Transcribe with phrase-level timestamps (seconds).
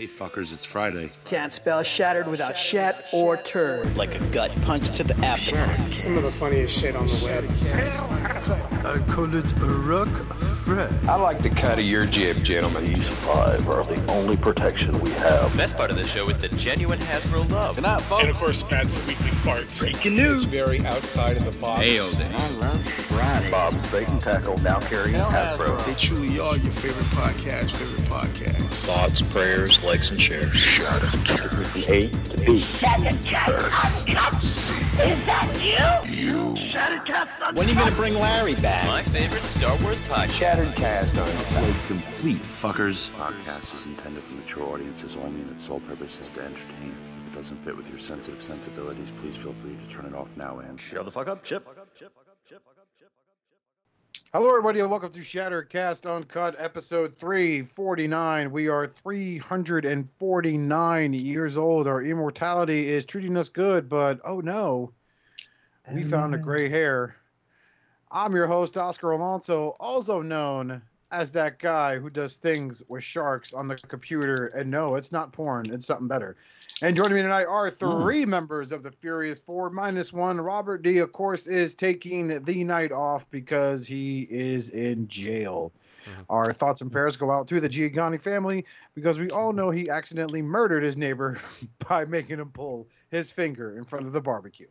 [0.00, 1.10] Hey fuckers, it's Friday.
[1.26, 3.94] Can't spell shattered without shat or turd.
[3.98, 5.92] Like a gut punch to the abdomen.
[5.92, 7.44] Some of the funniest shit on the web.
[8.86, 10.08] I call it a rock
[10.64, 10.90] Fred.
[11.06, 12.84] I like the cut of your jib, gentlemen.
[12.84, 15.50] These five are the only protection we have.
[15.52, 17.74] The best part of the show is the genuine Hasbro love.
[17.74, 18.22] Good night, folks.
[18.22, 19.80] And of course, Matt's weekly farts.
[19.80, 20.44] Breaking news.
[20.44, 21.82] It's very outside of the box.
[21.82, 22.30] Ayo day.
[22.32, 23.50] I love Friday.
[23.50, 25.84] Bob's Bait and Tackle, now carrying Hasbro.
[25.84, 28.86] They truly are your favorite podcast, favorite podcast.
[28.86, 30.54] Thoughts, prayers, likes, and shares.
[30.54, 31.14] Shut up,
[31.88, 32.64] A to B.
[36.06, 36.54] You.
[37.54, 38.86] When are you going to bring Larry back?
[38.86, 40.30] My favorite Star Wars podcast.
[40.30, 43.10] Shattered cast on Like complete fuckers.
[43.10, 46.94] Podcast is intended for mature audiences only and its sole purpose is to entertain.
[47.26, 50.36] If it doesn't fit with your sensitive sensibilities, please feel free to turn it off
[50.36, 51.66] now and Shut the fuck up, Chip.
[54.32, 58.52] Hello, everybody, and welcome to Shattercast Uncut, episode 349.
[58.52, 61.88] We are 349 years old.
[61.88, 64.92] Our immortality is treating us good, but oh no,
[65.92, 67.16] we found a gray hair.
[68.12, 73.52] I'm your host, Oscar Alonso, also known as that guy who does things with sharks
[73.52, 74.46] on the computer.
[74.56, 76.36] And no, it's not porn, it's something better.
[76.82, 77.74] And joining me tonight are hmm.
[77.74, 80.40] three members of the Furious Four minus one.
[80.40, 85.72] Robert D, of course, is taking the night off because he is in jail.
[86.06, 86.22] Uh-huh.
[86.30, 86.94] Our thoughts and hmm.
[86.94, 88.64] prayers go out to the Giovanni family
[88.94, 91.38] because we all know he accidentally murdered his neighbor
[91.88, 94.68] by making him pull his finger in front of the barbecue.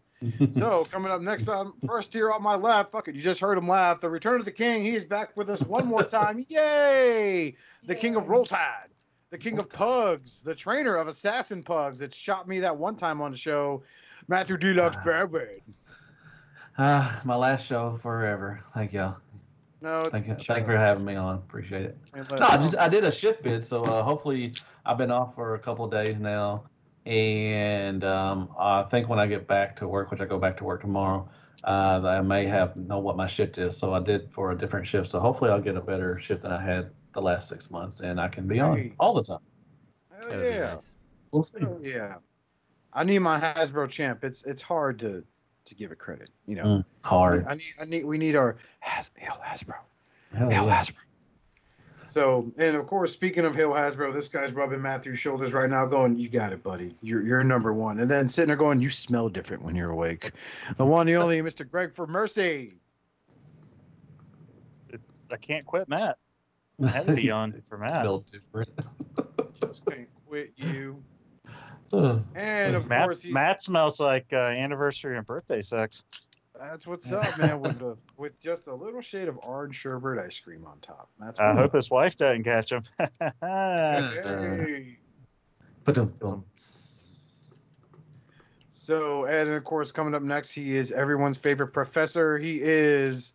[0.52, 3.58] so coming up next on first here on my left, fuck it, you just heard
[3.58, 4.02] him laugh.
[4.02, 4.82] The Return of the King.
[4.82, 6.44] He is back with us one more time.
[6.50, 7.56] Yay!
[7.86, 8.89] The King of Roll Tide
[9.32, 13.22] the king of pugs, the trainer of assassin pugs that shot me that one time
[13.22, 13.84] on the show,
[14.28, 15.62] Matthew Deluxe Bradford.
[16.78, 18.64] Ah, my last show forever.
[18.74, 19.18] Thank y'all.
[19.82, 20.36] No, it's Thank you.
[20.36, 21.36] Thank you for having me on.
[21.36, 21.98] Appreciate it.
[22.14, 24.54] Let- No, I just I did a shift bid, so uh, hopefully
[24.86, 26.64] I've been off for a couple of days now,
[27.06, 30.64] and um, I think when I get back to work, which I go back to
[30.64, 31.30] work tomorrow,
[31.64, 33.78] uh, I may have know what my shift is.
[33.78, 35.12] So I did for a different shift.
[35.12, 38.20] So hopefully I'll get a better shift than I had the last six months, and
[38.20, 38.62] I can be Hey.
[38.62, 39.40] on all the time.
[40.12, 40.92] Hell That would yeah, nice.
[41.32, 41.60] We'll see.
[41.60, 42.16] Hell yeah.
[42.94, 44.24] I need my Hasbro champ.
[44.24, 45.24] It's it's hard to
[45.66, 46.30] to give it credit.
[46.48, 47.46] You know, Mm, hard.
[47.48, 49.76] I need I need we need our Has, Hail Hasbro.
[50.34, 50.82] Hell Hail yeah.
[50.82, 50.96] Hasbro.
[52.08, 55.86] So, and of course, speaking of Hill Hasbro, this guy's rubbing Matthew's shoulders right now,
[55.86, 56.96] going, "You got it, buddy.
[57.02, 60.32] You're you're number one." And then sitting there going, "You smell different when you're awake."
[60.78, 61.70] The one, the only, Mr.
[61.70, 62.74] Greg for Mercy.
[64.90, 66.18] it's, I can't quit Matt.
[66.84, 67.92] I had to be on for Matt.
[67.92, 68.70] Spelled different.
[69.60, 71.04] Just can't quit you.
[72.36, 76.04] And of Matt, course, he's, Matt smells like uh, anniversary and birthday sex.
[76.60, 77.60] that's what's up, man.
[77.62, 81.10] With the, with just a little shade of orange sherbet ice cream on top.
[81.20, 82.84] That's I what's hope his wife doesn't catch him.
[83.00, 83.12] up.
[83.42, 84.98] Hey.
[85.84, 86.46] Ba-dum-bum.
[88.70, 92.38] So, and of course, coming up next, he is everyone's favorite professor.
[92.38, 93.34] He is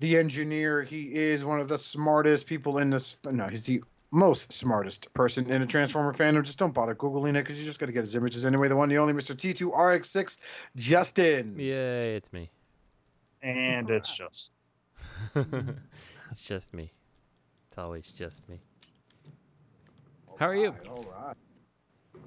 [0.00, 0.82] the engineer.
[0.82, 3.16] He is one of the smartest people in this.
[3.24, 6.42] No, he's the most smartest person in the Transformer fandom.
[6.44, 8.68] Just don't bother Googling it because you just got to get his images anyway.
[8.68, 9.34] The one, the only Mr.
[9.34, 10.36] T2RX6,
[10.76, 11.58] Justin.
[11.58, 12.50] Yay, it's me.
[13.42, 14.50] and it's just
[15.34, 16.92] it's just me.
[17.68, 18.60] It's always just me.
[20.38, 20.74] How are you?
[20.88, 21.36] All right.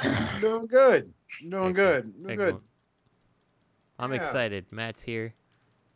[0.02, 1.14] I'm doing good.
[1.44, 2.24] I'm doing good.
[2.24, 2.58] Doing good.
[4.00, 4.18] I'm Yeah.
[4.18, 4.66] excited.
[4.72, 5.34] Matt's here.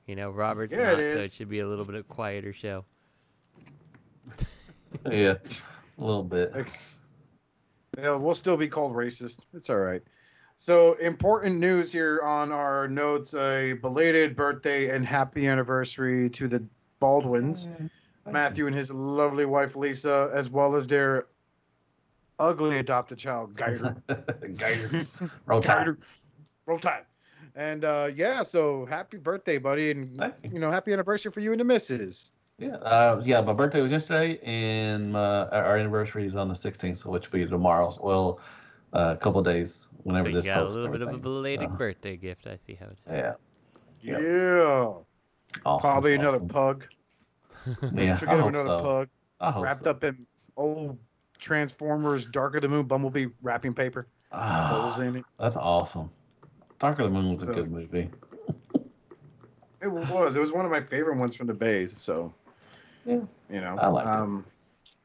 [0.08, 2.54] You know, Robert's Yeah, it not, so it should be a little bit of quieter
[2.54, 2.84] show.
[5.10, 5.36] Yeah,
[5.98, 6.54] a little bit.
[6.54, 6.80] Like,
[7.98, 9.40] yeah, we'll still be called racist.
[9.54, 10.02] It's all right.
[10.56, 16.64] So important news here on our notes: a belated birthday and happy anniversary to the
[17.00, 17.70] Baldwins,
[18.30, 21.28] Matthew and his lovely wife Lisa, as well as their
[22.40, 23.96] ugly adopted child Geiger.
[24.56, 25.06] Geiger.
[25.46, 25.78] Roll Tide.
[25.78, 25.98] Geiger.
[26.66, 27.06] Roll Tide.
[27.56, 30.34] And uh, yeah, so happy birthday, buddy, and you.
[30.54, 32.32] you know, happy anniversary for you and the missus.
[32.58, 33.42] Yeah, uh, yeah.
[33.42, 37.40] My birthday was yesterday, and my, our anniversary is on the 16th, so which will
[37.40, 37.90] be tomorrow.
[37.92, 38.40] So, well,
[38.94, 41.70] uh, a couple days whenever so you this got a little bit of a belated
[41.70, 42.48] so, birthday gift.
[42.48, 43.00] I see how it is.
[43.08, 43.34] Yeah,
[44.02, 45.06] Yeah, Yep.
[45.66, 46.86] awesome, probably another pug.
[47.96, 48.84] Yeah, Forget I of hope another so.
[48.84, 49.10] pug.
[49.40, 49.92] I hope wrapped so.
[49.92, 50.26] up in
[50.58, 50.98] old
[51.40, 54.08] Transformers Dark of the Moon Bumblebee wrapping paper.
[54.32, 55.26] Holes Ah, in it.
[55.40, 56.10] that's awesome.
[56.84, 58.10] Dark of the Moon was So- a good movie.
[59.82, 60.36] It was.
[60.36, 61.96] It was one of my favorite ones from the Bays.
[61.96, 62.34] So,
[63.06, 63.22] Yeah.
[63.50, 63.78] you know.
[63.80, 64.10] I like it.
[64.10, 64.46] um,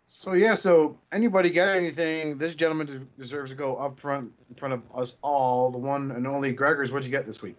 [0.08, 0.54] So yeah.
[0.54, 2.36] So anybody got anything?
[2.36, 5.70] This gentleman deserves to go up front in front of us all.
[5.70, 6.90] The one and only Gregors.
[6.90, 7.54] What'd you get this week?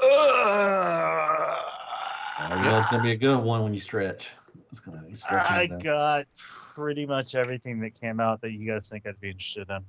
[0.00, 1.56] Uh,
[2.56, 4.30] you know it's gonna be a good one when you stretch.
[4.70, 6.26] It's gonna be stretching I it got
[6.74, 9.84] pretty much everything that came out that you guys think I'd be interested in.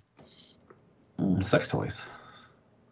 [1.20, 2.02] Mm, sex toys.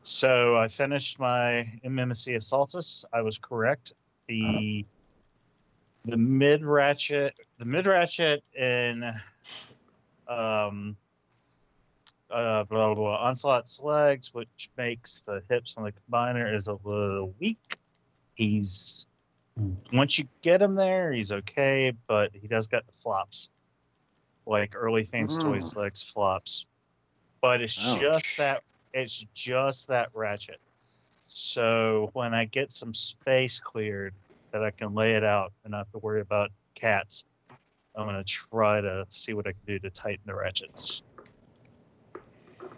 [0.03, 3.05] So I finished my Mimicry of Solstice.
[3.13, 3.93] I was correct.
[4.27, 4.85] The
[6.05, 9.03] the mid ratchet, the mid ratchet in
[10.27, 10.97] um
[12.29, 16.77] uh blah, blah, blah, onslaught's legs, which makes the hips on the combiner is a
[16.83, 17.77] little weak.
[18.35, 19.07] He's
[19.93, 23.51] once you get him there, he's okay, but he does got the flops,
[24.45, 25.43] like early Fans Mm.
[25.43, 26.65] Toys legs flops.
[27.41, 28.01] But it's Ouch.
[28.01, 28.63] just that
[28.93, 30.59] it's just that ratchet.
[31.27, 34.13] So when I get some space cleared
[34.51, 37.25] that I can lay it out and not have to worry about cats,
[37.95, 41.03] I'm gonna try to see what I can do to tighten the ratchets.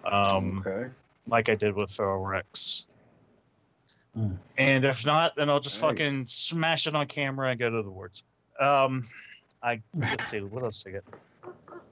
[0.04, 0.90] Um, Okay.
[1.28, 2.86] like I did with Feral Rex.
[4.16, 4.34] Hmm.
[4.58, 5.88] And if not, then I'll just Hey.
[5.88, 8.24] fucking smash it on camera and go to the wards.
[8.60, 9.08] Um,
[9.62, 11.04] I let's see what else did I get.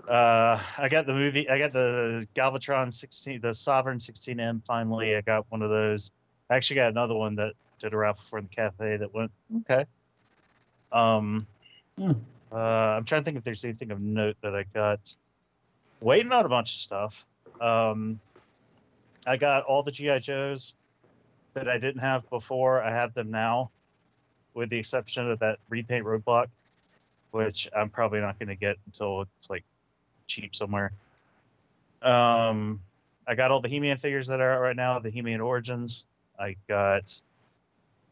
[0.08, 1.50] Uh, I got the movie.
[1.50, 4.66] I got the Galvatron 16, the Sovereign 16M.
[4.66, 6.12] Finally, I got one of those.
[6.50, 9.32] I actually got another one that did a raffle for in the cafe that went
[9.62, 9.86] okay.
[10.92, 11.46] Um,
[11.98, 12.12] Hmm.
[12.52, 15.16] uh, I'm trying to think if there's anything of note that I got.
[16.00, 17.26] Waiting on a bunch of stuff.
[17.60, 18.20] Um,
[19.26, 20.76] I got all the GI Joes
[21.56, 22.82] that I didn't have before.
[22.84, 23.72] I have them now,
[24.54, 26.48] with the exception of that repaint roadblock,
[27.32, 29.66] which I'm probably not going to get until it's like
[30.28, 30.92] cheap somewhere.
[32.02, 32.82] Um,
[33.28, 35.00] I got all the He-Man figures that are out right now.
[35.00, 36.06] The He-Man Origins.
[36.40, 37.20] I got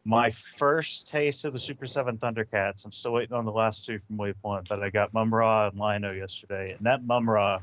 [0.04, 2.86] my first taste of the Super Seven Thundercats.
[2.86, 5.78] I'm still waiting on the last two from Wave One, but I got Mumm-Ra and
[5.78, 7.60] Lion-O yesterday, and that Mumm-Ra,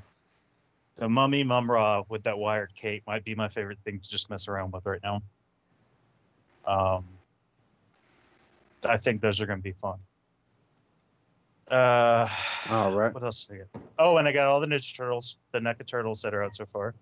[0.98, 4.48] the Mummy Mumm-Ra with that wired cape, might be my favorite thing to just mess
[4.48, 5.22] around with right now.
[6.66, 7.04] Um,
[8.84, 9.98] I think those are going to be fun.
[11.70, 12.28] Uh,
[12.70, 13.12] All right.
[13.14, 13.68] what else did I get?
[13.98, 16.66] Oh, and I got all the Ninja Turtles, the NECA Turtles that are out so
[16.66, 16.94] far.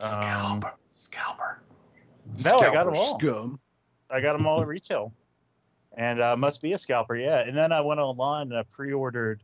[0.00, 0.74] Um, Scalper.
[0.92, 1.62] Scalper.
[2.44, 3.18] no, I got them all.
[3.18, 3.60] Scum.
[4.08, 5.12] I got them all at retail,
[5.96, 7.40] and uh, must be a scalper, yeah.
[7.40, 9.42] And then I went online and I pre-ordered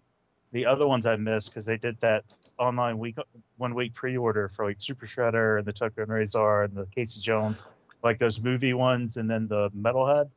[0.53, 2.25] the other ones I missed because they did that
[2.59, 3.17] online week
[3.59, 7.21] one week pre-order for like Super Shredder and the Tokka and Rahzar and the Casey
[7.21, 7.63] Jones,
[8.03, 10.31] like those movie ones, and then the Metalhead.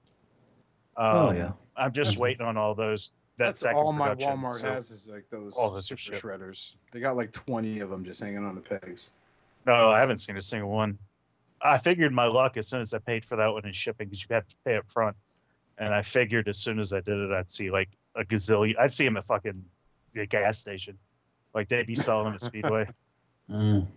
[0.97, 1.51] Um, Oh, yeah.
[1.77, 3.13] I'm just That's- waiting on all those.
[3.39, 6.17] That That's second all my Walmart so- has is like those all the super super
[6.17, 6.73] shredders.
[6.91, 9.11] They got like 20 of them just hanging on the pegs.
[9.65, 10.97] No, I haven't seen a single one.
[11.61, 14.21] I figured my luck as soon as I paid for that one in shipping because
[14.21, 15.15] you have to pay up front.
[15.77, 18.77] And I figured as soon as I did it, I'd see like a gazillion.
[18.77, 19.63] I'd see them at fucking
[20.13, 20.97] the gas station.
[21.55, 22.87] Like they'd be selling them at Speedway.
[23.49, 23.87] Mm.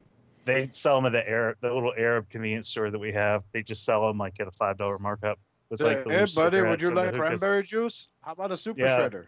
[0.47, 3.43] They sell them at the Arab, the little Arab convenience store that we have.
[3.53, 5.39] They just sell them like at a five dollar markup
[5.69, 7.19] with like the hey, buddy, would you like hookahs.
[7.19, 8.09] cranberry juice?
[8.23, 8.99] How about a super Yeah.
[8.99, 9.27] shredder?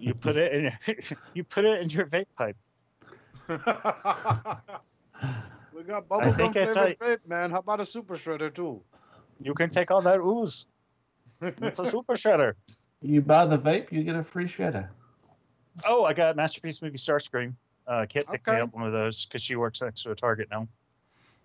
[0.00, 0.72] You put it in.
[1.34, 2.56] you put it in your vape pipe.
[3.48, 3.56] we
[5.84, 7.50] got I bubblegum think flavored a- vape, man.
[7.50, 8.82] How about a super shredder too?
[9.40, 10.66] You can take all that ooze.
[11.42, 12.54] It's a super shredder.
[13.02, 14.88] You buy the vape, you get a free shredder.
[15.84, 17.52] Oh, I got Masterpiece Movie Starscream.
[17.86, 20.48] Uh, Kit picked me up one of those because she works next to a Target
[20.50, 20.66] now.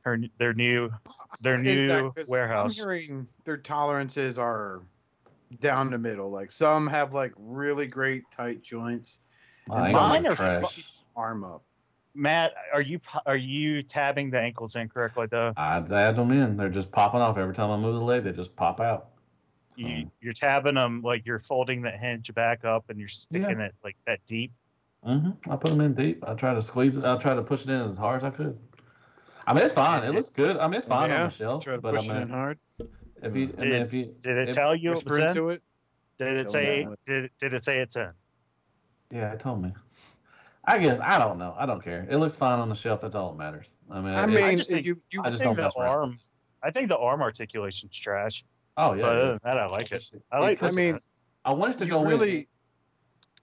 [0.03, 0.89] Her their new
[1.41, 2.79] their Is new that 'cause warehouse.
[2.79, 4.81] I'm hearing their tolerances are
[5.59, 6.29] down the middle.
[6.31, 9.19] Like some have like really great tight joints,
[9.67, 10.61] Mine and some Mine like are trash.
[10.63, 10.83] fucking
[11.15, 11.63] arm up.
[12.13, 15.53] Matt, are you are you tabbing the ankles incorrectly though?
[15.55, 16.57] I add them in.
[16.57, 18.23] They're just popping off every time I move the leg.
[18.23, 19.07] They just pop out.
[19.77, 23.73] You you're tabbing them like you're folding that hinge back up and you're sticking it
[23.83, 24.51] like that deep.
[25.03, 26.23] hmm I put them in deep.
[26.27, 27.05] I try to squeeze it.
[27.05, 28.59] I try to push it in as hard as I could.
[29.47, 30.03] I mean, it's fine.
[30.03, 30.57] It looks good.
[30.57, 31.63] I mean, it's fine Yeah, on the shelf.
[31.63, 32.59] Try to but push I it mean, in hard.
[33.21, 35.17] If you, I mean, Did- if you, Did it if- tell you it Whisper was
[35.19, 35.27] in?
[35.27, 35.61] into it.
[36.19, 38.11] Did it say did it, did it say it's in?
[39.11, 39.73] yeah, it told me.
[40.65, 41.55] I guess I don't know.
[41.57, 42.05] I don't care.
[42.09, 43.01] It looks fine on the shelf.
[43.01, 43.67] That's all that matters.
[43.89, 45.73] I mean, I it- mean, just think- you, you, I I just think don't mess
[45.73, 45.89] the around.
[45.91, 46.19] arm.
[46.63, 48.43] I think the arm articulation's trash.
[48.77, 49.01] oh yeah.
[49.01, 50.11] but other than that, I like it.
[50.31, 50.61] I like.
[50.61, 50.99] I mean,
[51.43, 52.37] I wanted to you go really,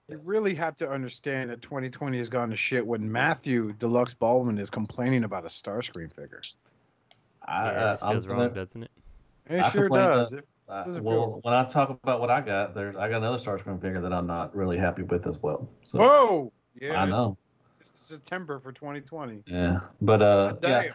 [0.09, 0.15] in.
[0.17, 4.57] you really have to understand that 2020 has gone to shit when Matthew Deluxe Baldwin
[4.57, 6.41] is complaining about a Starscream figure.
[7.45, 8.91] I, yeah, it uh, just I'm feels wrong, doesn't it?
[9.49, 10.31] It I sure does.
[10.31, 13.39] that- It- well, feel- when I talk about what I got, there's I got another
[13.39, 15.67] Starscream figure that I'm not really happy with as well.
[15.83, 16.53] So Whoa!
[16.79, 17.37] Yeah, I know.
[17.79, 19.41] It's, September for 2020.
[19.47, 20.83] Yeah, but uh, Damn.
[20.85, 20.91] yeah.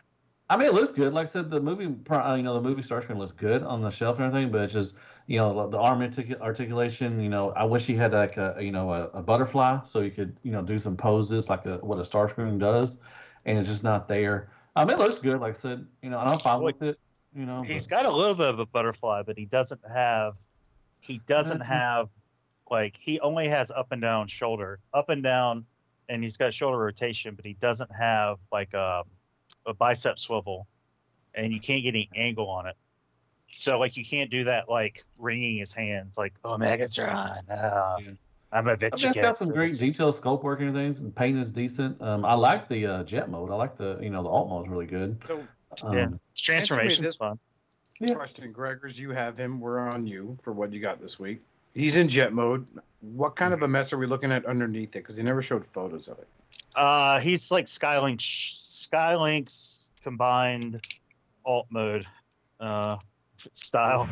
[0.51, 1.13] I mean, it looks good.
[1.15, 3.91] Like I said, the movie, uh, you know, the movie Starscream looks good on the
[3.91, 4.95] shelf and everything, but it's just,
[5.27, 7.19] you know, the arm artic- articulation.
[7.19, 10.11] You know, I wish he had like a, you know, a, a butterfly so he
[10.11, 12.99] could, you know, do some poses like a, what a Starscream does,
[13.47, 14.51] and it's just not there.
[14.77, 15.41] I mean, it looks good.
[15.41, 16.99] Like I said, you know, and I'm fine with it.
[17.35, 20.37] You know, He's but- got a little bit of a butterfly, but he doesn't have.
[21.01, 22.09] He doesn't have
[22.71, 25.67] like he only has up and down shoulder, up and down,
[26.09, 29.03] and he's got shoulder rotation, but he doesn't have like a,
[29.67, 30.67] a bicep swivel,
[31.35, 32.77] and you can't get any angle on it.
[33.51, 37.43] So like you can't do that like wringing his hands like oh Megatron.
[37.51, 37.97] Uh,
[38.53, 39.23] I'm a I bitch mean, it's again.
[39.25, 40.97] got some great detailed sculpt work and everything.
[41.05, 42.01] and Paint is decent.
[42.01, 43.51] Um, I like the uh, jet mode.
[43.51, 45.19] I like the you know the alt mode is really good.
[45.27, 45.43] So,
[45.83, 47.39] Um, Yeah, transformation's this- fun.
[48.13, 49.61] Question, Gregors, you have him.
[49.61, 51.41] We're on you for what you got this week.
[51.75, 52.67] He's in jet mode.
[53.01, 55.01] What kind of a mess are we looking at underneath it?
[55.01, 56.29] Because he never showed photos of it.
[56.75, 60.85] Uh, he's like Skylynx, Skylynx's combined
[61.45, 62.07] alt mode,
[62.61, 62.97] uh,
[63.53, 64.09] style.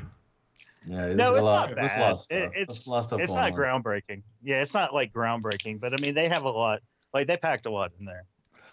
[0.86, 2.00] Yeah, there's No, it's lot- not bad.
[2.00, 2.20] lot.
[2.22, 3.58] It- There's it's a lot of stuff it's not on.
[3.58, 4.22] groundbreaking.
[4.42, 6.80] Yeah, it's not like groundbreaking, but I mean they have a lot.
[7.12, 8.24] Like they packed a lot in there.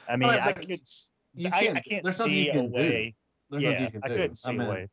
[0.07, 3.15] I mean, Right, I but could, s- You I, can't- I can't see a way.
[3.51, 4.89] Yeah, you can I couldn't see I mean, a way.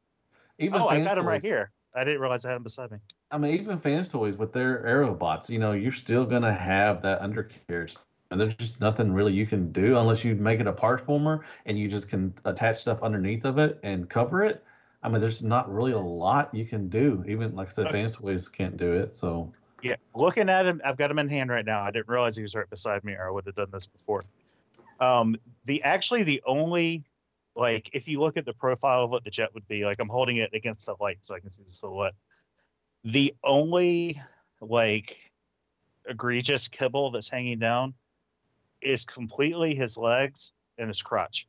[0.59, 1.71] Even oh, I got them right here.
[1.95, 2.99] I didn't realize I had them beside me.
[3.31, 7.21] I mean, even fans toys with their aerobots, you know, you're still gonna have that
[7.21, 7.97] undercarriage,
[8.31, 11.45] and there's just nothing really you can do unless you make it a part former
[11.67, 14.65] and you just can attach stuff underneath of it and cover it.
[15.03, 17.25] I mean, there's not really a lot you can do.
[17.29, 18.01] Even like I said, Okay.
[18.01, 19.17] fans toys can't do it.
[19.17, 19.53] So
[19.83, 21.83] Yeah, looking at him, I've got him in hand right now.
[21.83, 24.23] I didn't realize he was right beside me, or I would have done this before.
[25.01, 27.05] Um, the actually the only
[27.55, 30.09] like if you look at the profile of what the jet would be, like I'm
[30.09, 32.15] holding it against the light so I can see the silhouette.
[33.05, 34.21] The only
[34.61, 35.33] like
[36.07, 37.95] egregious kibble that's hanging down
[38.81, 41.47] is completely his legs and his crotch.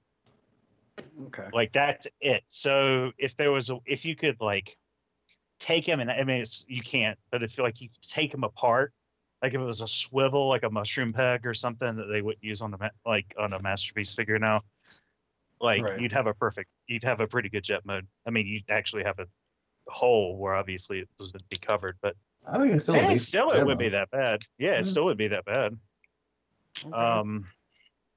[1.27, 1.47] Okay.
[1.53, 2.43] Like that's it.
[2.47, 4.77] So if there was a, if you could like
[5.59, 8.93] take him and I mean it's you can't, but if like you take him apart,
[9.41, 12.37] like if it was a swivel, like a mushroom peg or something that they would
[12.41, 14.61] use on the ma- like on a masterpiece figure now,
[15.61, 15.99] like Right.
[15.99, 18.07] you'd have a perfect, you'd have a pretty good jet mode.
[18.25, 19.27] I mean, you'd actually have a
[19.87, 22.15] hole where obviously it would be covered, but
[22.47, 22.95] I think it's still.
[22.95, 24.41] a Eh, still it wouldn't be that bad.
[24.57, 24.85] Yeah, it Mhm.
[24.87, 25.73] still would be that bad.
[26.93, 27.47] Um,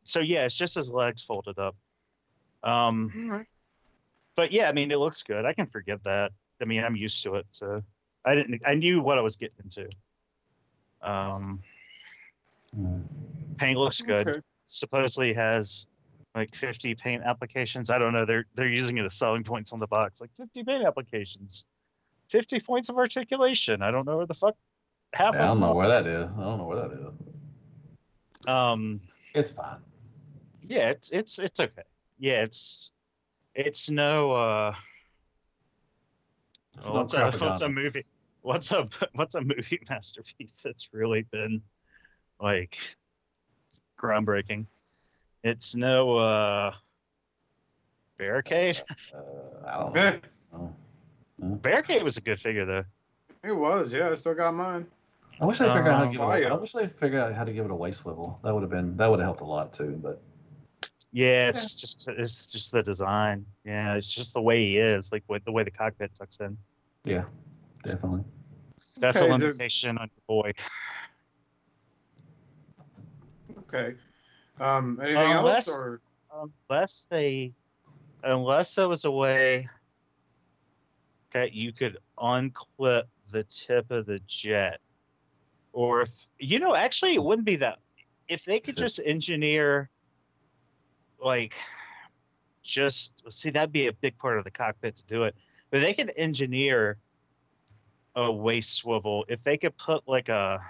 [0.04, 1.76] so yeah, it's just his legs folded up.
[2.62, 3.46] Um, Alright.
[4.34, 5.44] but yeah, I mean, it looks good.
[5.44, 6.32] I can forgive that.
[6.60, 7.78] I mean, I'm used to it, so
[8.24, 8.62] I didn't.
[8.66, 9.88] I knew what I was getting into.
[11.02, 11.62] Um,
[12.76, 13.02] Mm.
[13.56, 14.28] paint looks good.
[14.28, 14.40] Okay.
[14.66, 15.86] Supposedly has
[16.36, 17.90] like 50 paint applications.
[17.90, 18.24] I don't know.
[18.24, 21.64] They're they're using it as selling points on the box, like 50 paint applications,
[22.28, 23.82] 50 points of articulation.
[23.82, 24.54] I don't know where the fuck
[25.12, 26.30] half Yeah, I don't know where that is.
[26.30, 28.48] I don't know where that is.
[28.48, 29.00] Um,
[29.34, 29.78] It's fine.
[30.62, 31.82] yeah, it's it's it's okay.
[32.18, 32.92] Yeah, it's
[33.54, 34.74] it's no uh
[36.78, 38.04] It's well, no what's, a, what's a movie
[38.42, 41.62] what's a what's a movie masterpiece that's really been
[42.40, 42.78] like
[43.98, 44.66] groundbreaking.
[45.44, 46.74] It's no uh
[48.18, 48.82] Barricade.
[49.14, 49.18] Uh,
[49.66, 50.18] I don't Eh,
[50.52, 50.74] know.
[51.38, 52.84] Barricade was a good figure though.
[53.42, 53.92] it was.
[53.92, 54.86] Yeah, I still got mine.
[55.40, 56.50] I wish I figured out how to Um, give it.
[56.50, 58.38] A, I wish I figured out how to give it a waist swivel.
[58.44, 58.94] That would have been.
[58.98, 59.98] That would have helped a lot too.
[60.02, 60.20] But
[61.12, 63.46] Yeah, it's just it's just the design.
[63.64, 66.58] Yeah, it's just the way he is, like with the way the cockpit tucks in.
[67.04, 67.24] yeah,
[67.84, 68.24] definitely.
[68.98, 70.52] That's Okay, a is there- limitation on your boy.
[73.72, 73.94] Okay.
[74.58, 76.00] Um, anything Unless- else or
[76.68, 77.52] unless they
[78.22, 79.68] unless there was a way
[81.30, 84.80] that you could unclip the tip of the jet
[85.72, 87.78] or if you know actually it wouldn't be that
[88.28, 89.88] if they could just engineer
[91.24, 91.54] like
[92.62, 95.34] just see that'd be a big part of the cockpit to do it
[95.70, 96.98] but they could engineer
[98.16, 100.60] a waist swivel if they could put like a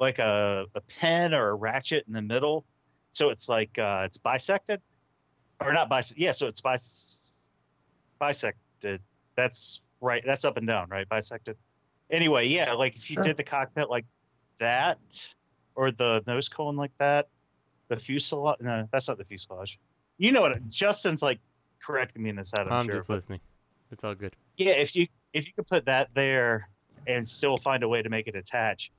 [0.00, 2.64] like a, a pin or a ratchet in the middle
[3.10, 4.80] so it's like uh it's bisected
[5.60, 7.48] or not bis yeah so it's bis
[8.20, 9.00] bisected
[9.36, 11.56] that's right that's up and down right bisected
[12.10, 13.24] anyway yeah like if you Sure.
[13.24, 14.04] did the cockpit like
[14.58, 14.98] that
[15.74, 17.28] or the nose cone like that
[17.88, 19.78] the fuselage no that's not the fuselage
[20.18, 21.38] you know what justin's like
[21.80, 23.40] correcting me in this head i'm, I'm sure just but- listening.
[23.90, 24.36] It's all good.
[24.58, 26.68] yeah if you if you could put that there
[27.06, 28.90] and still find a way to make it attach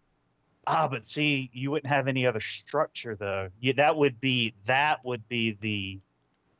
[0.67, 4.99] ah but see you wouldn't have any other structure though yeah, that would be that
[5.05, 5.99] would be the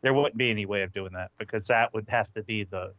[0.02, 2.94] there wouldn't be any way of doing that because that would have to be the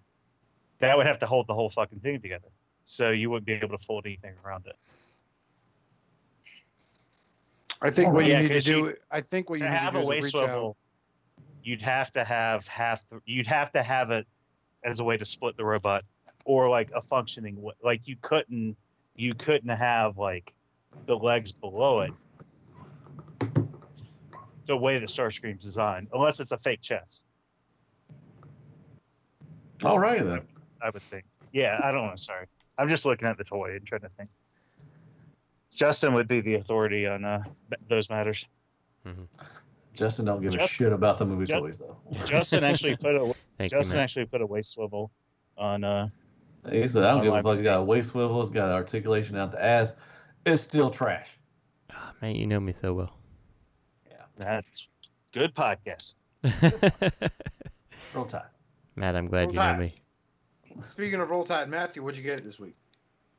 [0.79, 2.49] that would have to hold the whole fucking thing together
[2.83, 4.77] so you wouldn't be able to fold anything around it
[7.83, 8.97] I think what Yeah, you need to 'cause you- do.
[9.11, 10.77] I think what to you need to have do a is waist reach swivel out.
[11.62, 14.27] you'd have to have half the, you'd have to have it
[14.85, 16.05] as a way to split the robot
[16.44, 18.76] or like a functioning wa- like you couldn't
[19.14, 20.54] you couldn't have like
[21.06, 22.12] the legs below it.
[24.66, 27.25] The way the starscream's designed unless it's a fake chest.
[29.85, 30.42] All right then.
[30.82, 31.25] i would think.
[31.52, 32.47] Yeah i don't know sorry.
[32.78, 34.30] I'm just looking at the toy and trying to think.
[35.75, 37.42] Justin would be the authority on uh,
[37.88, 38.47] those matters.
[39.94, 41.97] Justin don't give a shit about the movie Ju- toys though.
[42.25, 45.11] Justin actually put a Thank you, Justin actually put a waist swivel
[45.59, 46.09] on uh
[46.69, 47.57] He said, I don't give a fuck.
[47.57, 48.40] It's got a waist swivel.
[48.43, 49.95] It's got articulation out the ass.
[50.45, 51.29] It's still trash.
[51.90, 53.17] Ah, man, you know me so well.
[54.11, 54.88] Yeah, that's
[55.33, 56.14] good podcast.
[58.14, 58.43] Roll Tide.
[58.97, 59.95] Matt, I'm glad Roll you know me.
[60.83, 62.75] Speaking of Roll Tide, Matthew, what'd you get this week?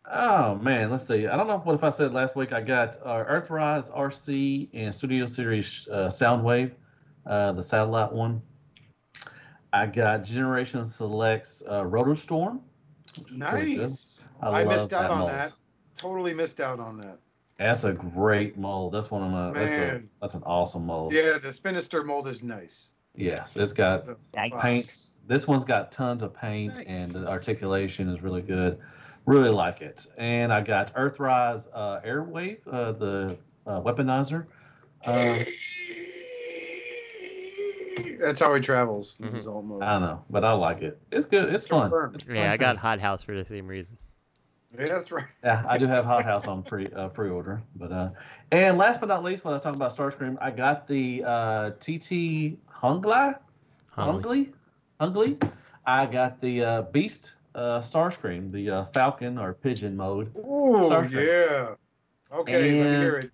[0.09, 1.27] Oh man, let's see.
[1.27, 2.53] I don't know what if I said last week.
[2.53, 6.71] I got uh, Earthrise Arcee and Studio Series uh, Soundwave,
[7.27, 8.41] uh, the satellite one.
[9.73, 12.61] I got Generation Selects uh, Rotor Storm.
[13.17, 13.81] Which is pretty good.
[13.81, 14.27] Nice.
[14.41, 15.31] I I, missed out that on mold.
[15.31, 15.53] that.
[15.97, 17.17] Totally missed out on that.
[17.57, 18.93] That's a great mold.
[18.93, 19.51] That's one of my.
[19.51, 20.09] That's a Man.
[20.21, 21.13] that's an awesome mold.
[21.13, 22.93] Yeah, the Spinister mold is nice.
[23.15, 24.61] Yes, it's got Nice.
[24.63, 25.27] paint.
[25.27, 28.79] This one's got tons of paint, and the articulation is really good.
[29.25, 30.07] Really like it.
[30.17, 33.37] And I got Earthrise uh, Airwave, uh, the
[33.67, 34.47] uh, weaponizer.
[35.05, 35.39] Uh,
[38.21, 39.17] That's how he travels.
[39.17, 39.27] Mhm.
[39.27, 39.83] in his alt mode.
[39.83, 40.99] I don't know, but I like it.
[41.11, 41.53] It's good.
[41.53, 41.89] It's fun.
[41.89, 42.15] Confirmed.
[42.15, 42.79] It's fun Yeah, I got me.
[42.79, 43.97] Hot House for the same reason.
[44.77, 45.25] Yeah, that's right.
[45.43, 48.09] Yeah, I do have Hot House on pre uh, pre order, but uh,
[48.51, 51.69] and last but not least, when I was talking about Starscream, I got the uh,
[51.81, 53.35] TT Hungly,
[53.89, 54.21] Homely.
[54.21, 54.53] Hungly,
[54.99, 55.37] Hungly.
[55.85, 60.33] I got the uh, Beast uh, Starscream, the uh, Falcon or Pigeon mode.
[60.37, 61.27] Ooh, Starscream.
[61.27, 61.75] yeah.
[62.37, 63.31] Okay, let me hear it.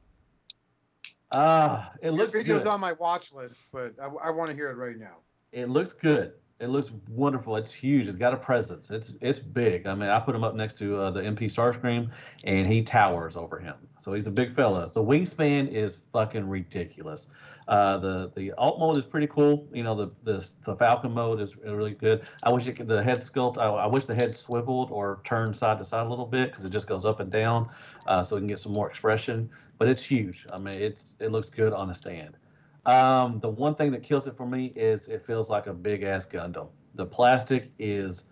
[1.33, 2.73] Ah, it Your looks video's good.
[2.73, 5.17] on my watch list, but I, I want to hear it right now.
[5.51, 6.33] It looks good.
[6.59, 7.55] It looks wonderful.
[7.55, 8.07] It's huge.
[8.07, 8.89] It's got a presence.
[8.89, 9.85] It's it's big.
[9.85, 12.09] I mean, I put him up next to uh, the MP Starscream,
[12.45, 13.75] and he towers over him.
[13.99, 14.89] So he's a big fella.
[14.91, 17.27] The wingspan is fucking ridiculous.
[17.67, 19.67] Uh, the the alt mode is pretty cool.
[19.71, 22.23] You know, the the, the Falcon mode is really good.
[22.41, 23.59] I wish it could, the head sculpt.
[23.59, 26.65] I, I wish the head swiveled or turned side to side a little bit because
[26.65, 27.69] it just goes up and down,
[28.07, 29.47] uh, so we can get some more expression.
[29.77, 30.45] But it's huge.
[30.51, 32.37] I mean, it's it looks good on a stand.
[32.85, 36.03] Um, the one thing that kills it for me is it feels like a big
[36.03, 36.69] ass Gundam.
[36.95, 38.23] The plastic is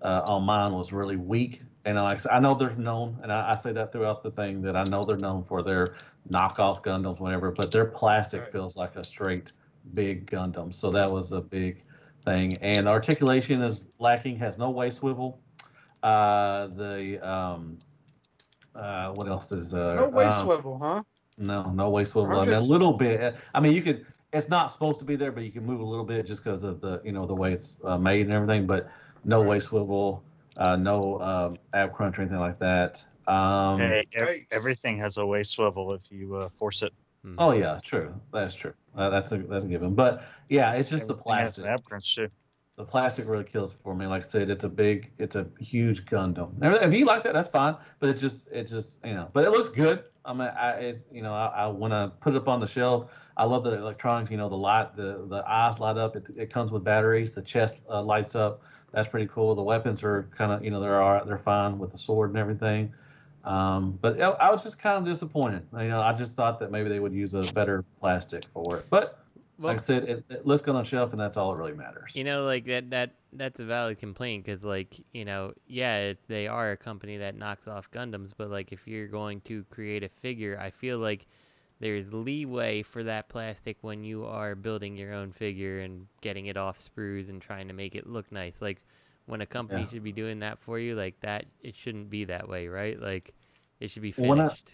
[0.00, 3.50] uh, on mine was really weak, and I, said, I know they're known, and I,
[3.50, 5.94] I say that throughout the thing that I know they're known for their
[6.30, 7.50] knockoff Gundams, whatever.
[7.50, 8.52] But their plastic Right.
[8.52, 9.52] feels like a straight
[9.94, 11.82] big Gundam, so that was a big
[12.24, 12.56] thing.
[12.58, 15.40] And articulation is lacking, has no way swivel.
[16.02, 17.78] Uh, the um,
[18.76, 21.02] uh, what else is uh, No way um, swivel, huh?
[21.38, 22.36] no, no way swivel.
[22.38, 23.36] I mean, a little bit.
[23.54, 24.06] I mean, you could.
[24.32, 26.62] It's not supposed to be there, but you can move a little bit just because
[26.62, 28.66] of the, you know, the way it's uh, made and everything.
[28.66, 28.88] But
[29.24, 30.22] no way swivel,
[30.56, 33.04] uh, no um, ab crunch or anything like that.
[33.26, 36.92] Um, Hey, ev- everything has a waist swivel if you uh, force it.
[37.24, 37.36] Mhm.
[37.38, 38.14] Oh yeah, true.
[38.32, 38.74] That's true.
[38.96, 39.94] Uh, that's a that's a given.
[39.94, 41.64] But yeah, it's just the Everything has plastic.
[41.64, 42.28] an ab crunch too.
[42.76, 44.06] The plastic really kills for me.
[44.06, 46.52] Like I said, it's a big, it's a huge Gundam.
[46.60, 47.74] If you like that, that's fine.
[48.00, 50.04] But it just, it just, you know, but it looks good.
[50.24, 52.66] I mean, I, it's, you know, I, I want to put it up on the
[52.66, 53.10] shelf.
[53.36, 54.30] I love the electronics.
[54.30, 56.16] You know, the light, the the eyes light up.
[56.16, 57.34] It, it comes with batteries.
[57.34, 58.62] The chest uh, lights up.
[58.92, 59.54] That's pretty cool.
[59.54, 61.26] The weapons are kind of, you know, they're all right.
[61.26, 62.92] They're fine with the sword and everything.
[63.44, 65.66] Um, but I, I was just kind of disappointed.
[65.72, 68.86] You know, I just thought that maybe they would use a better plastic for it.
[68.90, 69.20] But
[69.58, 71.72] Well, like I said, it, it looks good on shelf, and that's all that really
[71.72, 72.12] matters.
[72.14, 76.18] You know, like that that that's a valid complaint because, like, you know, yeah, it,
[76.28, 80.02] they are a company that knocks off Gundams, but like, if you're going to create
[80.02, 81.26] a figure, I feel like
[81.80, 86.56] there's leeway for that plastic when you are building your own figure and getting it
[86.56, 88.62] off sprues and trying to make it look nice.
[88.62, 88.82] Like,
[89.26, 89.88] when a company Yeah.
[89.90, 93.00] should be doing that for you, like that, it shouldn't be that way, right?
[93.00, 93.34] Like,
[93.80, 94.72] it should be finished.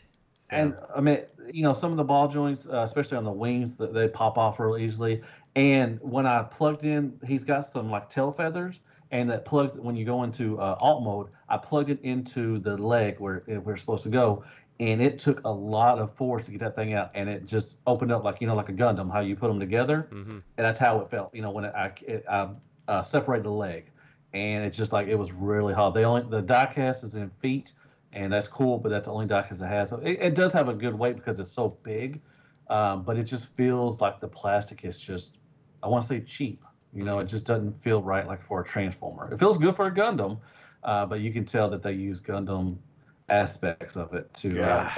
[0.52, 1.20] And I mean,
[1.52, 4.38] you know, some of the ball joints, uh, especially on the wings, that they pop
[4.38, 5.22] off real easily.
[5.56, 9.96] And when I plugged in, he's got some like tail feathers, and that plugs when
[9.96, 11.28] you go into uh, alt mode.
[11.48, 14.44] I plugged it into the leg where it, we're supposed to go,
[14.80, 17.78] and it took a lot of force to get that thing out, and it just
[17.86, 20.66] opened up like you know, like a Gundam, how you put them together, hmm and
[20.66, 21.34] that's how it felt.
[21.34, 22.48] You know, when it, I, it, I
[22.88, 23.90] uh, separated the leg,
[24.32, 25.94] and it's just like it was really hard.
[25.94, 27.72] They only the die cast is in feet,
[28.12, 29.90] and that's cool, but that's the only die cast it has.
[29.90, 32.20] So it, it does have a good weight because it's so big,
[32.68, 35.38] um, but it just feels like the plastic is just
[35.82, 36.62] I want to say cheap.
[36.92, 39.32] You know, it just doesn't feel right like for a transformer.
[39.32, 40.38] It feels good for a Gundam,
[40.84, 42.76] uh, but you can tell that they use Gundam
[43.30, 44.48] aspects of it to.
[44.62, 44.92] Uh,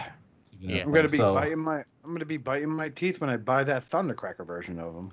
[0.59, 0.83] you know, Yeah.
[0.85, 3.64] I'm gonna be so- biting my I'm gonna be biting my teeth when I buy
[3.64, 5.12] that Thundercracker version of them.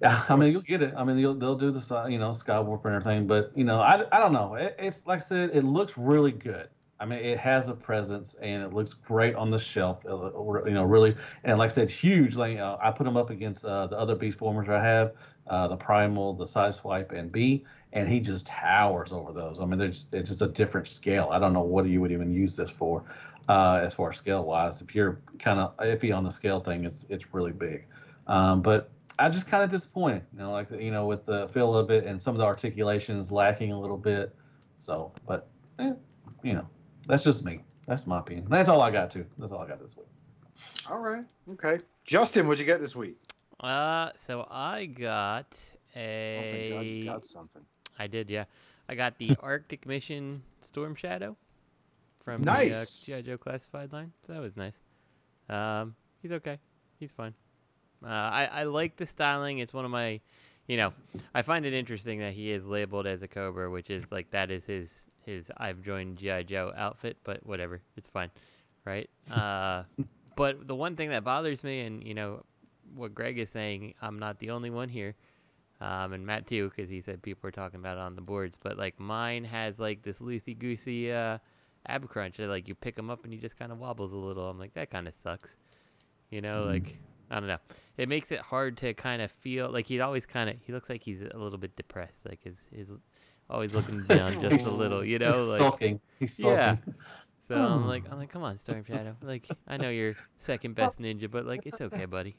[0.00, 0.94] Yeah, I mean, you'll get it.
[0.96, 3.64] I mean, you'll, they'll do the si- you know sky warp and everything, but you
[3.64, 4.54] know, I, I don't know.
[4.54, 6.68] It, it's like I said, it looks really good.
[7.00, 10.04] I mean, it has a presence and it looks great on the shelf.
[10.04, 12.34] uh, uh, You know, really, and like I said, huge.
[12.34, 15.12] Like uh, I put them up against uh, the other beast formers I have,
[15.46, 19.60] uh, the primal, the side swipe, and B, and he just towers over those.
[19.60, 21.28] I mean, there's it's just a different scale.
[21.30, 23.04] I don't know what you would even use this for,
[23.48, 24.80] uh, as far as scale wise.
[24.82, 27.86] If you're kind of iffy on the scale thing, it's it's really big.
[28.26, 31.74] Um, but I'm just kind of disappointed, you know, like you know, with the feel
[31.76, 34.34] of it and some of the articulations lacking a little bit.
[34.76, 35.92] So, but eh,
[36.42, 36.68] you know,
[37.08, 37.60] that's just me.
[37.86, 38.46] That's my opinion.
[38.48, 39.26] That's all I got too.
[39.38, 40.06] That's all I got this week.
[40.88, 41.24] All right.
[41.52, 41.78] Okay.
[42.04, 43.16] Justin, what'd you get this week?
[43.60, 45.46] Uh, so I got
[45.96, 47.62] Oh, thank God you got something.
[47.98, 48.44] I did, yeah.
[48.88, 51.36] I got the Arctic Mission Storm Shadow
[52.24, 53.04] from Nice.
[53.04, 54.12] the uh, GI Joe classified line.
[54.26, 54.78] So that was nice.
[55.48, 56.58] Um, he's okay.
[57.00, 57.34] He's fine.
[58.04, 59.58] Uh, I I like the styling.
[59.58, 60.20] It's one of my,
[60.68, 60.92] you know,
[61.34, 64.50] I find it interesting that he is labeled as a Cobra, which is like that
[64.50, 64.88] is his
[65.28, 67.18] his I've joined GI Joe outfit.
[67.24, 68.30] But whatever, it's fine,
[68.84, 69.08] right?
[69.30, 69.84] Uh,
[70.36, 72.44] but the one thing that bothers me, and you know,
[72.94, 75.16] what Greg is saying, I'm not the only one here
[75.80, 78.58] um, and Matt too, because he said people were talking about it on the boards.
[78.60, 81.38] But like mine has like this loosey goosey uh,
[81.86, 82.38] ab crunch.
[82.38, 84.48] That, like you pick him up and he just kind of wobbles a little.
[84.48, 85.54] I'm like that kind of sucks.
[86.30, 86.96] You know, like
[87.30, 87.58] I don't know.
[87.96, 90.56] It makes it hard to kind of feel like he's always kind of.
[90.66, 92.26] He looks like he's a little bit depressed.
[92.28, 92.88] Like his his
[93.50, 95.04] always looking down just a little.
[95.04, 96.00] You know, He's like sulking.
[96.18, 96.76] He's yeah.
[96.76, 96.94] sulking.
[97.48, 99.16] So I'm like, I'm like, come on, Storm Shadow.
[99.22, 102.36] Like, I know you're second best ninja, but like, it's okay, buddy.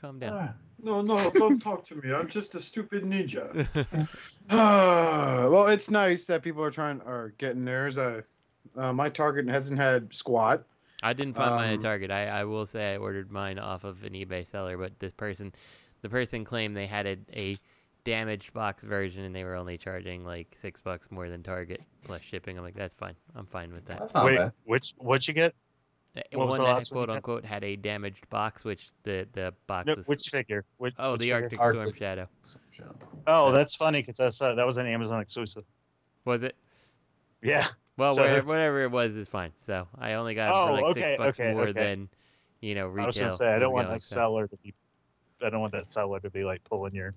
[0.00, 0.54] Calm down.
[0.80, 2.12] No, no, don't talk to me.
[2.12, 3.66] I'm just a stupid ninja.
[4.50, 7.98] Well, it's nice that people are trying are getting theirs.
[7.98, 8.22] Uh,
[8.76, 10.64] uh, my target hasn't had squat.
[11.02, 12.10] I didn't find mine Um, at Target.
[12.10, 15.52] I, I will say I ordered mine off of an eBay seller, but this person,
[16.02, 17.56] the person claimed they had a, a
[18.04, 22.22] damaged box version and they were only charging like six bucks more than Target plus
[22.22, 22.56] shipping.
[22.56, 23.14] I'm like, that's fine.
[23.34, 23.98] I'm fine with that.
[23.98, 24.52] That's not Wait, bad.
[24.64, 25.54] which what'd you get?
[26.32, 27.16] What was One the that last quote got?
[27.16, 30.08] unquote had a damaged box, which the the box No, was.
[30.08, 30.64] which figure?
[30.78, 31.58] Which, oh, which the figure?
[31.60, 32.28] Arctic Storm Shadow.
[33.26, 35.64] Oh, that's funny because that's uh, that was an Amazon exclusive.
[36.24, 36.56] Was it?
[37.42, 37.66] Yeah.
[37.96, 39.52] Well, So- whatever, whatever it was is fine.
[39.60, 41.72] So I only got it Oh, for like okay, six bucks okay, more okay.
[41.72, 42.08] than
[42.60, 43.02] you know retail.
[43.04, 44.74] I was gonna say I don't want going, that so- seller to be.
[45.44, 47.14] I don't want that seller to be like pulling your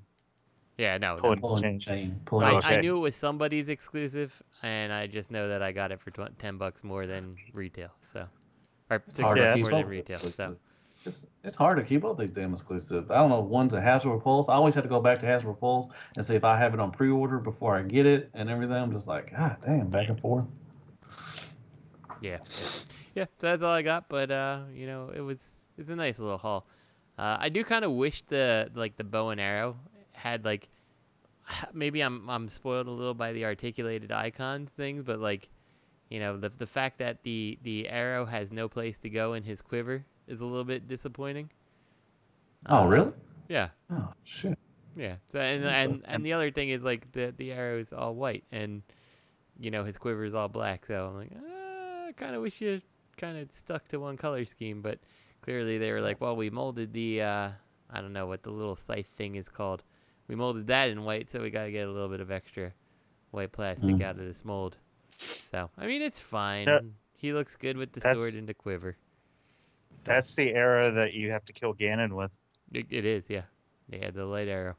[0.82, 1.22] Yeah, no, no.
[1.22, 1.80] pulling Pulling chain.
[1.80, 2.22] chain.
[2.26, 5.92] Pulling I, I knew it was somebody's exclusive, and I just know that I got
[5.92, 7.92] it for tw- ten bucks more than retail.
[8.12, 8.26] So,
[8.90, 10.18] or six hard to keep more than retail.
[10.18, 10.56] So.
[11.06, 13.12] It's, it's hard to keep up these damn exclusive.
[13.12, 13.44] I don't know.
[13.44, 14.50] If one's a Hasbro Pulse.
[14.50, 16.80] I always have to go back to Hasbro Pulse and see if I have it
[16.80, 18.76] on pre-order before I get it and everything.
[18.76, 20.46] I'm just like, God damn, back and forth.
[22.22, 22.68] yeah, yeah,
[23.14, 23.26] yeah.
[23.38, 24.10] So that's all I got.
[24.10, 25.38] But uh, you know, it was
[25.78, 26.66] it's a nice little haul.
[27.20, 29.78] Uh, I do kind of wish the like the bow and arrow
[30.22, 30.70] had like
[31.74, 35.50] maybe I'm I'm spoiled a little by the articulated icons things, but like
[36.10, 39.44] you know the the fact that the the arrow has no place to go in
[39.44, 41.50] his quiver is a little bit disappointing.
[42.68, 43.12] Oh, Uh, really?
[43.50, 43.70] Yeah.
[43.92, 44.58] Oh, shit.
[44.96, 45.16] Yeah.
[45.30, 48.44] So and and, and the other thing is like the the arrow is all white
[48.52, 48.82] and
[49.60, 50.86] you know his quiver is all black.
[50.86, 52.82] So I'm like, ah, I kind of wish you
[53.18, 55.00] kind of stuck to one color scheme, but
[55.42, 57.50] clearly they were like, well, we molded the uh,
[57.90, 59.84] I don't know what the little scythe thing is called.
[60.32, 62.72] We molded that in white, so we got to get a little bit of extra
[63.32, 64.02] white plastic Mm.
[64.02, 64.78] out of this mold.
[65.52, 66.70] So I mean, it's fine.
[66.70, 66.80] Yeah.
[67.18, 68.96] He looks good with the sword That's- and the quiver.
[70.06, 72.32] That's the arrow that you have to kill Ganon with.
[72.72, 73.42] It, it is, yeah.
[73.90, 74.78] They had the light arrow.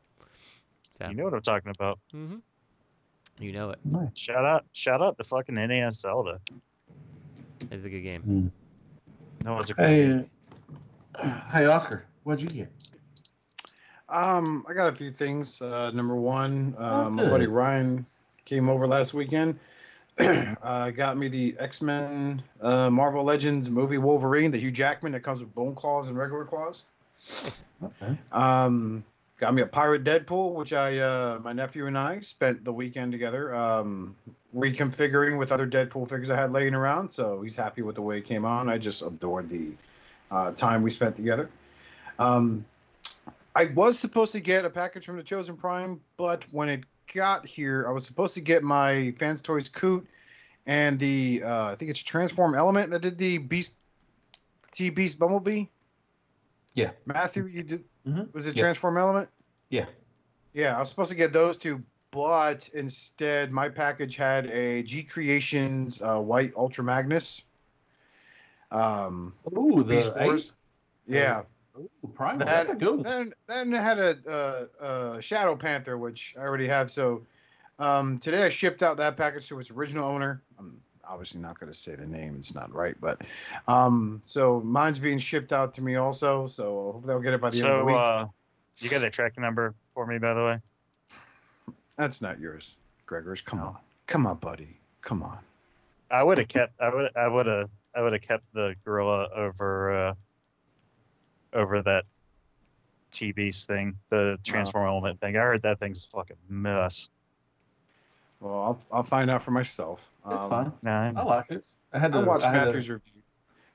[0.98, 1.98] So You know what I'm talking about.
[2.10, 2.36] hmm
[3.38, 3.78] you know it.
[3.84, 4.08] Nice.
[4.16, 6.40] Shout out, shout out to fucking NES Zelda.
[7.70, 8.22] It's a good game.
[8.26, 9.44] Mm.
[9.44, 10.24] No, it's a Hey,
[11.14, 12.72] uh, hey, Oscar, what'd you get?
[14.12, 15.62] Um, I got a few things.
[15.62, 17.46] Uh, number one, uh, Oh, my buddy.
[17.46, 18.04] Ryan
[18.44, 19.58] came over last weekend.
[20.18, 25.20] uh, got me the X Men uh, Marvel Legends movie Wolverine, the Hugh Jackman that
[25.20, 26.82] comes with bone claws and regular claws.
[27.82, 28.18] Okay.
[28.30, 29.02] Um,
[29.38, 33.12] got me a Pirate Deadpool, which I, uh, my nephew and I spent the weekend
[33.12, 34.14] together um,
[34.54, 37.08] reconfiguring with other Deadpool figures I had laying around.
[37.08, 38.68] So he's happy with the way it came on.
[38.68, 39.70] I just adored the
[40.30, 41.48] uh, time we spent together.
[42.18, 42.66] Um,
[43.54, 47.46] I was supposed to get a package from the Chosen Prime, but when it got
[47.46, 50.06] here, I was supposed to get my Fans Toys Coot
[50.66, 53.74] and the uh, I think it's Transform Element that did the Beast
[54.70, 55.64] T Beast Bumblebee.
[56.74, 56.92] Yeah.
[57.04, 58.32] Matthew, you did Mhm.
[58.32, 58.62] was it Yeah.
[58.62, 59.28] Transform Element?
[59.68, 59.86] Yeah.
[60.54, 65.02] Yeah, I was supposed to get those two, but instead my package had a G
[65.02, 67.42] Creations uh, White Ultra Magnus.
[68.70, 70.52] Um, Ooh, the Beast Wars.
[71.06, 71.42] Yeah.
[71.78, 72.40] Ooh, Primal.
[72.40, 73.02] That, That's a good one.
[73.02, 76.90] then, then it had a, a, a Shadow Panther, which I already have.
[76.90, 77.22] So
[77.78, 80.42] um, today I shipped out that package to its original owner.
[80.58, 82.36] I'm obviously not going to say the name.
[82.36, 83.22] It's not right, but
[83.68, 86.46] um, so mine's being shipped out to me also.
[86.46, 87.96] So I hope they'll get it by the end of the week.
[87.96, 88.26] uh,
[88.78, 90.58] you got the tracking number for me, by the way?
[91.96, 93.44] That's not yours, Gregors.
[93.44, 94.76] Come on, come on, buddy.
[95.02, 95.38] Come on.
[96.10, 96.80] I would have kept.
[96.80, 97.16] I would.
[97.16, 97.70] I would have.
[97.94, 100.08] I would have kept the gorilla over.
[100.08, 100.14] Uh,
[101.52, 102.04] over that
[103.10, 105.36] T Beast thing, the transform element thing.
[105.36, 107.08] I heard that thing's a fucking mess.
[108.40, 110.08] Well, I'll I'll find out for myself.
[110.30, 110.72] It's Um, fine.
[110.82, 111.64] Nah, I like it.
[111.92, 113.12] I had to I watched I Matthew's to, review.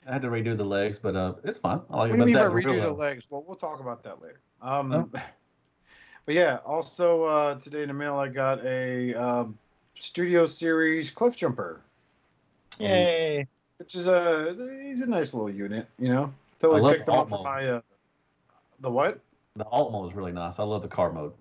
[0.07, 1.81] I had to redo the legs, but uh, it's fine.
[1.89, 2.25] I like What it.
[2.25, 3.27] do you mean by redo the legs?
[3.29, 4.39] Well, we'll talk about that later.
[4.61, 5.09] Um, Oh.
[6.25, 9.45] but yeah, also uh, today in the mail I got a uh,
[9.95, 11.81] Studio Series Cliff Jumper,
[12.79, 13.47] Yay!
[13.77, 15.87] which is a he's a nice little unit.
[15.99, 17.81] You know, totally love picked him up alt for my uh,
[18.79, 19.19] the what?
[19.55, 20.59] The alt mode is really nice.
[20.59, 21.33] I love the car mode.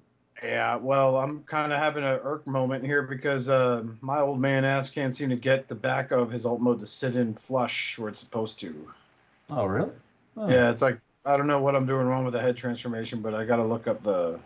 [0.43, 4.65] Yeah, well, I'm kind of having an irk moment here because uh, my old man
[4.65, 7.99] ass can't seem to get the back of his alt mode to sit in flush
[7.99, 8.89] where it's supposed to.
[9.49, 9.91] Oh, really?
[10.37, 10.49] Oh.
[10.49, 13.35] Yeah, it's like I don't know what I'm doing wrong with the head transformation, but
[13.35, 14.39] I got to look up the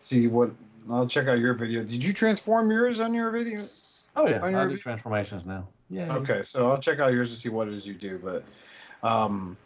[0.00, 0.50] see what.
[0.90, 1.84] I'll check out your video.
[1.84, 3.62] Did you transform yours on your video?
[4.16, 5.68] Oh yeah, I do vi- transformations now.
[5.90, 6.12] Yeah.
[6.16, 8.42] Okay, so I'll check out yours to see what it is you do, but
[9.02, 9.56] um,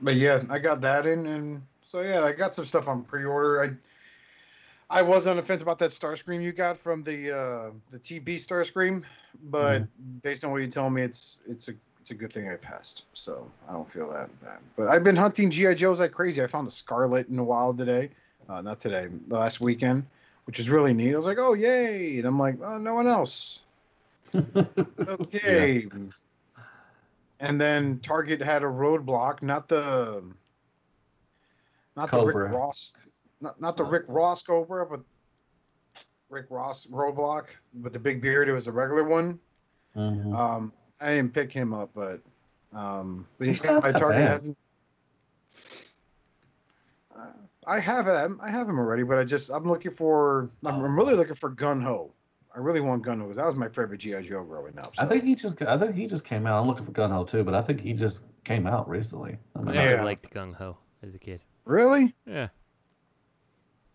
[0.00, 3.62] but yeah, I got that in, and so yeah, I got some stuff on pre-order.
[3.62, 7.98] I I was on the fence about that Starscream you got from the uh, the
[7.98, 9.04] TB Starscream,
[9.44, 9.82] but
[10.22, 13.04] based on what you tell me, it's it's a it's a good thing I passed,
[13.12, 14.58] so I don't feel that bad.
[14.76, 16.42] But I've been hunting GI Joes like crazy.
[16.42, 18.10] I found a Scarlet in the wild today,
[18.48, 20.06] uh, not today, the last weekend,
[20.46, 21.12] which is really neat.
[21.12, 23.60] I was like, oh yay, and I'm like, oh, no one else.
[25.06, 25.88] Okay.
[27.40, 30.22] And then Target had a roadblock, not the
[31.96, 32.92] not the Rick Ross
[33.40, 35.00] not not the Rick Ross Cobra, but
[36.28, 37.46] Rick Ross roadblock
[37.82, 38.48] with the big beard.
[38.48, 39.38] It was a regular one.
[39.96, 40.38] Mhm.
[40.38, 42.20] Um, I didn't pick him up, but
[42.74, 44.30] um, but He's not my Target bad.
[44.30, 44.58] hasn't.
[47.16, 47.24] Uh,
[47.66, 48.38] I have him.
[48.42, 50.50] I have him already, but I just I'm looking for.
[50.64, 52.12] I'm, I'm really looking for Gung Ho.
[52.54, 54.94] I really want Gung Ho because that was my favorite GI Joe growing up.
[54.98, 56.60] I think he just I think he just came out.
[56.60, 59.38] I'm looking for Gung Ho too, but I think he just came out recently.
[59.54, 60.04] I I mean, never Yeah.
[60.04, 61.42] liked Gung Ho as a kid.
[61.64, 62.14] Really?
[62.26, 62.48] Yeah.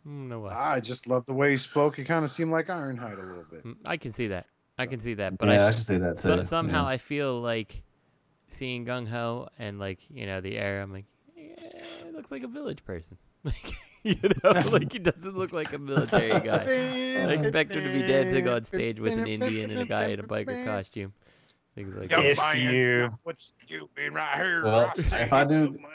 [0.05, 0.51] No way.
[0.51, 1.95] I just love the way he spoke.
[1.95, 3.65] He kind of seemed like Ironhide a little bit.
[3.65, 4.45] Mm, I can see that.
[4.77, 6.89] I can see that, but yeah, I I can see that so, somehow yeah.
[6.89, 7.81] I feel like
[8.51, 10.81] seeing Gung Ho and like you know the air.
[10.81, 11.53] I'm like, yeah,
[12.05, 13.17] it looks like a village person.
[13.45, 13.75] Like
[14.23, 16.63] you know, like he doesn't look like a military guy.
[16.63, 20.19] I expect him to be dancing on stage with an Indian and a guy in
[20.19, 21.11] a biker costume.
[21.73, 22.23] Things like that.
[22.23, 24.63] If you What's stupid right here?
[24.63, 25.89] Well, I see if I do- you, man.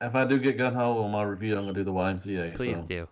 [0.00, 2.54] If I do get Gung Ho on my review, I'm gonna do the YMCA.
[2.54, 3.08] Please so do.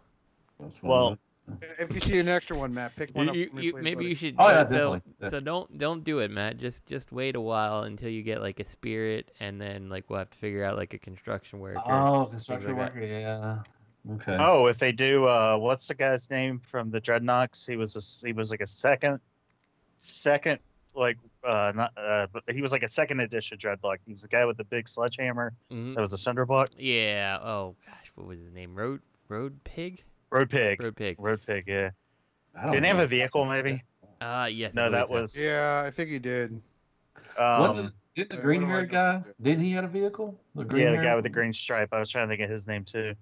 [0.60, 1.08] that's what Well,
[1.48, 3.36] I'm If you see an extra one, Matt, pick one You, up.
[3.36, 4.08] you, for me, you- please, maybe buddy.
[4.10, 4.34] you should.
[4.38, 5.30] Oh, yeah, so, definitely, yeah.
[5.30, 6.58] so don't don't do it, Matt.
[6.58, 10.20] Just just wait a while until you get like a spirit, and then like we'll
[10.20, 11.80] have to figure out like a construction worker.
[11.84, 13.00] Oh, construction like that.
[13.00, 13.06] worker.
[13.06, 13.58] Yeah.
[14.08, 14.36] Okay.
[14.38, 17.66] Oh, if they do, uh, what's the guy's name from the Dreadnoks?
[17.68, 19.20] He was a, he was like a second,
[19.98, 20.58] second,
[20.94, 23.98] like uh, not, uh, but he was like a second edition Dreadnok.
[24.06, 25.52] He was the guy with the big sledgehammer.
[25.70, 25.94] Mhm.
[25.94, 26.68] That was a Cinderblock.
[26.78, 27.38] Yeah.
[27.42, 28.74] Oh gosh, what was his name?
[28.74, 30.02] Road Road Pig.
[30.30, 30.82] Road Pig.
[30.82, 31.16] Road Pig.
[31.18, 31.64] Road Pig.
[31.66, 31.90] Yeah.
[32.70, 33.44] Didn't he have a vehicle?
[33.44, 33.82] Maybe.
[34.20, 35.20] Uh yeah No, that believe so.
[35.20, 35.38] was.
[35.38, 36.60] Yeah, I think he did.
[37.36, 39.22] What Um, did, did the uh, green what do I haired guy?
[39.40, 40.38] Didn't he have a vehicle?
[40.54, 41.90] The green yeah, the guy with the green stripe.
[41.92, 43.14] I was trying to think of his name too.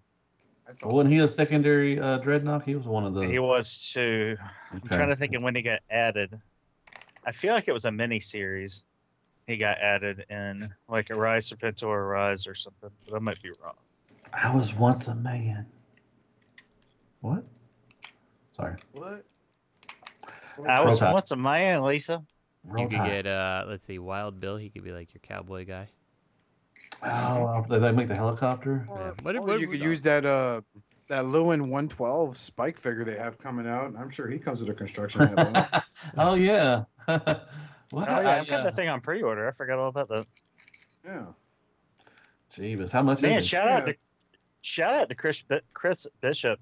[0.69, 2.63] I thought, Wasn't he a secondary uh, dreadnought?
[2.65, 3.23] He was one of the.
[3.23, 4.37] He was too.
[4.73, 6.39] I'm trying to think of when he got added.
[7.25, 8.85] I feel like it was a mini series.
[9.47, 13.41] He got added in like a Rise Serpentor or Rise or something, but I might
[13.43, 13.75] be wrong.
[14.33, 15.65] I was once a man.
[17.23, 17.45] What?
[18.53, 18.77] Sorry.
[18.93, 19.25] what?
[20.69, 21.13] I was Tide.
[21.13, 22.23] once a man, Lisa.
[22.65, 23.25] Roll You could Tide.
[23.25, 24.59] get uh let's see, Wild Bill.
[24.59, 25.89] He could be like your cowboy guy.
[27.03, 28.85] Oh, did they make the helicopter?
[28.89, 30.63] Or, What- or what- you could use that uh
[31.09, 33.95] that Lewin 112 Spike figure they have coming out.
[33.99, 35.65] I'm sure he comes with a construction handle.
[36.19, 36.85] oh yeah.
[37.07, 37.29] what?
[37.31, 37.41] Oh
[37.97, 39.49] yeah, I, I've got uh, that thing on pre-order.
[39.49, 40.27] I forgot all about that.
[41.05, 41.25] yeah.
[42.55, 43.49] Jeebus, how much Man, is it?
[43.49, 43.93] shout out Yeah.
[43.93, 43.99] to
[44.63, 46.59] shout out to Chris Chris Bishop.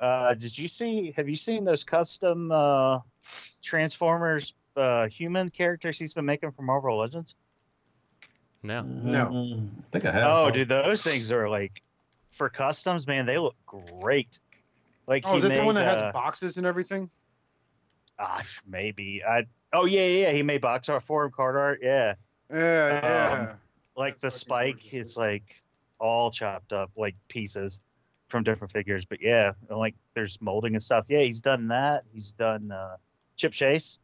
[0.00, 1.12] Uh, did you see?
[1.16, 3.00] Have you seen those custom uh,
[3.62, 7.34] Transformers uh, human characters he's been making for Marvel Legends?
[8.62, 8.82] No.
[8.82, 9.26] No.
[9.26, 10.24] Mm, I think I have.
[10.26, 11.82] Oh, dude, those things are like
[12.30, 13.26] for customs, man.
[13.26, 14.40] They look great.
[15.06, 17.10] Like Oh, he is it the one made, that has uh, boxes and everything?
[18.18, 19.46] ah, maybe I.
[19.72, 20.26] Oh yeah, yeah.
[20.26, 21.80] yeah, He made box art for him, card art.
[21.82, 22.14] Yeah,
[22.50, 23.48] Yeah, yeah.
[23.50, 23.56] Um,
[23.96, 25.62] like That's the spike, gorgeous, it's like
[25.98, 27.82] all chopped up, like pieces
[28.28, 29.04] from different figures.
[29.04, 31.06] But yeah, and, like there's molding and stuff.
[31.08, 32.04] Yeah, he's done that.
[32.12, 32.96] He's done uh,
[33.36, 34.00] Chip Chase.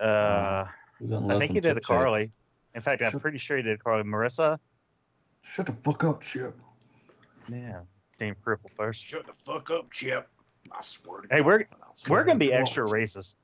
[0.00, 0.66] Uh,
[0.98, 1.86] Who I think he did a chicks?
[1.86, 2.30] Carly.
[2.74, 4.02] In fact, I'm Shut- pretty sure he did Carly.
[4.04, 4.58] Marissa.
[5.42, 6.58] Shut the fuck up, Chip.
[7.48, 7.80] Yeah.
[8.18, 9.02] Team Cripple first.
[9.02, 10.28] Shut the fuck up, Chip.
[10.72, 11.46] I swear to Hey, God.
[11.46, 11.64] we're
[12.08, 13.36] we're gonna be Come extra racist.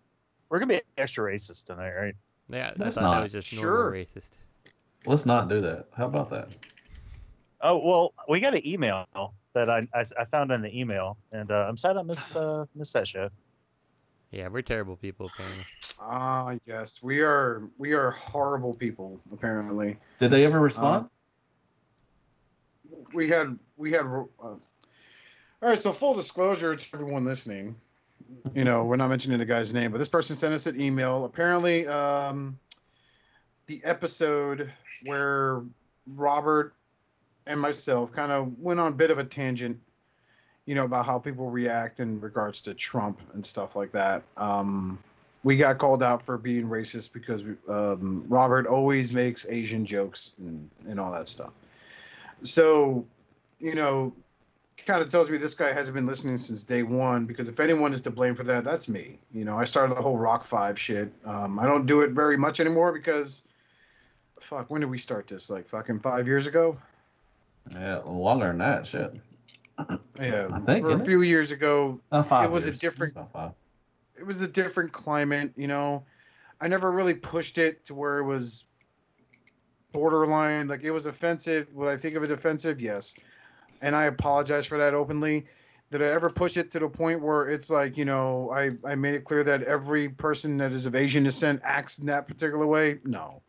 [0.48, 2.14] We're gonna be extra racist tonight, right?
[2.48, 3.62] Yeah, I That's thought not- that was just Sure.
[3.84, 4.30] normal racist.
[5.06, 5.86] Let's not do that.
[5.96, 6.48] How about that?
[7.60, 9.06] Oh well, we got an email
[9.52, 12.64] that I I, I found in the email, and uh, I'm sad I missed uh,
[12.74, 13.28] missed that show.
[14.30, 15.64] Yeah, we're terrible people apparently.
[15.98, 17.68] Ah, yes, we are.
[17.78, 19.20] We are horrible people.
[19.32, 21.08] Apparently, Did they ever respond?
[23.12, 24.06] we had we had.
[24.06, 24.60] Uh, all
[25.60, 27.76] right, so full disclosure to everyone listening,
[28.54, 31.24] you know, we're not mentioning the guy's name, but this person sent us an email.
[31.24, 32.58] Apparently, um,
[33.66, 34.72] the episode
[35.04, 35.62] where
[36.06, 36.74] Robert
[37.46, 39.78] and myself kind of went on a bit of a tangent,
[40.70, 44.22] you know, about how people react in regards to Trump and stuff like that.
[44.36, 45.00] Um,
[45.42, 50.34] we got called out for being racist because we, um, Robert always makes Asian jokes
[50.38, 51.50] and, and all that stuff.
[52.42, 53.04] So,
[53.58, 54.12] you know,
[54.86, 57.92] kind of tells me this guy hasn't been listening since day one because if anyone
[57.92, 59.18] is to blame for that, that's me.
[59.34, 61.12] You know, I started the whole Rock 5 shit.
[61.24, 63.42] Um, I don't do it very much anymore because,
[64.38, 65.50] fuck, when did we start this?
[65.50, 66.78] Like fucking five years ago?
[67.72, 68.86] Yeah, longer than that.
[68.86, 69.16] Shit.
[70.20, 71.04] Yeah, I think, a isn't it?
[71.06, 72.00] few years ago.
[72.12, 73.16] Uh, it was a different
[74.18, 76.04] it was a different climate, you know.
[76.60, 78.64] I never really pushed it to where it was
[79.92, 80.68] borderline.
[80.68, 81.68] Like it was offensive.
[81.74, 82.80] Would I think of it offensive?
[82.80, 83.14] Yes.
[83.80, 85.46] And I apologize for that openly.
[85.90, 88.94] Did I ever push it to the point where it's like, you know, I, I
[88.94, 92.66] made it clear that every person that is of Asian descent acts in that particular
[92.66, 92.98] way?
[93.04, 93.42] No.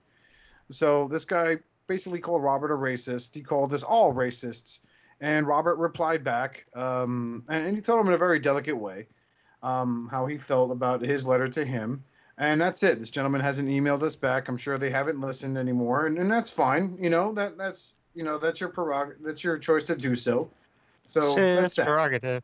[0.70, 3.36] So this guy basically called Robert a racist.
[3.36, 4.80] He called us all racists.
[5.22, 6.66] And Robert replied back.
[6.76, 9.08] Um, and, he told him in a very delicate way
[9.64, 12.04] um, how he felt about his letter to him.
[12.38, 12.98] And that's it.
[12.98, 14.50] This gentleman hasn't emailed us back.
[14.50, 16.98] I'm sure they haven't listened anymore, and, and that's fine.
[17.00, 19.22] You know that that's you know that's your prerogative.
[19.22, 20.50] That's your choice to do so.
[21.06, 21.86] So that's that.
[21.86, 22.42] prerogative.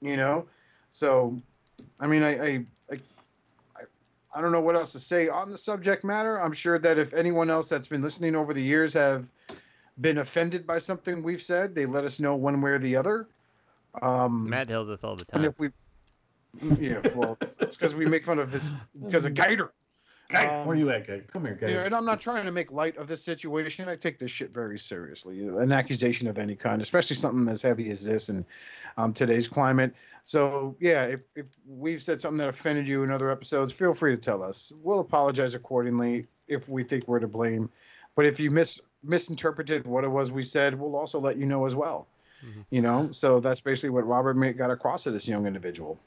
[0.00, 0.46] You know,
[0.88, 1.38] so
[2.00, 2.98] I mean, I I
[4.34, 6.40] I don't know what else to say on the subject matter.
[6.40, 9.28] I'm sure that if anyone else that's been listening over the years have
[10.00, 13.28] been offended by something we've said, they let us know one way or the other.
[14.00, 15.44] Um, Matt tells us all the time.
[15.44, 15.70] and time.
[16.60, 18.70] if we, yeah, well, it's because we make fun of his
[19.04, 19.72] because of Gator.
[20.34, 21.26] Um, Where you at, Gabe?
[21.30, 21.70] Come here, Gabe.
[21.70, 23.88] Yeah, and I'm not trying to make light of this situation.
[23.88, 25.36] I take this shit very seriously.
[25.36, 28.44] You know, An accusation of any kind, especially something as heavy as this in
[28.96, 29.94] um, today's climate.
[30.22, 34.14] So, yeah, if, if we've said something that offended you in other episodes, feel free
[34.14, 34.72] to tell us.
[34.82, 37.68] We'll apologize accordingly if we think we're to blame.
[38.14, 41.64] But if you mis- misinterpreted what it was we said, we'll also let you know
[41.66, 42.06] as well.
[42.44, 42.64] Mhm.
[42.70, 45.98] You know, so that's basically what Robert got across to this young individual.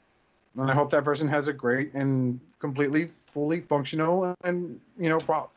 [0.56, 5.18] And I hope that person has a great and completely, fully functional and, you know,
[5.18, 5.50] pro-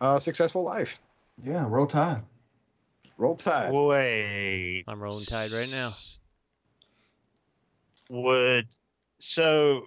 [0.00, 0.98] uh, successful life.
[1.42, 2.22] Yeah, roll tide.
[3.16, 3.72] Roll tide.
[3.72, 4.84] Wait.
[4.88, 5.94] I'm rolling tide right now.
[8.10, 8.68] Would
[9.18, 9.86] so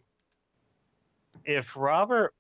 [1.44, 2.34] if Robert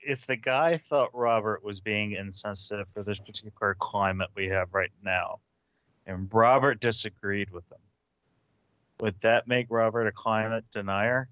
[0.00, 4.92] if the guy thought Robert was being insensitive for this particular climate we have right
[5.02, 5.40] now,
[6.06, 7.78] and Robert disagreed with him,
[9.00, 11.28] would that make Robert a climate denier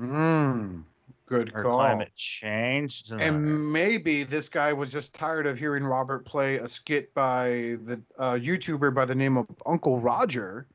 [0.00, 0.84] Mm,
[1.26, 1.76] good or call.
[1.76, 3.26] climate change denier?
[3.26, 8.00] And maybe this guy was just tired of hearing Robert play a skit by the
[8.16, 10.66] uh, YouTuber by the name of Uncle Roger,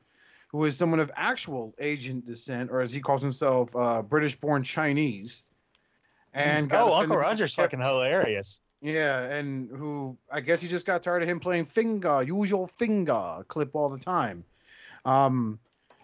[0.48, 5.44] who is someone of actual Asian descent, or as he calls himself, uh, British-born Chinese.
[6.34, 8.60] And got oh, Uncle Roger's kept- fucking hilarious.
[8.80, 13.42] Yeah, and who I guess he just got tired of him playing finger, usual finger
[13.48, 14.44] clip all the time.
[15.06, 15.58] Um,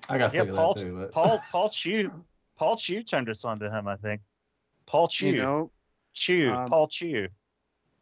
[0.09, 0.97] I got Yeah, sick Paul that too.
[0.97, 2.11] But Paul Paul Chew
[2.57, 4.23] Paul Chew turned us on to him, I think.
[4.87, 5.27] Paul Chew.
[5.29, 5.71] you know,
[6.15, 7.29] Chew, Um, Paul Chew,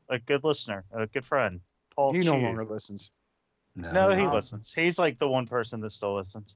[0.09, 1.61] a good listener, a good friend.
[1.97, 2.33] Paul he Chew.
[2.33, 3.11] no longer listens.
[3.75, 4.35] No, he no.
[4.35, 4.73] listens.
[4.73, 6.55] He's like the one person that still listens.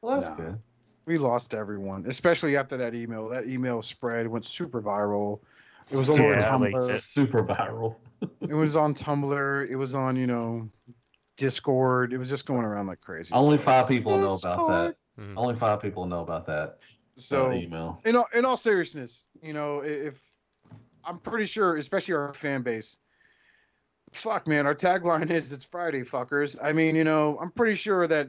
[0.00, 0.36] Well, that's No.
[0.36, 0.58] good.
[1.06, 3.28] We lost everyone, especially after that email.
[3.28, 5.40] That email spread went super viral.
[5.90, 6.90] It was all over Yeah, like Tumblr.
[6.94, 7.00] it.
[7.02, 7.96] Super viral.
[8.40, 9.68] It was on Tumblr.
[9.68, 10.66] It was on, you know,
[11.36, 12.14] Discord.
[12.14, 13.34] It was just going around like crazy.
[13.34, 14.96] Only So- five people know about that.
[15.22, 15.34] Mhm.
[15.36, 16.78] Only five people know about that.
[17.16, 18.00] So, uh, email.
[18.06, 20.22] in all, in all seriousness, you know, if
[21.04, 22.96] I'm pretty sure, especially our fan base,
[24.12, 28.06] fuck, man, our tagline is "It's Friday, fuckers." I mean, you know, I'm pretty sure
[28.06, 28.28] that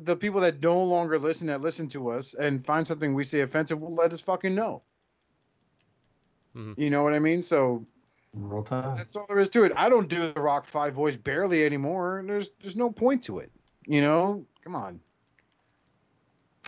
[0.00, 3.40] the people that no longer listen, that listen to us and find something we say
[3.40, 4.82] offensive, will let us fucking know.
[6.56, 6.78] Mhm.
[6.78, 7.42] You know what I mean?
[7.42, 7.86] So
[8.34, 8.96] Roll tide.
[8.96, 9.72] That's all there is to it.
[9.76, 12.24] I don't do the Rock Five voice barely anymore.
[12.26, 13.50] There's there's no point to it.
[13.86, 15.00] You know, come on.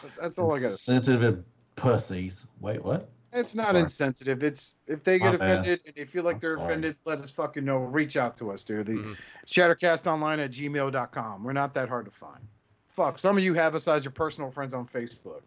[0.02, 0.76] That- That's all I got to.
[0.76, 1.44] Sensitive
[1.76, 2.46] pussies.
[2.60, 3.08] Wait, what?
[3.32, 3.80] It's not Sorry.
[3.80, 4.42] insensitive.
[4.44, 5.50] It's if they get My bad.
[5.60, 6.64] offended and they feel like I'm they're sorry.
[6.64, 7.78] offended, let us fucking know.
[7.78, 8.86] Reach out to us, dude.
[8.86, 9.20] The Mhm.
[9.46, 11.42] Shattercastonline at gmail.com.
[11.44, 12.46] We're not that hard to find.
[12.95, 15.40] Fuck, some of you have us as your personal friends on Facebook.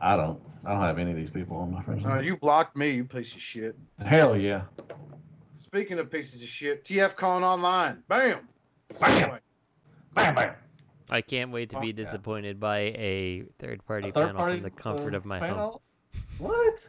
[0.00, 0.40] I don't.
[0.64, 2.06] I don't have any of these people on my friends.
[2.06, 3.76] Uh, you blocked me, you piece of shit.
[4.04, 4.62] Hell yeah.
[5.52, 8.04] Speaking of pieces of shit, TF TFCon Online.
[8.06, 8.48] Bam!
[9.00, 9.40] Bam!
[10.14, 10.54] Bam bam.
[11.10, 12.04] I can't wait to be Fuck yeah.
[12.04, 15.40] disappointed by a third party A third panel party, from the comfort uh, of my
[15.40, 15.78] home.
[16.38, 16.88] What?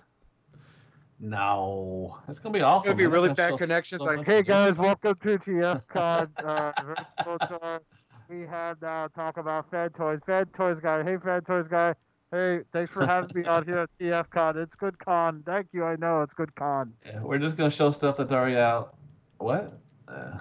[1.19, 2.77] No, it's gonna be awesome.
[2.77, 3.13] It's gonna be man.
[3.13, 4.03] really bad connections.
[4.03, 6.29] so Like, hey guys, welcome to TFCon.
[6.37, 6.71] Uh,
[7.17, 7.81] virtual tour.
[8.29, 10.19] We had uh, talk about Fed Toys.
[10.25, 11.03] Fed Toys guy.
[11.03, 11.93] Hey, Fed Toys guy.
[12.31, 14.57] Hey, thanks for having me out here at TFCon.
[14.57, 15.43] It's good con.
[15.45, 15.85] Thank you.
[15.85, 16.93] I know it's good con.
[17.05, 18.95] Yeah, we're just gonna show stuff that's already out.
[19.37, 19.79] What?
[20.07, 20.37] Uh,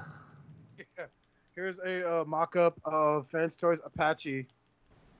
[0.79, 1.05] Yeah.
[1.55, 4.41] Here's a uh, mock-up of Fans Toys Apache.
[4.41, 4.47] Is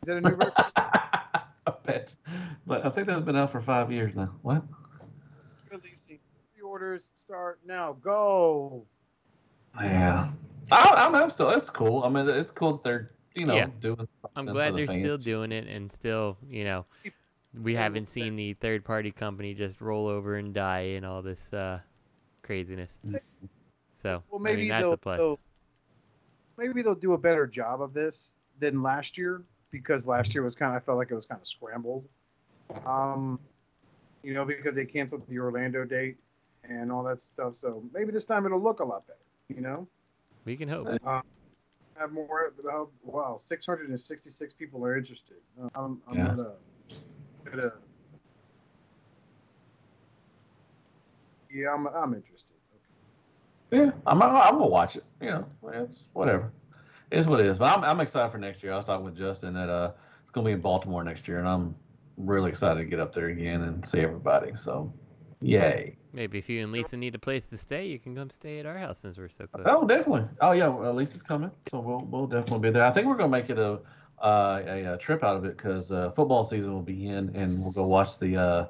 [0.03, 0.53] that a new version?
[0.77, 2.15] I bet.
[2.67, 4.35] But I think that's been out for five years now.
[4.43, 4.63] What?
[5.71, 6.19] Releasing.
[6.55, 7.97] Pre-orders start now.
[8.03, 8.85] Go.
[9.81, 10.29] Yeah.
[10.73, 11.51] I, I'm, I'm still.
[11.51, 12.03] It's cool.
[12.05, 13.67] I mean, it's cool that they're you know Yeah.
[13.81, 13.97] doing.
[13.97, 16.87] Something I'm for glad the they're still doing it and still, you know,
[17.63, 21.53] we haven't seen the third party company just roll over and die and all this
[21.53, 21.81] uh,
[22.43, 22.99] craziness.
[24.03, 25.19] So, Well, I maybe mean, that's they'll, a plus.
[25.19, 25.41] they'll
[26.59, 30.55] maybe they'll do a better job of this than last year because last year was
[30.55, 32.05] kind of I felt like it was kind of scrambled.
[32.85, 33.39] Um,
[34.23, 36.17] you know, because they canceled the Orlando date
[36.69, 37.55] and all that stuff.
[37.55, 39.19] So maybe this time it'll look a lot better.
[39.49, 39.87] You know,
[40.47, 40.87] We can hope.
[41.05, 41.21] uh,
[41.99, 42.55] have more.
[42.73, 45.39] Uh, wow, 666 people are interested.
[45.61, 46.27] Uh, I'm, I'm Yeah.
[46.29, 46.53] gonna,
[47.45, 47.73] gonna.
[51.53, 52.57] Yeah, I'm, I'm interested.
[53.73, 55.03] Yeah, I'm, I'm, I'm gonna watch it.
[55.21, 56.53] You know, it's whatever.
[57.11, 57.59] It's what it is.
[57.59, 58.73] But I'm, I'm excited for next year.
[58.73, 59.93] I was talking with Justin that uh,
[60.23, 61.75] it's gonna be in Baltimore next year, and I'm
[62.17, 64.53] really excited to get up there again and see everybody.
[64.55, 64.93] So,
[65.41, 65.97] yay!
[66.17, 68.65] Maybe if you and Lisa need a place to stay, you can come stay at
[68.65, 69.67] our house since we're so close.
[69.69, 70.25] Oh, definitely.
[70.41, 72.85] Oh yeah, well, Lisa's coming, so we'll we'll definitely be there.
[72.87, 73.81] I think we're gonna make it a
[74.23, 77.61] uh, a, a trip out of it because uh, football season will be in, and
[77.61, 78.67] we'll go watch the uh,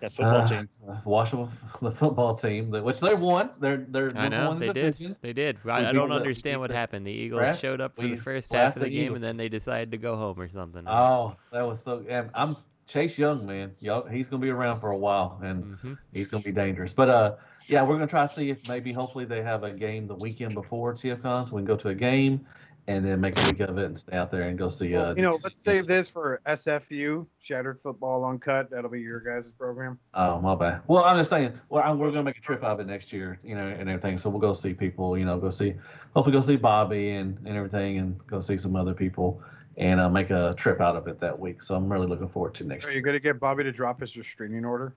[0.00, 0.68] That football uh, team.
[1.04, 1.48] watch the
[1.82, 3.50] the football team, which they won.
[3.58, 4.82] They're they're I number know one in they the did.
[4.96, 5.16] division.
[5.22, 5.58] They did.
[5.66, 7.04] I, I don't understand what happened.
[7.04, 7.58] The Eagles Crap.
[7.58, 9.16] showed up for the first half of the the game, Eagles.
[9.16, 10.84] and then they decided to go home or something.
[10.86, 12.04] Oh, that was so.
[12.08, 12.56] And I'm
[12.86, 13.74] Chase Young, man.
[13.80, 16.92] Yo, he's gonna be around for a while, and hmm he's gonna be dangerous.
[16.92, 17.36] But uh,
[17.68, 20.54] yeah, we're gonna try to see if maybe hopefully they have a game the weekend
[20.54, 22.46] before TFCon, so we can go to a game,
[22.86, 24.94] and then make a week of it and stay out there and go see.
[24.94, 28.70] Uh, you know, let's save this for SFU, Shattered Football Uncut.
[28.70, 29.98] That'll be your guys' program.
[30.14, 30.82] Oh, my bad.
[30.86, 31.58] Well, I'm just saying.
[31.68, 33.88] Well, I'm, we're gonna make a trip out of it next year, you know, and
[33.88, 34.18] everything.
[34.18, 35.18] So we'll go see people.
[35.18, 35.74] You know, go see,
[36.14, 39.42] hopefully go see Bobby and and everything, and go see some other people,
[39.76, 41.62] and uh, make a trip out of it that week.
[41.62, 42.96] So I'm really looking forward to next Are year.
[42.98, 44.94] you going to get Bobby to drop his restraining order?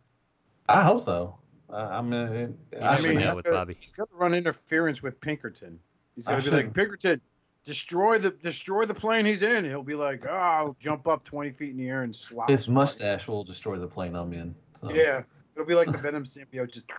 [0.68, 1.36] I hope so.
[1.72, 2.12] Uh, I'm.
[2.14, 3.78] Uh, You I never mean, know he's with gotta- Bobby.
[3.80, 5.80] He's got to run interference with Pinkerton.
[6.16, 6.74] He's I going to be like.
[6.74, 7.22] Pinkerton,
[7.66, 9.66] destroy the destroy the plane he's in.
[9.66, 12.50] He'll be like, oh, I'll jump up 20 feet in the air and slap.
[12.50, 14.56] his somebody." mustache will destroy the plane I'm in.
[14.82, 14.92] So.
[14.92, 15.22] Yeah,
[15.56, 16.90] it'll be like the Venom symbiote just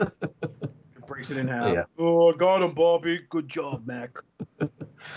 [0.00, 0.10] it
[1.06, 1.72] breaks it in half.
[1.74, 1.84] Yeah.
[1.98, 3.20] Oh, I got him, Bobby.
[3.30, 4.10] Good job, Mac.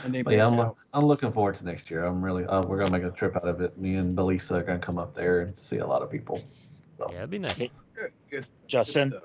[0.04, 0.78] And they But yeah, I'm, out.
[0.94, 2.04] I'm looking forward to next year.
[2.06, 2.46] I'm really.
[2.46, 3.78] Uh, we're gonna make a trip out of it.
[3.78, 6.42] Me and Belisa are gonna come up there and see a lot of people.
[6.98, 7.08] So.
[7.12, 7.56] Yeah, it'd be nice.
[7.58, 8.12] Good, good.
[8.30, 9.24] good Justin, stuff.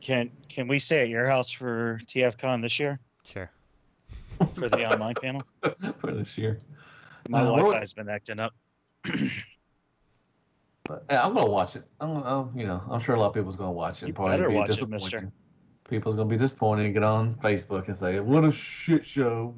[0.00, 3.50] can can we stay at your house for TFCon this year Sure.
[4.54, 5.42] for the online panel?
[6.00, 6.58] for this year.
[7.28, 8.52] My Uh, Wi-Fi what- has been acting up.
[10.86, 11.84] But yeah, I'm gonna watch it.
[11.98, 14.06] I'm, gonna, I'm you know, I'm sure a lot of people's gonna watch it.
[14.08, 15.32] You Probably better be watch it, mister.
[15.88, 19.54] People's gonna be disappointed and get on Facebook and say, "What a shit show."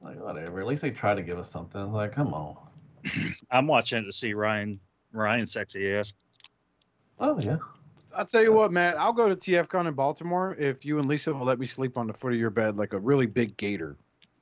[0.00, 0.60] Like whatever.
[0.60, 1.92] At least they try to give us something.
[1.92, 2.56] Like, come on.
[3.50, 4.80] I'm watching it to see Ryan
[5.12, 6.14] Ryan sexy ass.
[7.18, 7.58] Oh yeah.
[8.16, 8.96] I'll tell you what, Matt.
[8.98, 12.06] I'll go to TFCon in Baltimore if you and Lisa will let me sleep on
[12.06, 13.96] the foot of your bed like a really big gator.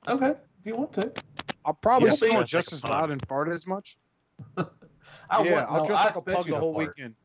[0.07, 0.29] Okay.
[0.31, 1.11] If you want to.
[1.65, 3.97] I'll probably Yeah, snore just as loud and fart as much.
[4.57, 6.95] I yeah, want, I'll no, dress I like a pug the whole fart.
[6.95, 7.15] weekend.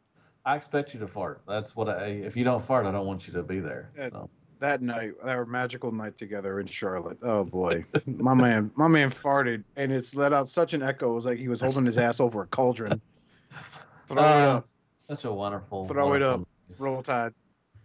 [0.46, 1.42] I expect you to fart.
[1.48, 2.06] That's what I.
[2.06, 3.90] If you don't fart, I don't want you to be there.
[3.96, 4.28] So.
[4.60, 7.18] That night, our magical night together in Charlotte.
[7.22, 11.10] Oh boy, my man, my man farted, and it's let out such an echo.
[11.12, 13.00] It was like he was holding his ass over a cauldron.
[14.06, 14.68] Throw it Uh, up,
[15.00, 15.86] Such a wonderful.
[15.86, 16.40] Throw it up.
[16.68, 17.34] wonderful- roll tide.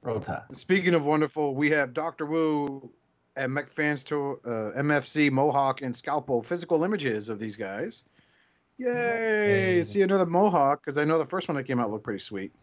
[0.03, 0.43] Roll tide.
[0.51, 2.89] Speaking of wonderful, we have Doctor Wu
[3.35, 8.03] at McFans to uh, MFC Mohawk and Scalpo physical images of these guys.
[8.79, 9.83] Yay!
[9.83, 12.53] See another Mohawk because I know the first one that came out looked pretty sweet.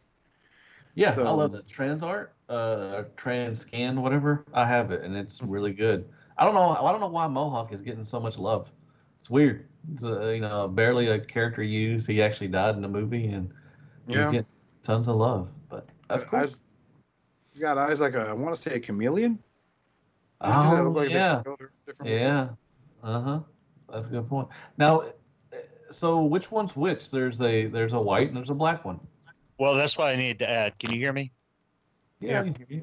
[0.94, 4.44] Yeah, I love the trans art, uh, trans scan, whatever.
[4.54, 6.08] I have it, and it's really good.
[6.38, 6.70] I don't know.
[6.74, 8.70] I don't know why Mohawk is getting so much love.
[9.20, 9.68] It's weird.
[9.92, 12.06] It's uh you know barely a character used.
[12.06, 13.52] He actually died in the movie, and
[14.06, 14.30] He's Yeah.
[14.30, 14.46] getting
[14.82, 16.40] tons of love, but that's cool.
[16.40, 16.62] Eyes,
[17.52, 19.32] he's got eyes like a, I want to say a chameleon.
[20.44, 21.42] You see that Oh, like yeah.
[21.44, 22.12] go to different?
[22.12, 22.48] Yeah.
[23.02, 23.40] Uh huh.
[23.92, 24.48] That's a good point.
[24.78, 25.04] Now,
[25.90, 27.10] so which one's which?
[27.10, 29.00] There's a there's a white and there's a black one.
[29.58, 30.78] Well, that's what I needed to add.
[30.78, 31.32] Can you hear me?
[32.20, 32.42] Yeah.
[32.42, 32.82] I you.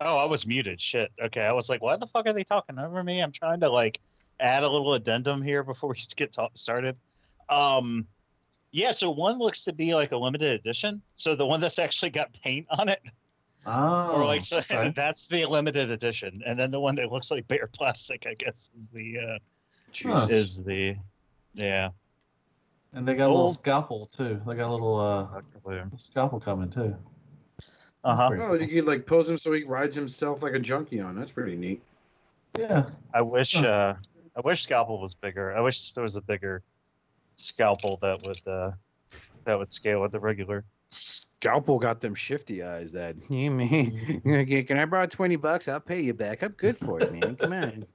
[0.00, 0.80] Oh, I was muted.
[0.80, 1.12] Shit.
[1.22, 3.20] Okay, I was like, why the fuck are they talking over me?
[3.20, 4.00] I'm trying to like
[4.40, 6.96] add a little addendum here before we get ta- started.
[7.48, 8.06] Um,
[8.72, 8.90] yeah.
[8.92, 11.02] So one looks to be like a limited edition.
[11.14, 13.00] So the one that's actually got paint on it,
[13.66, 14.12] Oh.
[14.14, 14.92] or like so okay.
[14.96, 18.70] that's the limited edition, and then the one that looks like bare plastic, I guess,
[18.76, 19.38] is the uh,
[20.02, 20.28] Huh.
[20.30, 20.96] is the
[21.54, 21.90] yeah.
[22.92, 24.40] And they got a little scalpel too.
[24.46, 25.40] They got a little uh
[25.96, 26.96] scalpel coming too.
[28.02, 28.28] Uh huh.
[28.28, 31.14] Pretty Oh, you could like pose him so he rides himself like a junkie on.
[31.16, 31.82] That's pretty neat.
[32.58, 32.86] Yeah.
[33.14, 33.66] I wish Huh.
[33.66, 33.96] uh
[34.36, 35.56] I wish scalpel was bigger.
[35.56, 36.62] I wish there was a bigger
[37.36, 38.70] scalpel that would uh
[39.44, 40.64] that would scale with the regular.
[40.90, 42.90] Scalpel got them shifty eyes.
[42.92, 44.20] That you man.
[44.26, 45.68] Okay, Can I borrow twenty bucks?
[45.68, 46.42] I'll pay you back.
[46.42, 47.36] I'm good for it, man.
[47.36, 47.86] Come on.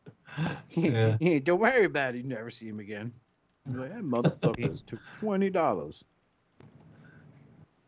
[0.71, 1.15] Yeah.
[1.21, 2.17] Yeah, don't worry about it.
[2.17, 3.13] You never see him again.
[3.71, 6.03] You're like, that motherfucker took twenty dollars.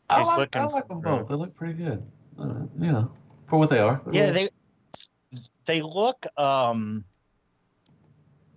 [0.09, 1.27] I like, I like them both.
[1.27, 2.03] They look pretty good.
[2.39, 3.11] Uh, you know,
[3.49, 4.01] for what they are.
[4.11, 4.49] Yeah, little- they
[5.65, 7.03] they look um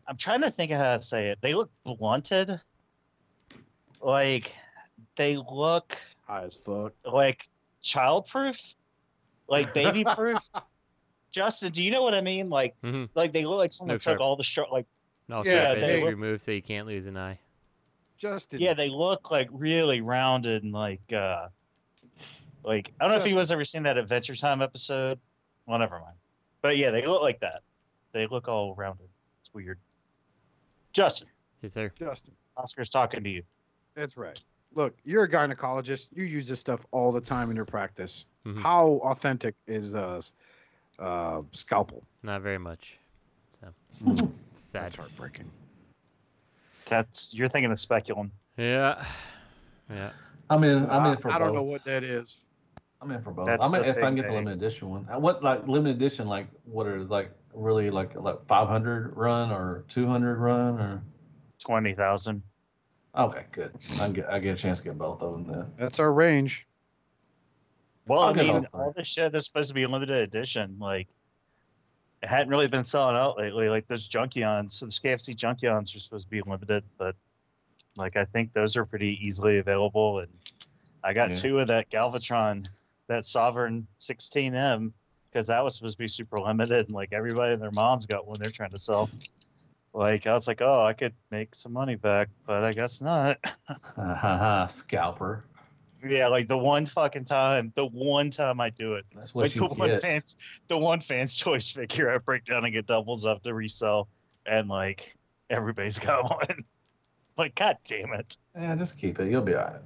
[0.07, 1.39] I'm trying to think of how to say it.
[1.41, 2.61] They look blunted.
[4.01, 4.55] Like
[5.17, 6.93] they look High as fuck.
[7.05, 7.49] like
[7.83, 8.75] childproof,
[9.49, 10.39] like baby proof.
[11.33, 12.49] Justin, do you know what I mean?
[12.49, 13.09] Like, Mhm.
[13.15, 14.21] like they look like someone No took sharp.
[14.21, 14.87] all the sharp, like,
[15.31, 17.39] No Yeah, sharp they edges removed so you can't lose an eye.
[18.19, 18.61] Justin.
[18.61, 21.49] yeah, they look like really rounded and like, uh
[22.63, 25.19] like I don't know if you guys ever seen that Adventure Time episode.
[25.67, 26.17] Well, never mind.
[26.61, 27.63] But yeah, they look like that.
[28.13, 29.09] They look all rounded.
[29.41, 29.79] It's weird.
[30.93, 31.29] Justin,
[31.63, 31.91] Yes, sir.
[31.99, 32.35] Justin.
[32.57, 33.43] Oscar's talking to you.
[33.95, 34.39] That's right.
[34.75, 36.09] Look, you're a gynecologist.
[36.13, 38.27] You use this stuff all the time in your practice.
[38.45, 38.61] Mhm.
[38.61, 40.21] How authentic is uh,
[40.99, 42.03] uh, scalpel?
[42.23, 42.97] Not very much.
[43.61, 43.69] So
[44.05, 44.33] Mhm.
[44.71, 44.85] Sad.
[44.85, 45.51] That's heartbreaking.
[46.87, 48.33] That's you're thinking of speculum.
[48.57, 49.05] Yeah.
[49.91, 50.11] Yeah.
[50.49, 50.89] I'm in.
[50.91, 52.41] I'm I, in for I don't know what that is.
[53.01, 53.47] I'm in for both.
[53.47, 55.05] That's I'm in, the if I can get the limited edition one.
[55.05, 56.29] What like limited edition?
[56.29, 61.03] Like what are like really like like 500 run or 200 run or?
[61.59, 62.43] Twenty thousand.
[63.17, 63.73] Okay, good.
[63.95, 65.67] I can get I get a chance to get both of them then.
[65.79, 66.67] That's our range.
[68.07, 68.69] Well, I'll I mean, all three.
[68.73, 71.15] all this shit that's supposed to be limited edition, like it
[72.27, 73.69] hadn't really been selling out lately.
[73.69, 77.17] Like those Junkions, so the KFC Junkions are supposed to be limited, but
[77.97, 80.21] like I think those are pretty easily available.
[80.21, 80.29] And
[81.03, 81.35] I got Yeah.
[81.35, 82.69] two of that Galvatron,
[83.09, 84.93] that Sovereign 16M,
[85.29, 88.27] because that was supposed to be super limited, and like everybody and their moms got
[88.27, 89.09] one they're trying to sell.
[89.93, 93.39] Like I was like, oh, I could make some money back, but I guess not.
[93.67, 94.67] Ha ha ha!
[94.67, 95.45] Scalper.
[96.07, 99.05] Yeah, like the one fucking time, the one time I do it.
[99.15, 100.37] That's what like you the one fans
[100.69, 104.09] the one fans choice figure I break down and get doubles up to resell
[104.47, 105.15] and like
[105.49, 106.59] everybody's got one.
[107.37, 108.37] like god damn it.
[108.55, 109.31] Yeah, just keep it.
[109.31, 109.81] You'll be all right.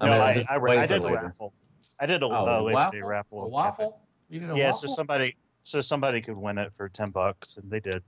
[0.00, 1.52] no, I, just I, I for did a raffle.
[2.00, 3.02] I did a Oh, uh, a waffle?
[3.02, 3.44] raffle.
[3.44, 4.00] A waffle?
[4.28, 4.88] You did a Yeah, waffle?
[4.88, 8.02] so somebody so somebody could win it for ten bucks and they did.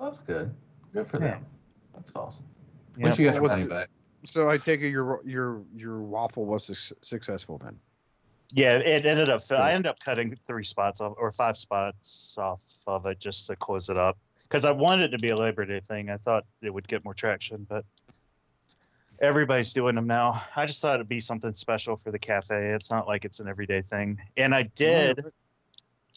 [0.00, 0.54] That's good.
[0.92, 1.32] Good for Yeah.
[1.32, 1.46] them.
[1.94, 2.44] That's awesome.
[2.96, 3.04] Yeah.
[3.04, 3.88] Once you get your money back.
[4.24, 7.78] So I take it your your your waffle was suc- successful then.
[8.52, 9.42] Yeah, it ended up.
[9.50, 13.56] I ended up cutting three spots off, or five spots off of it just to
[13.56, 16.10] close it up because I wanted it to be a Labor Day thing.
[16.10, 17.84] I thought it would get more traction, but
[19.18, 20.42] everybody's doing them now.
[20.54, 22.72] I just thought it'd be something special for the cafe.
[22.72, 24.20] It's not like it's an everyday thing.
[24.36, 25.24] And I did,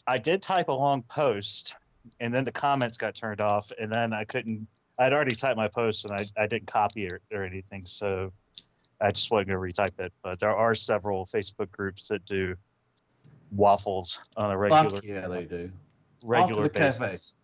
[0.06, 1.74] I did type a long post,
[2.20, 4.68] and then the comments got turned off, and then I couldn't.
[4.98, 8.32] I'd already typed my post, and I, I didn't copy it or anything, so
[9.00, 10.12] I just wasn't going to retype it.
[10.22, 12.56] But there are several Facebook groups that do
[13.52, 15.70] waffles on a regular Fuck yeah, they do.
[16.24, 17.06] regular the cafe.
[17.06, 17.34] basis.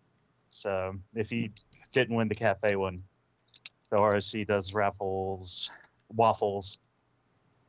[0.49, 1.49] So if you
[1.91, 3.03] didn't win the cafe one,
[3.89, 5.71] the ROC does raffles,
[6.13, 6.77] waffles.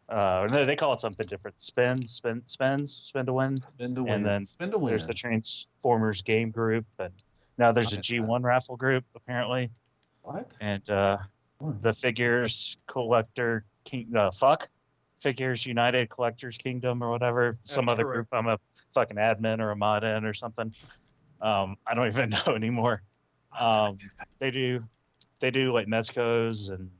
[0.09, 1.61] Uh, no, they call it something different.
[1.61, 3.57] Spins, spin, spins, spin to win.
[3.61, 4.12] Spin to win.
[4.14, 4.91] And then Spin to win.
[4.91, 7.12] there's the Transformers game group, and
[7.59, 8.18] now there's a Okay.
[8.18, 9.70] G1 raffle group apparently,
[10.22, 10.54] What?
[10.61, 11.18] and uh,
[11.80, 14.68] the figures collector king, uh, fuck,
[15.16, 17.57] figures United Collectors Kingdom or whatever.
[17.62, 18.14] Some other correct.
[18.14, 18.28] group.
[18.32, 18.59] I'm a
[18.92, 20.74] fucking admin or a mod in or something.
[21.40, 23.02] Um, I don't even know anymore.
[23.59, 23.98] Um,
[24.38, 24.82] they do,
[25.40, 26.90] they do like mezcos and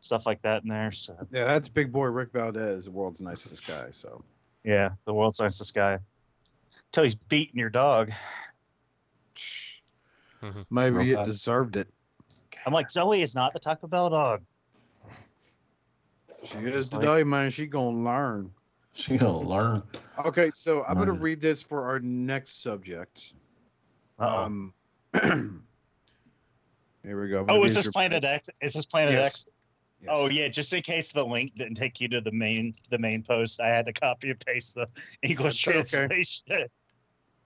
[0.00, 0.90] stuff like that in there.
[0.90, 3.90] So Yeah, that's big boy Rick Valdez, the world's nicest guy.
[3.90, 4.24] So
[4.64, 5.98] yeah, the world's nicest guy.
[6.92, 8.10] Till he's beating your dog.
[10.70, 11.30] Maybe Real it fast.
[11.30, 11.88] deserved it.
[12.66, 14.42] I'm like Zoe is not the Taco Bell dog.
[16.44, 17.50] She is today, man.
[17.50, 18.50] She gonna learn.
[18.92, 19.82] She gonna learn.
[20.24, 23.34] Okay, so I'm gonna read this for our next subject.
[24.18, 24.44] Uh-oh.
[24.44, 24.74] Um,
[27.02, 27.44] here we go.
[27.48, 28.48] Oh, is this your- Planet X?
[28.60, 29.26] Is this Planet Yes.
[29.26, 29.46] X?
[30.02, 30.10] Yes.
[30.14, 33.22] Oh yeah, just in case the link didn't take you to the main the main
[33.22, 34.88] post, I had to copy and paste the
[35.22, 36.06] English That's okay.
[36.06, 36.68] translation.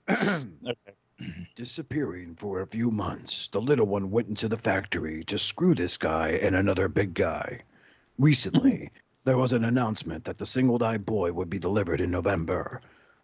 [0.69, 0.93] okay.
[1.55, 5.97] Disappearing for a few months, the little one went into the factory to screw this
[5.97, 7.61] guy and another big guy.
[8.19, 8.97] Recently, mm-hmm.
[9.25, 12.81] there was an announcement that the single eyed boy would be delivered in November.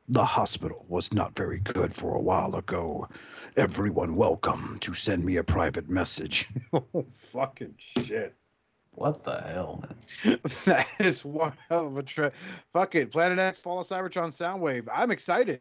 [0.09, 3.09] The hospital was not very good for a while ago.
[3.57, 6.49] Everyone welcome to send me a private message.
[6.73, 8.35] oh, fucking shit.
[8.93, 9.85] What the hell,
[10.25, 10.41] man?
[10.65, 12.35] that is one hell of a trip.
[12.73, 13.13] Fuck it.
[13.13, 14.89] Planet X, Fall of Cybertron Soundwave.
[14.93, 15.61] I'm excited.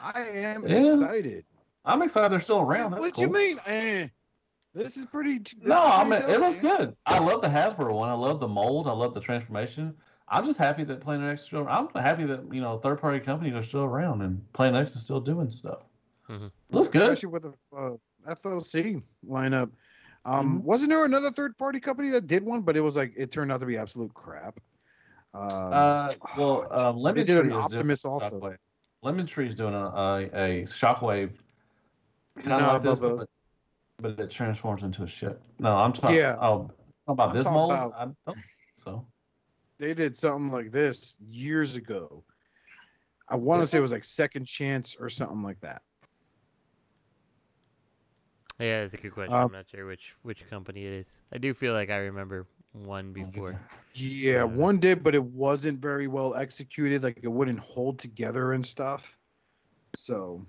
[0.00, 0.92] I am Yeah.
[0.94, 1.44] excited.
[1.84, 2.92] I'm excited they're still around.
[2.92, 3.24] That's what cool.
[3.24, 3.60] you mean?
[3.66, 4.08] Eh,
[4.74, 5.38] this is pretty.
[5.38, 6.76] This No, is I pretty mean it looks man.
[6.76, 6.96] good.
[7.06, 8.08] I love the Hasbro one.
[8.08, 8.86] I love the mold.
[8.86, 9.94] I love the transformation.
[10.28, 11.66] I'm just happy that Planet X is still.
[11.68, 15.04] I'm happy that you know third party companies are still around and Planet X is
[15.04, 15.80] still doing stuff.
[16.28, 16.48] Mm-hmm.
[16.70, 17.02] Looks good.
[17.02, 19.70] Especially with the uh, FOC lineup.
[20.26, 20.64] Um, Mhm.
[20.64, 23.50] Wasn't there another third party company that did one, but it was like it turned
[23.50, 24.60] out to be absolute crap.
[25.32, 25.42] Um,
[25.72, 28.54] Uh, well, uh, Lemon they did Tree an is Optimus also.
[29.02, 29.04] Shockwave.
[29.04, 31.30] Lemon Tree is doing a a, a Shockwave,
[32.38, 33.28] kind of No, like this, but,
[34.00, 35.42] but it transforms into a ship.
[35.60, 36.16] No, I'm talking.
[36.16, 36.36] Yeah.
[36.40, 36.70] Oh,
[37.06, 37.72] about I'm this talking mold.
[37.72, 38.38] about- I don't
[38.76, 39.06] so
[39.78, 42.22] They did something like this years ago.
[43.28, 45.82] I want to Did say it was like Second Chance or something like that.
[48.58, 49.34] Yeah, that's a good question.
[49.34, 51.06] Uh, I'm not sure which which company it is.
[51.32, 53.60] I do feel like I remember one before.
[53.94, 57.02] Yeah, one did, but it wasn't very well executed.
[57.02, 59.16] Like it wouldn't hold together and stuff.
[59.96, 60.44] So,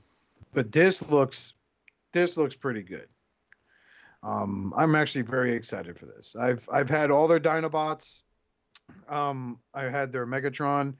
[0.53, 1.53] but this looks,
[2.11, 3.07] this looks pretty good.
[4.21, 6.35] Um, I'm actually very excited for this.
[6.35, 8.23] I've I've had all their Dinobots.
[9.07, 10.95] Um, I had their Megatron.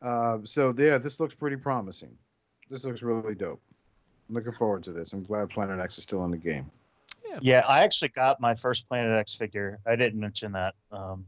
[0.00, 2.16] Uh, so yeah, this looks pretty promising.
[2.70, 3.60] This looks really dope.
[4.28, 5.12] I'm looking forward to this.
[5.12, 6.70] I'm glad Planet X is still in the game.
[7.42, 9.78] Yeah, I actually got my first Planet X figure.
[9.86, 10.74] I didn't mention that.
[10.90, 11.26] Um,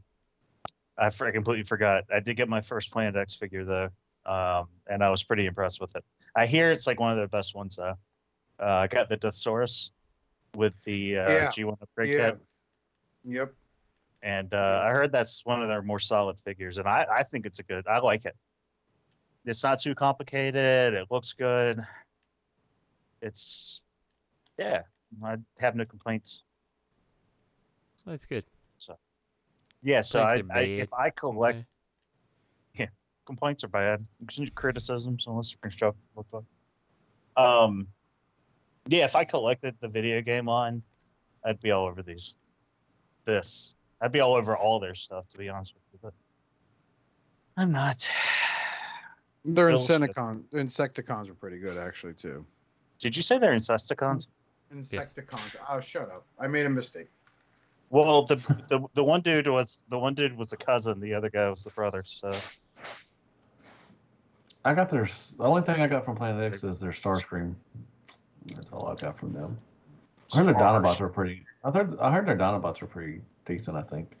[0.97, 2.05] I, for, I completely forgot.
[2.13, 3.89] I did get my first Planet X figure though,
[4.25, 6.03] um, and I was pretty impressed with it.
[6.35, 7.95] I hear it's like one of their best ones though.
[8.59, 9.91] Uh, I got the Deathsaurus
[10.55, 11.47] with the uh, Yeah.
[11.47, 12.31] G1 upgrade Yeah.
[12.31, 12.39] kit,
[13.25, 13.53] Yep.
[14.21, 17.45] and uh, I heard that's one of their more solid figures, and I, I think
[17.45, 17.87] it's a good.
[17.87, 18.35] I like it.
[19.45, 20.93] It's not too complicated.
[20.93, 21.79] It looks good.
[23.21, 23.81] It's
[24.57, 24.81] yeah.
[25.23, 26.43] I have no complaints.
[28.05, 28.45] That's good.
[28.77, 28.97] So
[29.83, 31.65] yeah, so I, I if I collect Okay.
[32.75, 32.87] yeah,
[33.25, 34.01] complaints are bad.
[34.55, 36.01] Criticisms unless they're constructive.
[37.35, 37.87] Um
[38.87, 40.81] yeah, if I collected the video game line,
[41.43, 42.35] I'd be all over these.
[43.25, 43.75] This.
[44.01, 46.13] I'd be all over all their stuff to be honest with you, but
[47.57, 48.07] I'm not.
[49.45, 50.01] Their Bill's good.
[50.01, 52.45] Insecticon, Insecticons are pretty good actually too.
[52.99, 54.27] Did you say they're Insecticons?
[54.73, 55.55] Insecticons.
[55.69, 56.25] Oh, shut up!
[56.39, 57.07] I made a mistake.
[57.89, 58.35] Well, the,
[58.67, 60.99] the the one dude was the one dude was a cousin.
[60.99, 62.03] The other guy was the brother.
[62.03, 62.31] So
[64.65, 65.05] I got their.
[65.37, 67.55] The only thing I got from Planet X is their Starscream.
[68.55, 69.57] That's all I got from them.
[70.33, 71.45] I heard their Dinobots were pretty.
[71.63, 71.97] I heard.
[71.99, 73.75] I heard their Dinobots were pretty decent.
[73.77, 74.11] I think.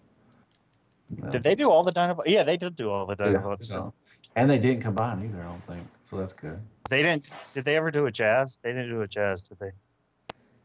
[1.21, 1.29] Yeah.
[1.29, 2.23] did they do all the Dinobots?
[2.27, 3.63] Yeah, they did do all the Yeah, Dinobots.
[3.65, 3.93] so-
[4.35, 5.41] And they didn't combine either.
[5.41, 5.87] I don't think.
[6.03, 6.59] So that's good.
[6.89, 7.25] They didn't.
[7.53, 8.59] Did they ever do a jazz?
[8.63, 9.71] They didn't do a jazz, did they?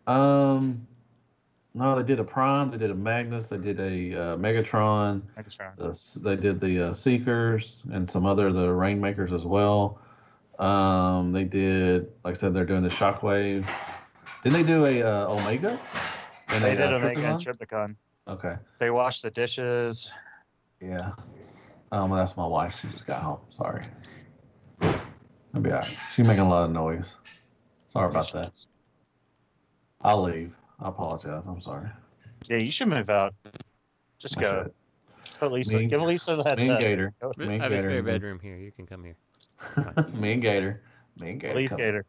[0.07, 0.87] Um,
[1.75, 2.71] no, they did a Prime.
[2.71, 3.47] They did a Magnus.
[3.47, 5.23] They did a uh, Megatron.
[5.37, 5.77] Megatron.
[5.77, 9.99] The they did the uh, Seekers and some other the Rainmakers as well.
[10.59, 13.67] Um, they did, like I said, they're doing the Shockwave.
[14.45, 15.81] Didn't they do a uh, Omega?
[16.49, 17.57] And They a, did uh, Omega and Trypticon?
[17.59, 17.97] Tripticon.
[18.29, 18.57] Okay.
[18.79, 20.11] They washed the dishes.
[20.81, 21.13] Yeah.
[21.91, 22.77] Um, that's my wife.
[22.81, 23.41] She just got home.
[23.51, 23.83] Sorry.
[24.81, 25.97] I'll be alright.
[26.15, 27.15] She's making a lot of noise.
[27.89, 28.65] Sorry about that.
[30.05, 30.53] I'll leave.
[30.81, 31.45] I apologize.
[31.47, 31.89] I'm sorry.
[32.49, 33.35] Yeah, you should move out.
[34.19, 34.63] Just I go.
[34.65, 34.73] should.
[35.41, 35.79] Put Lisa.
[35.79, 36.81] Me- give Lisa the heads me and up.
[36.81, 37.13] Gator.
[37.21, 38.57] Go- Me I and have a Gator spare bedroom here.
[38.57, 39.17] You can come here.
[40.13, 40.83] Me and Gator.
[41.21, 41.55] Me and Gator.
[41.55, 42.05] Leave come- Gator.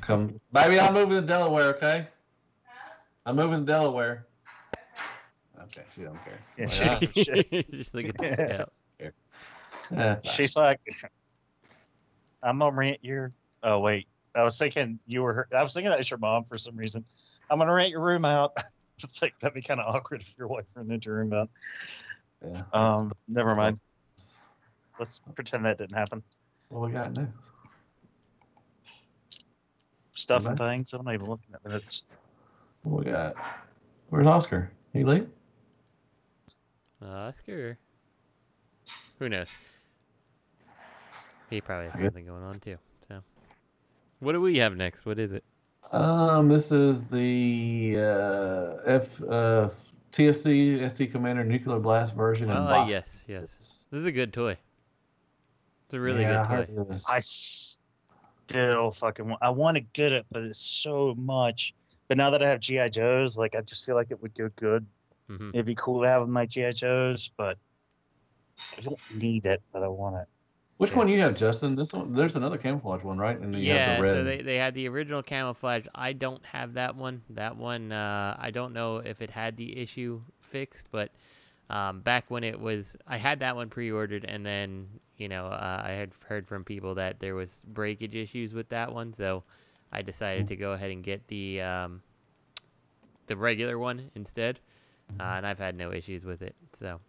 [0.00, 0.80] Come, baby.
[0.80, 1.74] I'm moving to Delaware.
[1.76, 2.06] Okay.
[3.26, 4.26] I'm moving to Delaware.
[5.64, 6.38] Okay, she don't care.
[6.56, 7.70] Yeah, Like, she- shit.
[7.70, 8.72] Just like get the fuck out.
[9.02, 9.10] ah,
[9.90, 10.36] that's all right.
[10.36, 10.80] She's like,
[12.42, 13.32] I'm gonna rent your.
[13.62, 14.06] Oh wait,
[14.38, 15.48] I was thinking you were.
[15.54, 17.04] I was thinking that was your mom for some reason.
[17.50, 18.52] I'm gonna rent your room out.
[19.02, 21.50] it's like that'd be kind of awkward if your wife rented your room out.
[22.44, 22.62] Yeah.
[22.72, 23.80] Um, never mind.
[24.98, 26.22] Let's pretend that didn't happen.
[26.68, 27.32] What we got next?
[30.14, 30.92] Stuff and things.
[30.92, 32.02] I'm not even looking at minutes.
[32.82, 33.34] What we got?
[34.10, 34.70] Where's Oscar?
[34.92, 35.28] He leave?
[37.02, 37.78] Oscar.
[39.18, 39.48] Who knows?
[41.50, 42.78] He probably has something going on too.
[44.18, 45.06] So, what do we have next?
[45.06, 45.44] What is it?
[45.92, 49.70] Um, this is the uh, F uh,
[50.12, 52.50] TFC ST Commander Nuclear Blast version.
[52.50, 52.90] Oh box.
[52.90, 53.56] yes, yes.
[53.90, 54.56] This is a good toy.
[55.86, 56.92] It's a really Yeah, good toy.
[56.92, 61.74] it I still fucking want, I want to get it, but it's so much.
[62.08, 64.50] But now that I have GI Joes, like I just feel like it would go
[64.56, 64.86] good.
[65.30, 65.50] Mhm.
[65.54, 67.58] It'd be cool to have my GI Joes, but
[68.76, 70.28] I don't need it, but I want it.
[70.78, 71.74] Which one you have, Justin?
[71.74, 72.12] This one.
[72.14, 73.38] There's another camouflage one, right?
[73.38, 74.14] And Yeah, the red.
[74.16, 75.86] so they, they had the original camouflage.
[75.94, 77.22] I don't have that one.
[77.30, 81.10] That one, uh, I don't know if it had the issue fixed, but
[81.68, 85.82] um, back when it was, I had that one pre-ordered, and then you know uh,
[85.84, 89.42] I had heard from people that there was breakage issues with that one, so
[89.92, 90.48] I decided Mm.
[90.48, 92.02] to go ahead and get the um,
[93.26, 94.60] the regular one instead,
[95.20, 95.36] uh, Mm-hmm.
[95.38, 96.54] and I've had no issues with it.
[96.78, 97.00] So.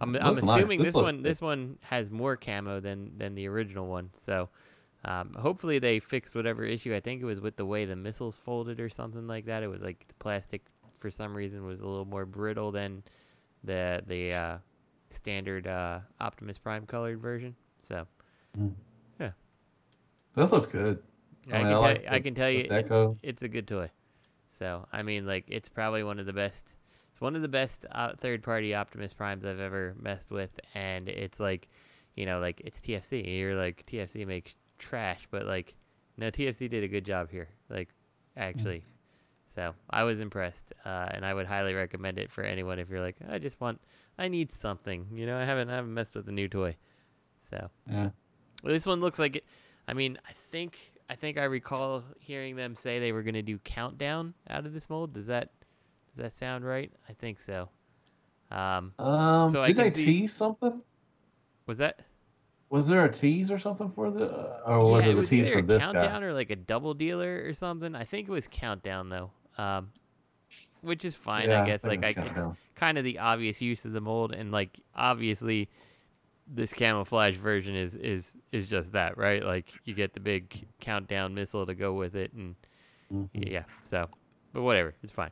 [0.00, 0.58] I'm, I'm looks nice.
[0.58, 1.24] assuming This this, one good.
[1.24, 4.10] this one has more camo than than the original one.
[4.16, 4.48] So
[5.04, 6.94] um, hopefully they fixed whatever issue.
[6.94, 9.62] I think it was with the way the missiles folded or something like that.
[9.62, 10.62] It was like the plastic
[10.96, 13.02] for some reason was a little more brittle than
[13.64, 14.58] the the uh,
[15.10, 17.54] standard uh, Optimus Prime colored version.
[17.82, 18.06] So
[19.20, 19.30] yeah.
[20.34, 21.02] This looks good.
[21.50, 23.90] I, mean, can, tell, like I the- can tell you it's, it's a good toy.
[24.50, 26.66] So I mean, like it's probably one of the best.
[27.18, 31.40] It's one of the best uh, third-party Optimus Primes I've ever messed with, and it's
[31.40, 31.66] like,
[32.14, 33.40] you know, like it's TFC.
[33.40, 35.74] You're like TFC makes trash, but like,
[36.16, 37.48] no, TFC did a good job here.
[37.68, 37.88] Like,
[38.36, 38.84] actually,
[39.52, 43.00] so I was impressed, uh, and I would highly recommend it for anyone if you're
[43.00, 43.80] like, I just want,
[44.16, 45.08] I need something.
[45.12, 46.76] You know, I haven't I haven't messed with a new toy,
[47.50, 47.68] so.
[47.90, 48.10] Yeah.
[48.62, 49.44] Well, this one looks like it.
[49.88, 50.78] I mean, I think
[51.10, 54.72] I think I recall hearing them say they were going to do countdown out of
[54.72, 55.14] this mold.
[55.14, 55.50] Does that
[56.18, 56.90] does that sound right?
[57.08, 57.68] I think so.
[58.50, 60.82] Um, Um, so I did they see- tease something?
[61.66, 62.00] was that?
[62.70, 65.28] Was there a tease or something for the, uh, or was yeah, it a was
[65.28, 66.26] tease either for a this countdown guy?
[66.26, 67.94] or like a double dealer or something.
[67.94, 69.30] I think it was countdown though.
[69.56, 69.90] Um,
[70.80, 71.80] which is fine, Yeah, I I guess.
[71.82, 74.78] think Like, it I, it's kind of the obvious use of the mold, and like
[74.94, 75.68] obviously,
[76.46, 79.42] this camouflage version is is is just that, right?
[79.44, 82.54] Like you get the big countdown missile to go with it, and
[83.12, 83.42] Mm-hmm.
[83.50, 83.64] yeah.
[83.84, 84.08] So,
[84.52, 85.30] but whatever, it's fine.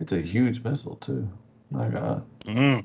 [0.00, 1.28] It's a huge missile too.
[1.70, 2.24] My God.
[2.46, 2.82] Mm.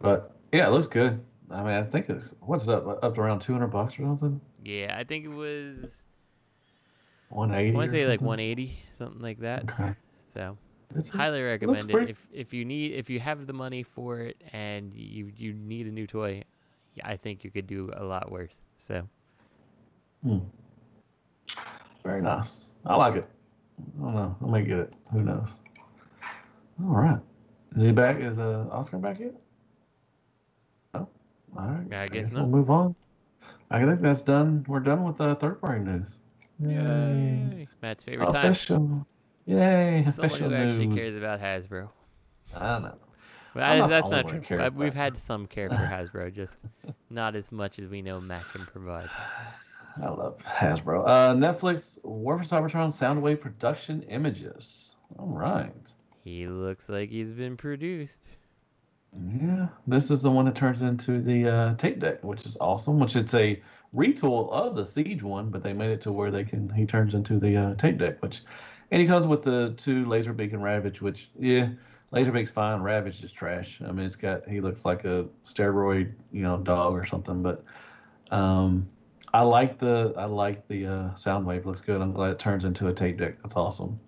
[0.00, 1.20] But yeah, it looks good.
[1.50, 4.40] I mean, I think it's what's up up to around two hundred bucks or something.
[4.64, 6.02] Yeah, I think it was.
[7.28, 7.70] One eighty.
[7.70, 9.70] I want to say like 180, something like that.
[9.70, 9.94] Okay.
[10.34, 10.56] So,
[10.90, 13.82] It's- highly looks recommend it pretty- if if you need if you have the money
[13.84, 16.42] for it and you you need a new toy.
[16.94, 18.54] Yeah, I think you could do a lot worse.
[18.80, 19.08] So,
[20.24, 20.38] Hmm.
[22.02, 22.64] Very nice.
[22.84, 23.26] I like it.
[24.02, 24.36] I don't know.
[24.46, 24.94] I may get it.
[25.12, 25.48] Who knows?
[26.82, 27.18] All right.
[27.76, 28.20] Is he back?
[28.20, 29.34] Is uh, Oscar back yet?
[30.94, 31.08] No.
[31.56, 31.92] All right.
[31.94, 32.94] I guess we'll move on.
[33.70, 34.64] I think that's done.
[34.66, 36.06] We're done with the third party news.
[36.62, 37.68] Yay!
[37.80, 38.50] Matt's favorite time.
[38.50, 39.06] Official.
[39.46, 40.04] Yay!
[40.10, 41.88] Someone Official who actually cares about Hasbro.
[42.54, 42.94] I don't know.
[43.54, 44.38] Well, I'm not that's not true.
[44.38, 46.58] one caring Uh, about We've had some care for Hasbro, just
[47.10, 49.08] not as much as we know Matt can provide.
[50.00, 51.06] I love Hasbro.
[51.06, 54.96] Uh, Netflix War for Cybertron Soundwave production images.
[55.18, 55.92] All right.
[56.24, 58.28] He looks like he's been produced.
[59.12, 63.00] Yeah, this is the one that turns into the uh, tape deck, which is awesome.
[63.00, 63.60] Which it's a
[63.94, 67.14] retool of the Siege one, but they made it to where they can he turns
[67.14, 68.22] into the uh, tape deck.
[68.22, 68.42] Which,
[68.92, 71.02] and he comes with the two Laserbeak and Ravage.
[71.02, 71.70] Which yeah,
[72.12, 72.82] Laserbeak's fine.
[72.82, 73.80] Ravage is trash.
[73.84, 77.42] I mean, it's got he looks like a steroid, you know, dog or something.
[77.42, 77.64] But
[78.30, 78.88] um,
[79.32, 81.64] I like the I like the uh, Soundwave.
[81.64, 82.00] Looks good.
[82.00, 83.40] I'm glad it turns into a tape deck.
[83.42, 83.98] That's awesome.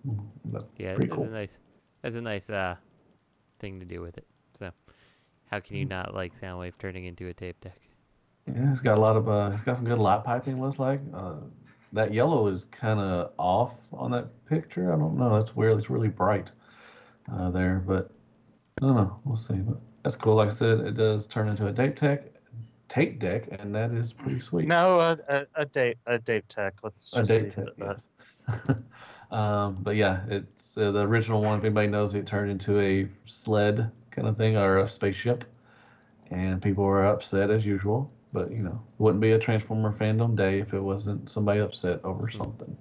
[0.46, 1.26] But Yeah, pretty that's cool.
[1.26, 1.58] a nice,
[2.02, 2.76] that's a nice uh,
[3.60, 4.26] thing to do with it.
[4.58, 4.70] So,
[5.50, 5.80] how can Mm.
[5.80, 7.78] you not like Soundwave turning into a tape deck?
[8.46, 10.60] Yeah, it's got a lot of uh, it's got some good light piping.
[10.60, 11.36] Looks like uh,
[11.92, 14.92] that yellow is kind of off on that picture.
[14.92, 15.38] I don't know.
[15.38, 15.78] That's weird.
[15.78, 16.50] It's really bright
[17.32, 18.10] uh, there, but
[18.82, 19.20] I don't know.
[19.24, 19.54] We'll see.
[19.54, 20.34] But that's cool.
[20.34, 22.24] Like I said, it does turn into a tape deck,
[22.92, 24.68] tape deck, and that is pretty sweet.
[24.68, 26.74] No, a, a, a date, a date tech.
[26.82, 28.04] Let's A just date leave tech, it that.
[28.48, 28.76] yes.
[29.30, 31.58] um, but yeah, it's uh, the original one.
[31.58, 35.44] If anybody knows, it turned into a sled kind of thing or a spaceship,
[36.30, 38.10] and people were upset as usual.
[38.34, 42.28] But you know, wouldn't be a Transformer fandom day if it wasn't somebody upset over
[42.28, 42.76] something.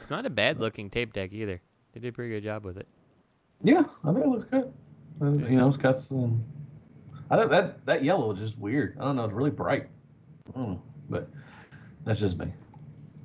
[0.00, 1.60] It's not a bad looking tape deck either.
[1.92, 2.88] They did a pretty good job with it.
[3.62, 4.72] Yeah, I think it looks good.
[5.20, 6.44] Uh, You know, it's got some.
[7.30, 8.96] I don't that that yellow is just weird.
[8.98, 9.24] I don't know.
[9.24, 9.88] It's really bright.
[10.54, 11.28] I don't know, but
[12.04, 12.52] that's just me.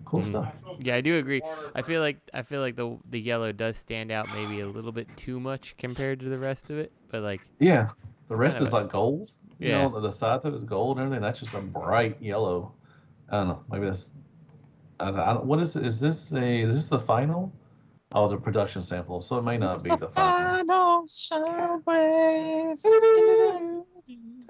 [0.05, 0.29] Cool Mhm.
[0.29, 0.53] stuff.
[0.79, 1.41] Yeah, I do agree.
[1.75, 4.91] I feel like I feel like the the yellow does stand out maybe a little
[4.91, 7.89] bit too much compared to the rest of it, but like Yeah,
[8.27, 9.31] the rest is a- like gold.
[9.59, 9.87] You Yeah.
[9.87, 11.21] know, the sides of it is gold and everything.
[11.21, 12.73] That's just a bright yellow.
[13.29, 13.63] I don't know.
[13.71, 14.11] Maybe that's.
[14.99, 15.85] I, don't- I don't, what is it?
[15.85, 16.61] Is this a?
[16.61, 17.51] Is this the final?
[18.15, 21.05] Oh, it's a production sample, so it may not be the final.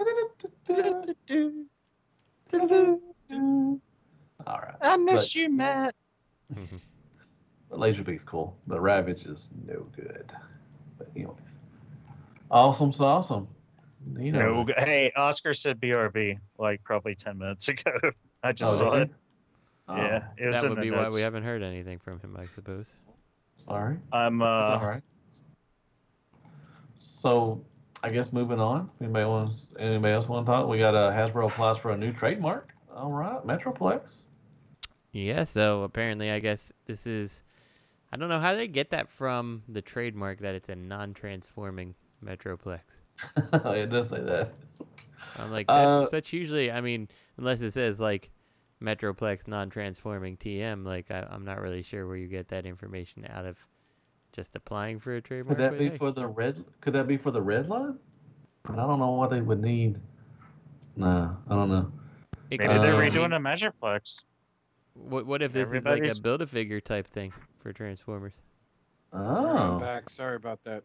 [4.46, 4.74] All right.
[4.80, 5.94] I missed But- you, Matt.
[7.70, 8.56] But Laserbeak's cool.
[8.68, 10.30] The Ravage is no good.
[10.96, 11.36] But anyways.
[12.50, 13.48] Awesome awesome.
[14.16, 14.62] You know.
[14.62, 17.90] No, hey, Oscar said BRB like probably ten minutes ago.
[18.44, 19.08] I just Oh, saw did it.
[19.08, 19.14] he?
[19.88, 22.36] Oh, yeah, it was that would the be why we haven't heard anything from him,
[22.38, 22.94] I suppose.
[23.58, 23.96] Sorry.
[24.12, 25.02] I'm That's uh, all right.
[26.98, 27.64] So,
[28.04, 28.90] I guess moving on.
[29.00, 29.68] Anybody wants?
[29.78, 30.68] Anybody else want to talk?
[30.68, 32.74] We got a Hasbro applies for a new trademark.
[32.94, 34.24] All right, Metroplex.
[35.12, 37.42] Yeah, so apparently, I guess this is.
[38.12, 42.80] I don't know how they get that from the trademark that it's a non-transforming Metroplex.
[43.54, 44.52] it does say that.
[45.38, 46.70] I'm like, Uh, that's, that's usually.
[46.70, 48.30] I mean, unless it says like
[48.82, 53.46] Metroplex non-transforming TM, like I, I'm not really sure where you get that information out
[53.46, 53.56] of.
[54.34, 55.56] Just applying for a trademark.
[55.56, 55.96] Could that be hey.
[55.96, 56.64] for the red?
[56.80, 57.96] Could that be for the red line?
[58.68, 60.00] I don't know what they would need.
[60.96, 61.92] Nah, I don't know.
[62.50, 64.22] It maybe they're redoing a Measureplex.
[64.94, 68.32] What What if this is like a build a figure type thing for Transformers?
[69.12, 70.10] I'm Oh, back.
[70.10, 70.82] Sorry about that.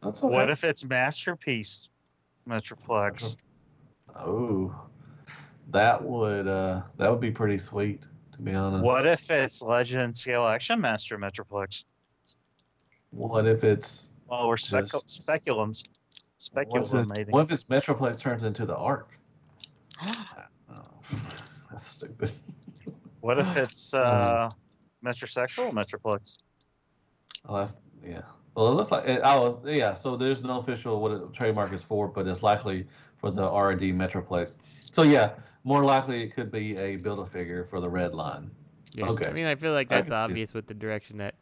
[0.00, 0.32] that's okay.
[0.32, 1.88] What if it's masterpiece
[2.48, 3.36] Metroplex?
[4.14, 4.72] Oh,
[5.72, 8.84] that would uh that would be pretty sweet to be honest.
[8.84, 11.84] What if it's Legend Scale Action Master Metroplex?
[13.10, 15.84] What if it's Well, we're specu- Just- speculums.
[16.52, 17.32] what if, Speculum, maybe.
[17.32, 19.18] what if it's Metroplex turns into the Ark?
[20.02, 20.14] oh,
[21.70, 22.30] that's stupid.
[23.20, 24.48] What if it's uh,
[25.04, 26.38] metrosexual Metroplex?
[27.48, 28.22] Oh, that's yeah.
[28.54, 29.94] Well, it looks like it, I was yeah.
[29.94, 32.86] So there's no official what it, trademark is for, but it's likely
[33.18, 34.56] for the R&D Metroplex.
[34.90, 35.34] So yeah,
[35.64, 38.50] more likely it could be a build a figure for the red line.
[38.94, 39.06] Yeah.
[39.06, 39.28] Okay.
[39.28, 41.34] I mean, I feel like that's obvious with the direction that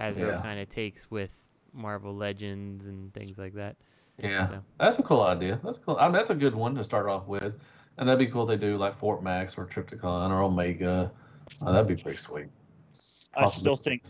[0.00, 0.40] Hasbro Yeah.
[0.40, 1.30] kind of takes with
[1.72, 3.76] Marvel Legends and things like that.
[4.18, 5.60] Yeah, So- that's a cool idea.
[5.62, 5.96] That's cool.
[5.98, 7.58] I mean, that's a good one to start off with,
[7.98, 8.42] and that'd be cool.
[8.50, 11.10] if They do like Fort Max or Trypticon or Omega.
[11.62, 12.46] Oh, that'd be pretty sweet.
[13.34, 14.04] I still think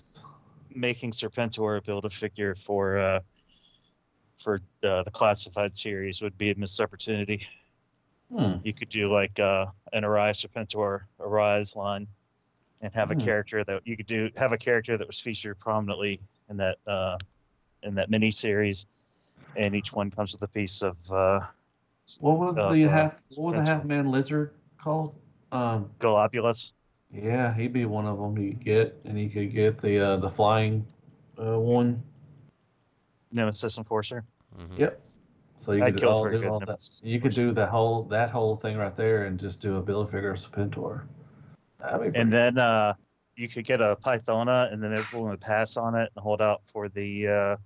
[0.75, 3.21] making Serpentor build a figure for uh,
[4.35, 7.47] for uh, the classified series would be a missed opportunity.
[8.35, 8.55] Hmm.
[8.63, 12.07] You could do like uh, an Arise Serpentor Arise line,
[12.81, 13.21] and have a Hmm.
[13.21, 17.19] character that you could do have a character that was featured prominently in that uh,
[17.83, 18.87] in that mini series,
[19.57, 21.41] and each one comes with a piece of uh,
[22.21, 23.15] What was Uh, the uh, half?
[23.37, 25.15] What was the half man lizard called?
[25.53, 26.73] Um, Globulus.
[27.13, 30.17] yeah, he'd be one of them you could get, and you could get the uh,
[30.17, 30.87] the flying
[31.39, 32.03] uh, one.
[33.33, 34.25] Nemesis Enforcer.
[34.59, 34.79] Mhm.
[34.79, 35.01] Yep.
[35.59, 37.01] So you I'd could kill all for do good all that.
[37.03, 40.11] You could do the whole that whole thing right there, and just do a build
[40.11, 41.03] figure of Serpentor.
[41.81, 42.95] That'd be pretty And then uh,
[43.37, 46.65] you could get a Pythona, and then everyone would pass on it and hold out
[46.67, 47.57] for the uh,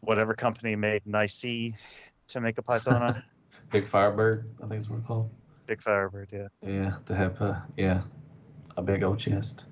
[0.00, 3.22] whatever company made Nice to make a Pythona.
[3.70, 5.30] Big Firebird, I think is what it's called.
[5.66, 6.48] Big Firebird, yeah.
[6.66, 8.02] Yeah, to have uh, yeah,
[8.76, 9.64] a big old chest.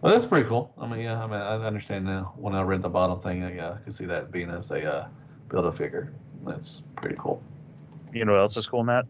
[0.00, 0.72] Well, that's pretty cool.
[0.78, 2.32] I mean, yeah, I mean, I understand now.
[2.36, 4.92] When I read the bottom thing, I, yeah, I could see that being as a
[4.92, 5.08] uh,
[5.48, 6.12] build a figure.
[6.44, 7.42] That's pretty cool.
[8.12, 9.04] You know what else is cool, Matt?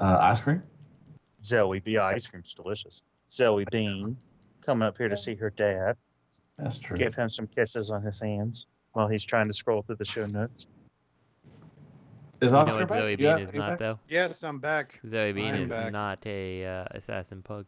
[0.00, 0.62] Uh, ice cream.
[1.44, 1.98] Zoe B.
[1.98, 3.02] Ice cream's delicious.
[3.28, 4.16] Zoe Bean
[4.64, 5.96] coming up here to see her dad.
[6.56, 6.96] That's true.
[6.96, 10.26] Give him some kisses on his hands while he's trying to scroll through the show
[10.26, 10.66] notes.
[12.40, 12.98] Is You know Oscar what back?
[13.00, 13.78] Zoe Bean Yeah, is not back?
[13.78, 13.98] though.
[14.08, 15.00] Yes, I'm back.
[15.08, 15.92] Zoe Bean I'm is back.
[15.92, 17.66] not a uh, assassin pug.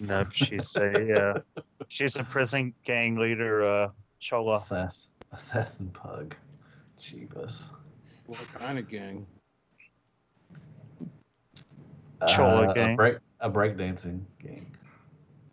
[0.00, 1.40] No, she's a uh,
[1.88, 4.58] she's a prison gang leader, uh, Chola.
[4.58, 6.34] Assass- assassin pug.
[7.00, 7.68] Jeebus.
[8.26, 9.26] What kind of gang?
[12.28, 12.92] Chola Uh, gang.
[12.92, 14.66] A break a breakdancing gang.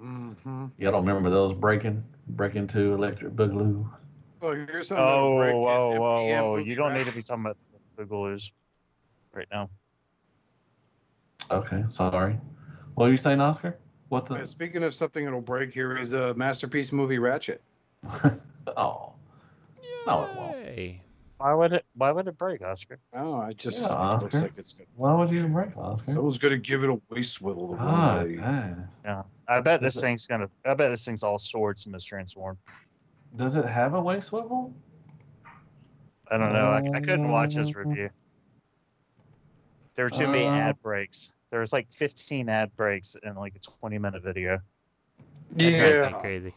[0.01, 0.65] Mm-hmm.
[0.77, 3.89] Y'all don't remember those breaking breaking to electric boogaloo?
[4.41, 5.03] Oh, here's something.
[5.05, 6.57] Oh, that'll break whoa, this whoa, MPM whoa!
[6.57, 7.57] You don't need to be talking about
[7.97, 8.51] Boogaloo's
[9.33, 9.69] right now.
[11.51, 12.39] Okay, sorry.
[12.95, 13.77] What are you saying, Oscar?
[14.09, 14.47] What's Uh, the?
[14.47, 17.61] Speaking of something that'll break, here is a masterpiece movie Ratchet.
[18.67, 19.13] oh,
[20.07, 20.99] no, it won't.
[21.39, 21.85] Hey, Why would it?
[21.95, 22.99] Why would it break, Oscar?
[23.13, 24.41] Oh, I just Yeah, it looks Oscar.
[24.41, 24.87] like it's good.
[24.95, 26.11] Why would you break, Oscar?
[26.11, 30.01] Someone's gonna give it a waist swivel the Ah, wrong Yeah, I bet this it-
[30.01, 30.49] thing's gonna.
[30.65, 32.57] I bet this thing's all swords and mistransformed.
[33.35, 34.73] Does it have a waist swivel?
[36.31, 36.71] I don't know.
[36.71, 38.09] I, I couldn't watch his Uh, review.
[39.95, 41.31] There were too many uh, ad breaks.
[41.51, 44.59] There was like 15 ad breaks in like a 20 minute video.
[45.51, 46.21] That drives Yeah.
[46.21, 46.53] crazy.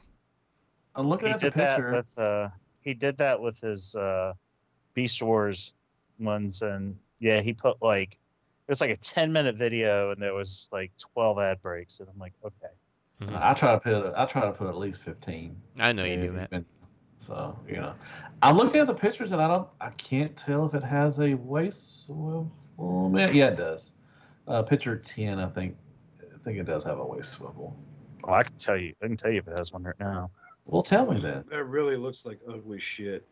[0.95, 2.49] I'm looking he at the did that with uh
[2.83, 4.35] he did that with his uh
[4.95, 5.75] Beast Wars
[6.19, 10.35] ones and yeah he put like it was like a 10 minute video and there
[10.35, 12.73] was like 12 ad breaks and I'm like okay
[13.21, 13.41] Mhm.
[13.41, 15.55] I try to put I try to put at least 15.
[15.79, 16.49] I know you do, Yeah, Matt.
[16.53, 16.65] and-
[17.19, 17.95] So you know,
[18.43, 21.35] I'm looking at the pictures and I don't, I can't tell if it has a
[21.35, 22.51] waist swivel.
[23.13, 23.93] Man, yeah, it does.
[24.49, 25.77] Uh, picture ten, I think,
[26.21, 27.77] I think it does have a waist swivel.
[28.25, 30.31] well I can tell you I can tell you if it has one right now
[30.67, 31.45] Well, tell me then.
[31.51, 33.25] That really looks like ugly shit.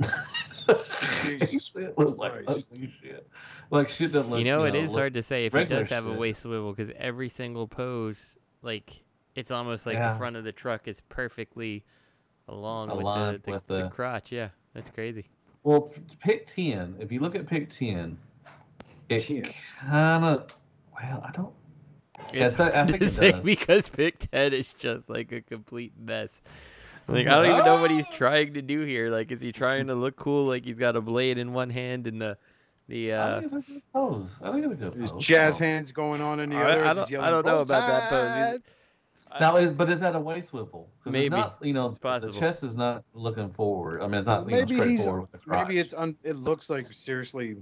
[1.22, 3.26] Jesus it like ugly shit.
[3.70, 4.38] Like shit that look.
[4.38, 6.72] You know, it is look- hard to say if it does have a waist swivel
[6.72, 8.92] because every single pose, like,
[9.34, 10.12] it's almost like Yeah.
[10.12, 11.84] the front of the truck is perfectly
[12.48, 14.32] along Aligned with the, the, with the the- crotch.
[14.32, 15.26] Yeah, that's crazy.
[15.64, 16.96] Well, p- pick ten.
[17.00, 18.16] If you look at pick ten,
[19.08, 20.54] it kind of.
[20.94, 21.52] Well, I don't.
[22.32, 23.44] It's I thi- I think to it say does.
[23.44, 26.40] because Pick 10 is just like a complete mess.
[27.08, 29.10] Like, I don't even know what he's trying to do here.
[29.10, 30.46] Like, is he trying to look cool?
[30.46, 32.36] Like, he's got a blade in one hand and the.
[32.88, 34.28] the I uh, think it's a good pose.
[34.42, 35.24] I think it's a good There's pose.
[35.24, 35.64] jazz Oh.
[35.64, 36.84] hands going on in the I- other.
[36.84, 38.50] I as don't- he's I don't know about that pose.
[38.52, 40.88] He's- Now is but is that a waist swivel?
[41.04, 41.26] 'Cause Maybe.
[41.26, 42.32] It's not, you know, It's possible.
[42.32, 44.00] the chest is not looking forward.
[44.02, 46.36] I mean, it's not you Maybe know, he's straightforward with the maybe it's un, it
[46.36, 47.56] looks like seriously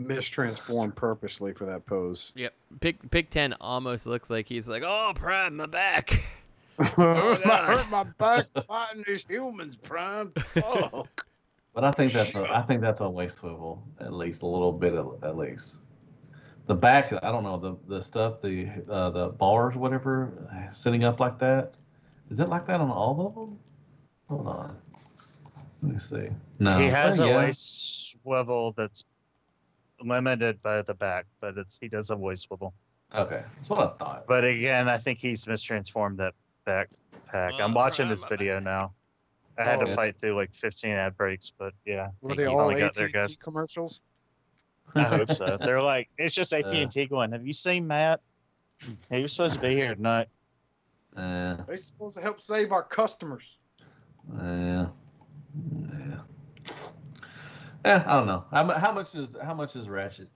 [0.00, 2.32] mistransformed purposely for that pose.
[2.34, 2.52] Yep.
[2.80, 6.22] Pick, Pick 10 almost looks like he's like, oh, Prime, my back.
[6.78, 7.64] I God.
[7.66, 10.32] hurt my back fighting these humans, Prime.
[10.36, 11.26] Fuck.
[11.74, 14.72] But I think that's a I think that's a waist swivel at least a little
[14.72, 15.78] bit at, at least.
[16.66, 21.04] The back, I don't know the the stuff the uh, the bars whatever uh, sitting
[21.04, 21.76] up like that.
[22.30, 23.58] Is it like that on all of them?
[24.28, 24.76] Hold on.
[25.82, 26.28] Let me see.
[26.58, 27.38] No, he has Well, a yeah.
[27.44, 29.04] waist swivel that's
[30.02, 32.74] limited by the back but it's he does have a waist swivel
[33.14, 34.26] Okay, that's what I thought.
[34.26, 36.34] but again I think he's mistransformed that
[36.66, 38.92] backpack I'm Oh, watching this my video now
[39.58, 39.86] I had Oh.
[39.86, 43.12] to fight through like 15 ad breaks but yeah Were they all got there, AT&T
[43.12, 43.36] guys.
[43.36, 44.00] commercials?
[44.94, 45.58] I hope so.
[45.60, 46.58] They're like, it's just Uh.
[46.58, 47.32] AT and T going.
[47.32, 48.20] Have you seen Matt?
[49.10, 50.28] Hey, you're supposed to be here tonight.
[51.16, 53.58] Uh, They're supposed to help save our customers.
[54.38, 54.86] yeah.
[55.88, 56.20] Yeah.
[57.84, 58.44] Eh, I don't know.
[58.52, 60.28] How, how much is how much is Ratchet?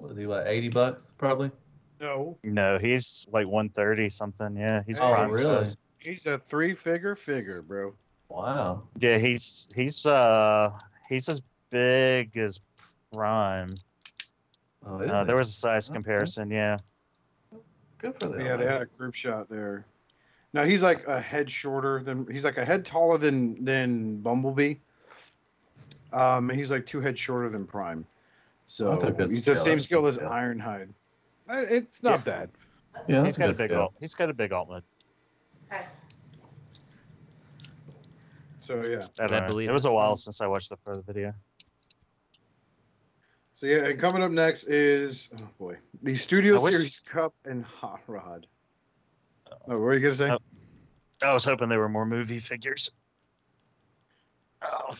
[0.00, 1.50] Was he like eighty bucks probably?
[2.00, 4.56] No, No, he's like 130 something.
[4.56, 5.66] Yeah, he's Oh, prime really?
[5.66, 5.76] size.
[5.98, 7.94] he's a three-figure figure, bro.
[8.30, 8.84] Wow.
[8.98, 10.70] Yeah, he's he's uh
[11.08, 12.60] he's as big as
[13.12, 13.74] prime.
[14.86, 15.26] Oh, is Uh, it?
[15.26, 15.94] there was a size Okay.
[15.96, 16.50] comparison.
[16.50, 16.78] Yeah,
[17.98, 18.40] good for them.
[18.40, 19.84] Yeah, they had a group shot there.
[20.52, 24.76] Now he's like a head shorter than he's like a head taller than than Bumblebee.
[26.12, 28.06] Um, he's like two heads shorter than Prime.
[28.64, 30.18] So That's a he's the same skill as.
[30.18, 30.88] Ironhide.
[31.50, 32.32] Uh, It's not Yeah.
[32.32, 32.50] bad.
[33.08, 33.80] Yeah, he's that's got a big scale.
[33.82, 33.94] alt.
[33.98, 34.84] He's got a big alt mode.
[38.60, 39.06] So yeah.
[39.18, 41.34] I don't I believe It was a while since I watched the further video.
[43.54, 47.34] So yeah, and coming up next is oh boy, the Studio I wish- Series Kup
[47.44, 48.46] and Hot Rod.
[49.50, 50.30] Oh, what were you gonna say?
[50.30, 50.38] Oh.
[51.22, 52.90] I was hoping there were more movie figures.
[54.62, 54.96] Oh,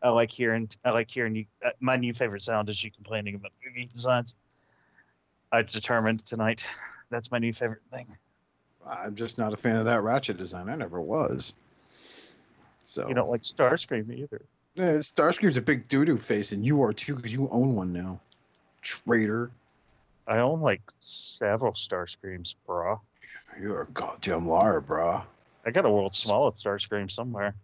[0.00, 0.70] I like hearing.
[0.84, 1.46] I like hearing you.
[1.62, 4.34] Uh, my new favorite sound is you complaining about movie designs.
[5.52, 6.66] I determined tonight.
[7.10, 8.06] That's my new favorite thing.
[8.86, 10.68] I'm just not a fan of that Ratchet design.
[10.68, 11.52] I never was.
[12.82, 14.42] So You don't like Starscream either.
[14.74, 17.92] Yeah, Starscream's a big doo doo face, and you are too because you own one
[17.92, 18.18] now.
[18.80, 19.50] Traitor.
[20.26, 23.00] I own like several Starscreams, bro.
[23.60, 25.22] You're a goddamn liar, brah.
[25.64, 27.54] I got a world's smallest Starscream somewhere.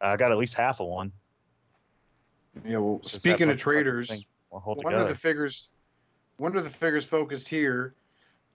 [0.00, 1.12] I got at least half of one.
[2.64, 5.10] Yeah, well, speaking of traitors, thing will hold one together.
[5.10, 5.68] of the figures,
[6.38, 7.94] one of the figures focused here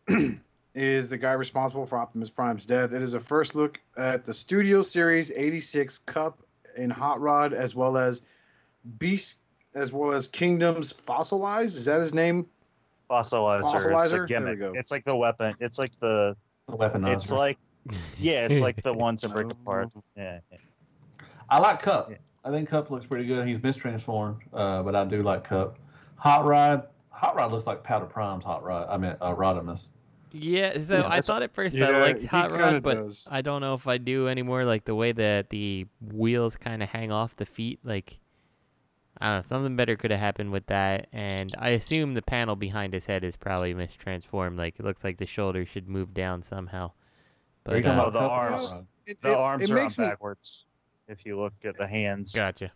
[0.76, 2.94] is the guy responsible for Optimus Prime's death.
[2.94, 6.40] It is a first look at the Studio Series 86 Kup
[6.76, 8.22] in Hot Rod, as well as
[8.98, 9.36] Beast,
[9.76, 11.78] as well as Kingdom's Fossilized.
[11.78, 12.48] Is that his name?
[13.10, 13.60] Fossilizer.
[13.60, 14.24] It's Fossilizer?
[14.24, 14.74] a There we go.
[14.76, 15.56] It's like the weapon.
[15.60, 16.36] It's like the.
[16.68, 17.14] The weaponizer.
[17.14, 17.58] It's like.
[18.18, 19.90] Yeah, it's like the ones that break apart.
[20.16, 20.40] Yeah.
[20.50, 20.58] yeah.
[21.50, 22.10] I like Kup.
[22.10, 22.16] Yeah.
[22.46, 23.46] I think Kup looks pretty good.
[23.46, 25.78] He's mistransformed, uh, but I do like Kup.
[26.16, 26.88] Hot Rod.
[27.14, 28.88] Hot Rod looks like Powder Prime's Hot Rod.
[28.90, 29.90] I mean, uh, Rodimus.
[30.32, 33.28] Yeah, so Yeah, I thought at first Yeah, I liked he Hot Rod, but does.
[33.30, 34.66] I don't know if I do anymore.
[34.66, 38.18] Like the way that the wheels kind of hang off the feet, like
[39.22, 41.08] I don't know, something better could have happened with that.
[41.14, 44.58] And I assume the panel behind his head is probably mistransformed.
[44.58, 46.92] Like it looks like the shoulder should move down somehow.
[47.68, 48.82] Are you talking uh, Oh, the arms.
[49.06, 50.66] It, The it- arms it are on makes me, backwards.
[51.08, 52.32] If you look at the hands.
[52.32, 52.72] gotcha.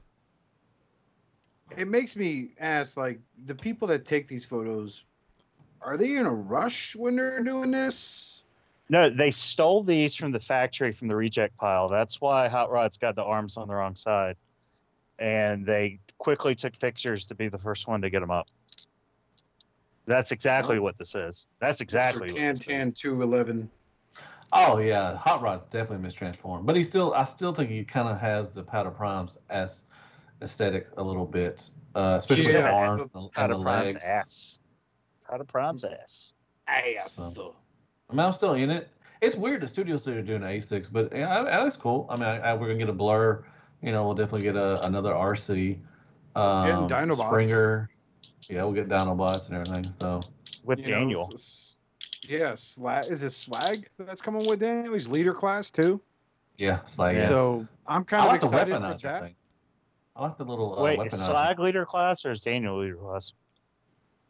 [1.76, 5.04] It makes me ask like the people that take these photos
[5.82, 8.42] are they in a rush when they're doing this?
[8.90, 11.90] No, they stole these from the factory from the reject pile.
[11.90, 14.38] That's why Hot Rod's got the arms on the wrong side.
[15.20, 18.48] And they quickly took pictures to be the first one to get them up.
[20.06, 21.48] That's exactly what this is.
[21.60, 22.32] That's exactly Mr.
[22.32, 22.66] what Can this is.
[22.66, 23.70] Tan two eleven.
[24.54, 28.18] Oh yeah, Hot Rod's definitely mistransformed, but he still, I still think he kind of
[28.20, 29.84] has the Powder Primes as
[30.42, 32.62] aesthetic a little bit, uh, especially Yeah.
[32.64, 34.06] the arms and the, and Powder the Prime's legs.
[34.06, 34.60] ass.
[35.30, 36.34] Powder Prime's ass.
[37.10, 37.56] So,
[38.10, 38.90] I mean, I'm still in it.
[39.22, 42.06] It's weird the studios said they're doing A6, but yeah, that looks cool.
[42.10, 43.44] I mean, I, I, we're gonna get a blur.
[43.82, 45.78] You know, we'll definitely get a, another Arcee.
[46.36, 47.28] Um, Dinobots.
[47.28, 47.90] Springer.
[48.50, 49.92] Yeah, we'll get Dinobots and everything.
[50.00, 50.22] So
[50.66, 51.30] With You Daniel.
[51.34, 54.94] s- s- yeah, Slag is it Slag that's coming with Daniel?
[54.94, 56.00] He's leader class too.
[56.58, 59.22] yeah, it's like So I'm I kind of like the excited for weaponizer that.
[59.24, 59.36] thing.
[60.18, 61.14] I like the little uh, Wait, weaponizer.
[61.14, 63.34] is Slag leader class or is Daniel leader class?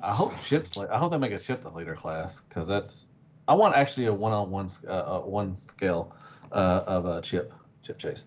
[0.01, 0.75] I hope ships.
[0.75, 3.07] Like, I hope they make a ship the leader class because that's.
[3.47, 6.13] I want actually a one-on-one uh, uh, one scale
[6.51, 8.25] uh, of a chip chip chase.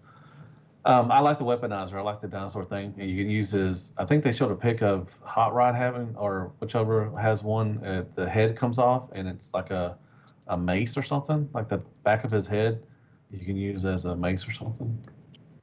[0.86, 1.94] Um, I like the weaponizer.
[1.94, 2.94] I like the dinosaur thing.
[2.96, 3.92] You can use his.
[3.98, 7.84] I think they showed a pic of Hot Rod having, or whichever has one.
[7.84, 9.98] Uh, the head comes off, and it's like a
[10.46, 11.48] a mace or something.
[11.52, 12.82] Like the back of his head,
[13.30, 14.98] you can use as a mace or something.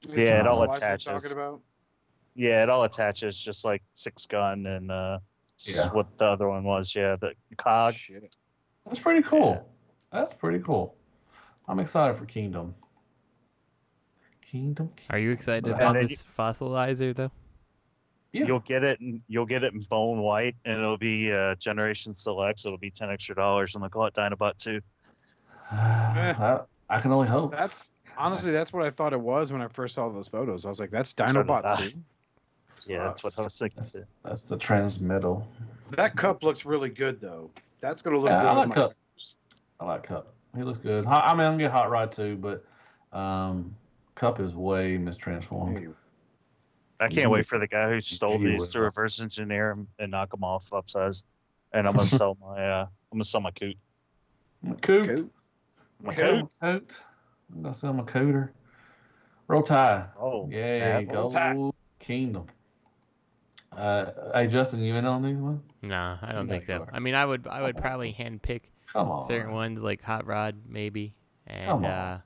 [0.03, 1.05] Is Yeah, it all attaches.
[1.05, 1.61] Talking about?
[2.37, 5.17] Yeah, it all attaches just like six gun and uh,
[5.65, 5.91] yeah.
[5.91, 6.95] what the other one was.
[6.95, 7.95] Yeah, the cog.
[7.95, 8.35] Shit.
[8.85, 9.65] That's pretty cool.
[10.13, 10.19] Yeah.
[10.19, 10.95] That's pretty cool.
[11.67, 12.75] I'm excited for Kingdom.
[14.49, 14.89] Kingdom.
[14.89, 15.05] Kingdom.
[15.09, 17.31] Are you excited about this you, fossilizer though?
[18.33, 18.45] Yeah.
[18.45, 19.01] You'll get it.
[19.01, 22.59] In, you'll get it in bone white, and it'll be uh, Generation select.
[22.59, 24.81] So it'll be ten extra dollars, and they'll call it Dinobot Two.
[25.71, 26.59] I,
[26.89, 27.51] I can only hope.
[27.51, 30.65] That's honestly, that's what I thought it was when I first saw those photos.
[30.65, 31.91] I was like, "That's Dinobot 2.
[32.87, 33.81] Yeah, that's what I was thinking.
[33.81, 35.43] That's, that's the Transmetal.
[35.91, 37.51] That Kup looks really good though.
[37.81, 38.47] That's gonna look Yeah, good.
[38.47, 38.93] I like my Kup.
[39.15, 39.35] colors.
[39.79, 40.33] I like Kup.
[40.55, 41.05] He looks good.
[41.05, 42.65] Hot, I mean, I'm gonna get Hot Rod too, but
[43.17, 43.71] um,
[44.15, 45.79] Kup is way mistransformed.
[45.79, 45.87] Hey,
[46.99, 48.85] I can't wait for the guy who stole you these to will.
[48.85, 51.23] reverse engineer 'em and knock them off upsize.
[51.73, 52.65] And I'm gonna sell my.
[52.65, 53.75] Uh, I'm gonna sell my coot.
[54.81, 55.05] Coot.
[55.05, 55.31] Coot.
[56.01, 56.49] My Sell coot.
[56.61, 57.03] my coat.
[57.53, 58.49] I'm gonna sell my cooter.
[59.47, 60.05] Roll tie.
[60.19, 61.57] Oh, yeah, go Roll Tide.
[61.99, 62.47] Kingdom.
[63.77, 65.61] Uh, hey Justin, you in on these ones?
[65.83, 66.73] Nah, I don't Yeah, think so.
[66.81, 66.89] are.
[66.91, 68.61] I mean, I would I would probably handpick
[68.91, 69.27] Come on.
[69.27, 71.13] certain ones like Hot Rod maybe,
[71.45, 71.91] and Come on.
[71.91, 72.19] uh,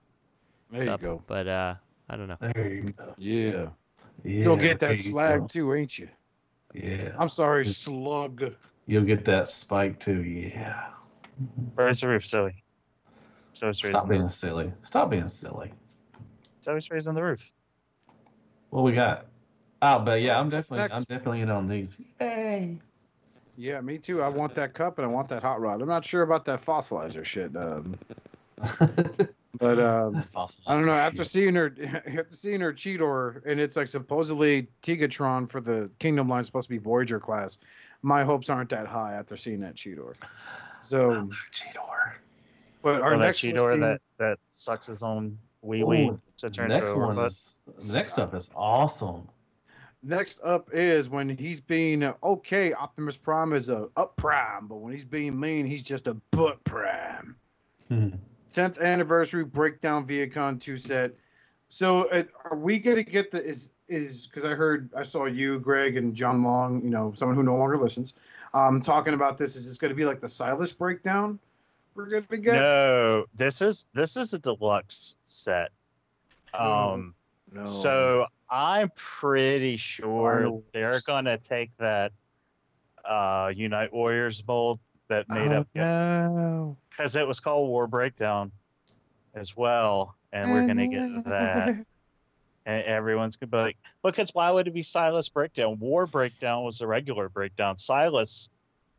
[0.71, 1.23] There you Kup, go.
[1.27, 1.75] but uh,
[2.09, 2.37] I don't know.
[2.39, 3.13] There you go.
[3.17, 3.67] Yeah.
[4.23, 5.47] Yeah, You'll get that slag go.
[5.47, 6.07] too, ain't you?
[6.73, 7.11] Yeah.
[7.17, 8.53] I'm sorry, slug.
[8.85, 10.23] You'll get that spike too.
[10.23, 10.89] Yeah.
[11.75, 12.63] Where's the roof, silly?
[13.57, 14.71] Zoe's Stop being silly.
[14.83, 15.73] Stop being silly.
[16.63, 17.51] Zoe's raising the roof.
[18.69, 19.25] What we got?
[19.81, 21.97] Oh, but yeah, I'm definitely, I'm definitely in on these.
[22.19, 22.77] Yay!
[23.57, 24.21] Yeah, me too.
[24.21, 25.81] I want that Kup and I want that hot rod.
[25.81, 27.55] I'm not sure about that fossilizer shit.
[27.55, 27.95] Um,
[29.59, 30.23] but um,
[30.67, 30.93] I don't know.
[30.93, 31.73] After seeing her,
[32.07, 36.73] after seeing her Cheetor, and it's like supposedly Tigatron for the Kingdom line supposed to
[36.73, 37.57] be Voyager class.
[38.03, 40.13] My hopes aren't that high after seeing that Cheetor.
[40.81, 42.13] So, Cheetor.
[42.81, 46.49] but our Or that next Cheetor listing- that, that sucks his own wee wee to
[46.49, 47.27] turn next into a one robot.
[47.27, 47.61] is
[47.93, 49.27] next up is awesome.
[50.03, 52.73] Next up is when he's being uh, okay.
[52.73, 56.63] Optimus Prime is a up prime, but when he's being mean, he's just a butt
[56.63, 57.35] prime.
[57.87, 58.09] Hmm.
[58.49, 61.15] 10th anniversary breakdown Vehicon 2 set.
[61.69, 65.25] So uh, are we going to get the is is because I heard I saw
[65.25, 68.13] you, Greg, and John Long, you know, someone who no longer listens,
[68.53, 69.55] um, talking about this.
[69.55, 71.39] Is this going to be like the Silas breakdown?
[71.95, 75.71] We're going to be get No, this is this is a deluxe set.
[76.53, 77.15] Um,
[77.51, 77.65] no.
[77.65, 80.63] so I'm pretty sure Arnold.
[80.73, 82.11] they're gonna take that
[83.05, 86.77] uh Unite Warriors mold that made Oh, up no.
[86.89, 88.51] because it was called War Breakdown
[89.33, 91.85] as well, and we're gonna get that.
[92.65, 95.79] And everyone's gonna be like, because why would it be Silas Breakdown?
[95.79, 97.75] War Breakdown was a regular breakdown.
[97.77, 98.49] Silas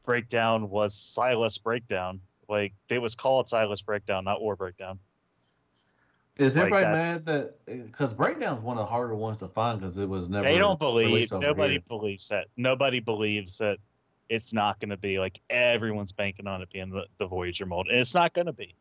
[0.04, 2.20] Breakdown was Silas Breakdown.
[2.48, 4.98] Like it was called Silas Breakdown, not War Breakdown.
[6.42, 9.80] Is everybody that's- mad that eh, because breakdown's one of the harder ones to find
[9.80, 11.82] because it was never they don't believe nobody here.
[11.88, 13.78] believes that nobody believes that
[14.28, 17.86] it's not going to be like everyone's banking on it being the, the voyager mold
[17.88, 18.74] and it's not going to be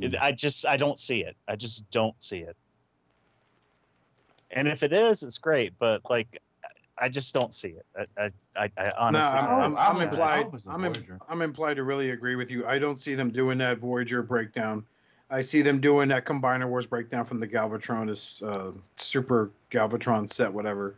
[0.00, 0.22] It- hmm.
[0.22, 2.56] i just i don't see it i just don't see it
[4.50, 6.40] and if it is it's great but like
[6.98, 7.86] i just don't see it
[8.18, 8.24] i
[8.56, 9.96] i, I, I No, honestly oh, I'm, I'm.
[9.96, 10.42] I'm implied.
[10.44, 12.66] hope it's a I'm, im- I'm implied to really agree with you.
[12.66, 14.84] I don't see them doing that Voyager breakdown.
[15.30, 20.28] I see them doing that Combiner Wars breakdown from the Galvatron, this uh, Super Galvatron
[20.28, 20.94] set, whatever,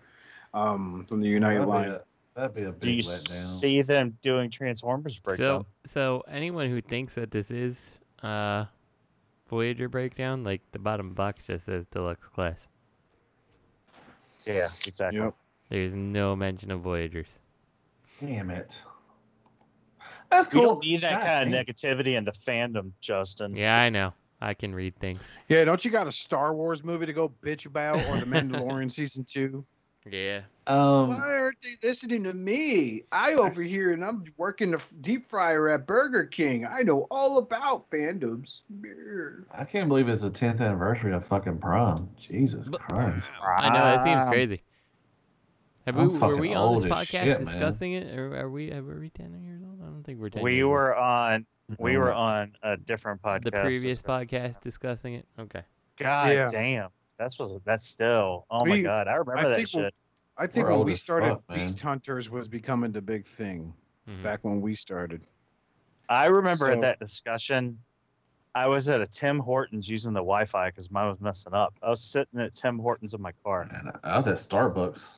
[0.55, 1.89] um, from the United That'd be line.
[1.91, 2.01] a-
[2.37, 3.59] That'd be a big Do you letdown.
[3.59, 5.67] see them doing Transformers breakdown?
[5.85, 5.91] So,
[6.21, 8.67] so anyone who thinks that this is uh,
[9.51, 12.69] Voyager breakdown, like the bottom box just says deluxe class.
[14.47, 15.29] yeah, exactly.
[15.71, 17.27] There's no mention of Voyagers.
[18.21, 18.81] Damn it.
[20.31, 20.69] That's We cool.
[20.75, 21.61] don't need that God kind damn.
[21.61, 23.57] of negativity in the fandom, Justin.
[23.57, 24.13] Yeah, I know.
[24.41, 25.21] I can read things.
[25.49, 28.91] Yeah, don't you got a Star Wars movie to go bitch about or The Mandalorian
[28.91, 29.65] season two?
[30.11, 30.41] Yeah.
[30.67, 33.03] Um, Why aren't they listening to me?
[33.13, 36.67] I over here and I'm working the deep fryer at Burger King.
[36.67, 38.63] I know all about fandoms.
[39.53, 42.09] I can't believe it's the 10th anniversary of fucking prom.
[42.19, 43.27] Jesus Christ.
[43.43, 44.63] I know it seems crazy.
[45.87, 47.45] Have we, I'm were we on this podcast shit, man.
[47.45, 48.71] discussing it, or are we?
[48.71, 49.81] Are we ten years old?
[49.83, 50.43] I don't think we're ten.
[50.43, 50.73] We years old.
[50.73, 51.47] were on
[51.79, 52.17] we were Mhm.
[52.17, 53.45] on a different podcast.
[53.45, 55.27] the previous discussing- podcast discussing it.
[55.39, 55.63] Okay.
[55.97, 56.49] God Yeah.
[56.49, 56.89] damn.
[57.19, 58.47] That's was that's still.
[58.51, 59.95] Oh my god, I remember I that think we'll- shit.
[60.39, 61.55] I think We're when we started, fuck.
[61.57, 63.75] Beast Hunters was becoming the big thing
[64.09, 64.23] Mhm.
[64.23, 65.27] back when we started.
[66.09, 67.79] I remember So- at that discussion,
[68.55, 71.75] I was at a Tim Hortons using the Wi-Fi because mine was messing up.
[71.83, 73.67] I was sitting at Tim Hortons in my car.
[73.67, 75.13] Man, I was at Starbucks.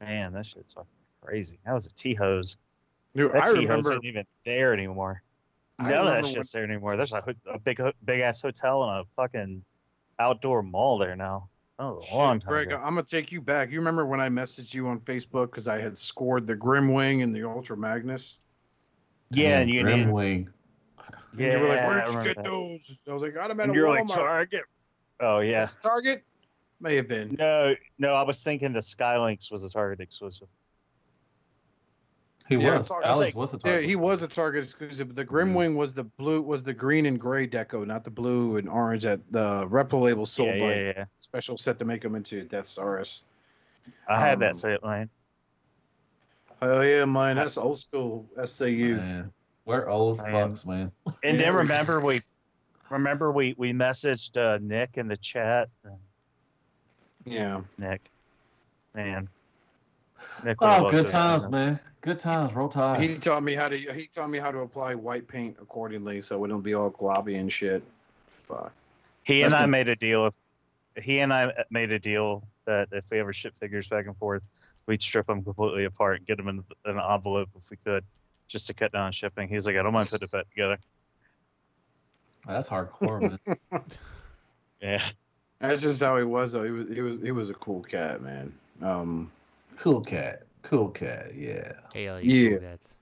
[0.00, 0.88] Man, that shit's fucking
[1.20, 1.58] crazy.
[1.66, 2.56] That was a T hose.
[3.16, 3.90] Dude, That I T hose remember.
[3.90, 5.22] isn't even there anymore.
[5.78, 6.96] I None of that shit's there anymore.
[6.96, 7.22] There's a,
[7.52, 9.64] a big big ass hotel and a fucking
[10.18, 11.48] outdoor mall there now.
[11.78, 12.76] Oh, Shit, long time Greg, ago.
[12.76, 13.70] I'm gonna take you back.
[13.70, 17.22] You remember when I messaged you on Facebook because I had scored the Grim Wing
[17.22, 18.38] and the Ultra Magnus?
[19.30, 20.12] Yeah, and you Grim need.
[20.12, 20.48] Wing.
[21.32, 22.44] And you were like, "Where I did you get that.
[22.44, 24.62] those?" I was like, "Got them at And a you're Walmart." like Target.
[25.18, 25.66] Oh yeah.
[25.82, 26.22] Target
[26.78, 27.34] may have been.
[27.36, 30.46] No, no, I was thinking the Skylynx was a Target exclusive.
[32.46, 32.90] He Yeah, was.
[32.90, 33.82] Alex like- was a target.
[33.82, 35.08] Yeah, he was a Target exclusive.
[35.08, 35.56] but The Grim Mhm.
[35.56, 39.04] Wing was the blue, was the green and gray deco, not the blue and orange
[39.04, 41.04] that the Reprolabel sold yeah, by yeah, yeah.
[41.16, 43.22] special set to make them into Death Stars.
[44.08, 45.08] I had Um, that set line.
[46.60, 48.96] Oh yeah, man, That's old school SAU.
[48.96, 49.32] Man,
[49.64, 50.32] we're old Man.
[50.32, 50.92] fucks, man.
[51.22, 51.46] And Yeah.
[51.46, 52.20] then remember we
[52.90, 55.68] remember we we messaged uh, Nick in the chat.
[57.24, 57.62] Yeah.
[57.78, 58.10] Nick,
[58.94, 59.28] man.
[60.44, 61.78] Nick Oh, good times, man.
[62.04, 62.52] Good times.
[62.52, 63.00] Roll tide.
[63.00, 63.78] He taught me how to.
[63.78, 67.40] He taught me how to apply white paint accordingly, so it don't be all globby
[67.40, 67.82] and shit.
[68.26, 68.74] Fuck.
[69.22, 70.26] He and I in made a deal.
[70.26, 74.14] If he and I made a deal that if we ever ship figures back and
[74.14, 74.42] forth,
[74.84, 78.04] we'd strip them completely apart and get them in an envelope if we could,
[78.48, 79.48] just to cut down shipping.
[79.48, 80.78] He's like, I don't mind putting it back together.
[82.46, 83.56] That's hardcore, man.
[84.82, 85.02] Yeah.
[85.58, 86.52] That's just how he was.
[86.52, 86.88] Though he was.
[86.90, 87.20] He was.
[87.20, 88.52] He was a cool cat, man.
[88.82, 89.30] Um,
[89.78, 90.43] Cool cat.
[90.64, 91.34] Cool cat.
[91.36, 91.72] Yeah.
[91.94, 92.50] Hell yeah.
[92.50, 92.58] Yeah.
[92.58, 92.94] That's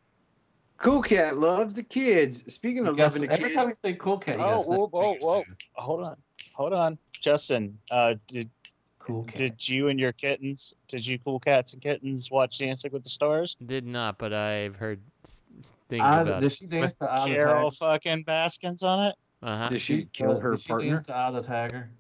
[0.79, 2.43] cool cat loves the kids.
[2.53, 3.41] Speaking of You gotta- loving the kids.
[3.41, 5.45] every time you say cool cat, Oh, whoa, whoa, whoa.
[5.75, 6.17] Hold on,
[6.55, 7.79] hold on, Justin.
[7.91, 8.51] Uh, did
[8.99, 9.35] Cool cat.
[9.37, 10.75] did you and your kittens?
[10.89, 13.57] Did you cool cats and kittens watch Dancing with the Stars?
[13.65, 16.57] did not, but I've heard s- s- things I, about did it.
[16.57, 19.15] she dance With to Eye of the Carol fucking Baskins on it.
[19.43, 19.69] Uh huh.
[19.71, 20.89] did she kill her did she partner?
[20.91, 21.91] dance to Eye the Tiger?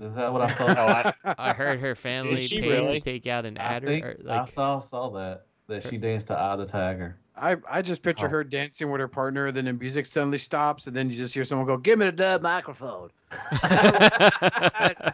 [0.00, 0.64] Is that what I saw?
[0.66, 1.12] Oh, I,
[1.50, 3.00] I heard her family she paid really?
[3.00, 3.86] to take out an I adder.
[3.86, 7.16] think or, I like, saw, saw that that she danced to Eye the Tiger.
[7.36, 8.30] I, I just picture Oh.
[8.30, 11.44] her dancing with her partner, then the music suddenly stops, and then you just hear
[11.44, 13.10] someone go, "Give me the dub microphone."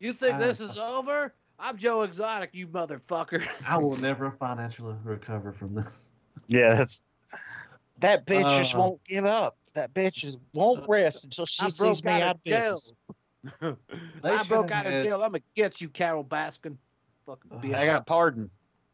[0.00, 1.34] You think this is over?
[1.58, 3.44] I'm Joe Exotic, you motherfucker.
[3.66, 6.08] I will never financially recover from this.
[6.46, 7.00] yeah, that's
[7.98, 9.56] that bitch just Uh, won't give up.
[9.74, 12.44] That bitch just won't rest until she I sees broke me out out of of
[12.44, 12.74] jail.
[12.74, 12.92] business.
[14.22, 15.22] They I broke out of jail.
[15.22, 16.76] I'm gonna get you, Carol Baskin.
[17.26, 17.74] Fucking bitch.
[17.74, 18.50] I got pardoned.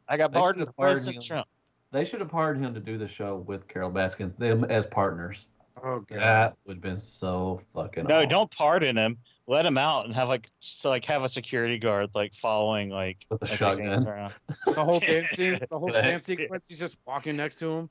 [0.09, 1.47] I got They pardoned President Trump.
[1.93, 5.47] They should have pardoned him to do the show with Carol Baskins, them as partners.
[5.83, 6.19] Oh god.
[6.19, 8.07] That would have been so fucking.
[8.07, 8.29] No, awesome.
[8.29, 9.19] don't pardon him.
[9.47, 13.25] Let him out and have like so like have a security guard like following like
[13.31, 14.05] With a shotgun.
[14.67, 17.91] The whole dance scene, the whole dance sequence, he's just walking next to him.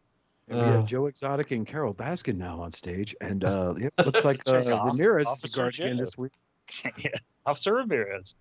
[0.49, 4.26] And we have Joe Exotic and Carol Baskin now on stage, and uh, yeah, looks
[4.26, 6.34] like uh, Ramirez is the Officer guard again this week.
[6.98, 7.11] yeah,
[7.45, 8.35] Officer Ramirez.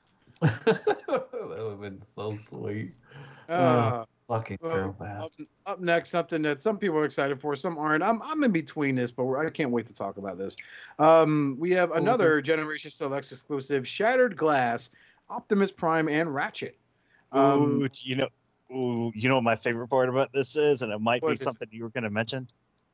[0.40, 2.92] that would have been so sweet.
[3.48, 5.30] Uh, Fucking well, Carol up,
[5.64, 8.04] up next, something that some people are excited for, some aren't.
[8.04, 10.54] I'm I'm in between this, but we're, I can't wait to talk about this.
[10.98, 14.90] Um, we have another Generation Selects exclusive: Shattered Glass,
[15.30, 16.76] Optimus Prime, and Ratchet.
[17.32, 18.28] Um, Ooh, you know,
[18.70, 21.66] ooh, you know what my favorite part about this is, and it might be something
[21.70, 22.48] you were going to mention.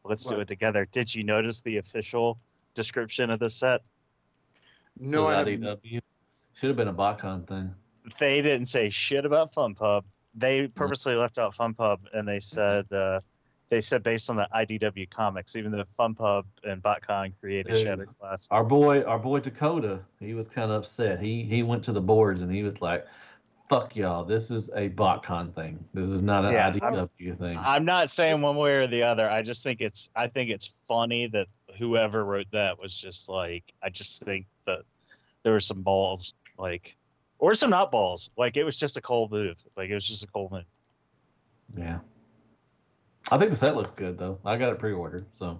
[0.04, 0.86] Let's do it together.
[0.92, 2.38] Did you notice the official
[2.74, 3.80] description of the set?
[4.98, 6.00] No, I IDW.
[6.54, 7.74] Should have been a BotCon thing.
[8.18, 10.04] They didn't say shit about Fun Pub.
[10.34, 10.74] They Mm-hmm.
[10.74, 13.20] purposely left out Fun Pub, and they said uh,
[13.68, 17.82] they said based on the IDW comics, even though Fun Pub and BotCon created Dude.
[17.84, 18.48] Shattered Glass.
[18.50, 21.20] Our boy, our boy Dakota, he was kind of upset.
[21.20, 23.06] He he went to the boards and he was like,
[23.68, 24.24] fuck y'all.
[24.24, 25.82] This is a BotCon thing.
[25.94, 27.58] This is not an Yeah, IDW thing.
[27.58, 29.28] I'm not saying one way or the other.
[29.28, 31.46] I just think it's I think it's funny that
[31.78, 34.80] whoever wrote that was just like I just think that
[35.42, 36.96] there were some balls like
[37.38, 38.30] or some not balls.
[38.36, 39.62] Like it was just a cold move.
[39.76, 40.64] Like it was just a cold move.
[41.76, 41.98] yeah.
[43.30, 44.38] I think the set looks good though.
[44.44, 45.58] I got it pre-ordered, so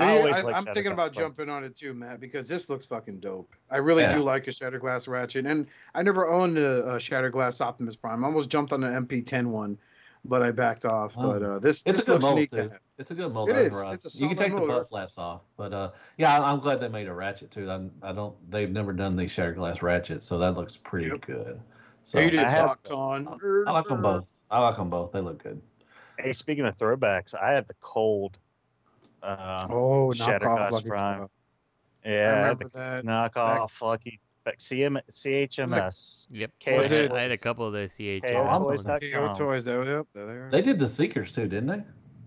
[0.00, 1.22] I I always I, like am thinking about stuff.
[1.24, 3.54] jumping on it too, Matt, because this looks fucking dope.
[3.70, 4.16] I really Yeah.
[4.16, 8.24] do like a Shatterglass Ratchet, and I never owned a, a Shatterglass Optimus Prime.
[8.24, 9.78] I almost jumped on the MP10 one,
[10.24, 11.14] but I backed off.
[11.16, 11.32] Oh.
[11.32, 12.76] But uh, this it's this a good looks mold too.
[12.98, 13.48] It's a good mold.
[13.50, 13.72] It on is.
[13.74, 13.92] Horizon.
[13.94, 14.68] It's a you can solid take the mold.
[14.80, 17.70] butt flaps off, but uh, yeah, I- I'm glad they made a ratchet too.
[17.70, 18.34] I, I don't.
[18.50, 21.60] They've never done the shattered glass ratchet, so that looks pretty good.
[22.04, 23.66] So you did I have- BotCon.
[23.66, 24.32] I like them both.
[24.50, 25.12] I like them both.
[25.12, 25.60] They look good.
[26.18, 28.38] Hey, speaking of throwbacks, I had the cold
[29.22, 31.18] uh Oh, Shatterglass knockoff Lucky Prime.
[31.18, 31.28] Charm.
[32.04, 33.04] Yeah, I I remember the that.
[33.04, 36.26] knockoff lucky back CM CHMS.
[36.30, 36.50] Yep.
[36.64, 38.58] KO Was it- I had a couple of those KO CHMs.
[38.58, 39.00] Toys.com.
[39.00, 39.82] KO Toys, though.
[39.82, 41.82] Yep, there they did the Seekers too, didn't they?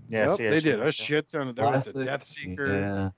[0.07, 1.47] Yeah, yep, they did a shit ton.
[1.49, 2.67] Of, there was the Death Seeker.
[2.79, 3.09] Yeah.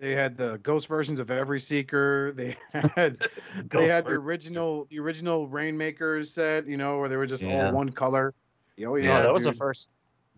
[0.00, 2.32] They had the ghost versions of every Seeker.
[2.32, 3.18] They had
[3.70, 6.66] they had the original the original Rainmakers set.
[6.66, 7.66] You know, where they were just Yeah.
[7.68, 8.34] all one color.
[8.80, 9.88] Oh No, yeah, that was the first.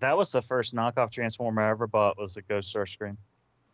[0.01, 2.19] That was the first knockoff Transformer I ever bought.
[2.19, 3.17] Was the Ghost Starscream.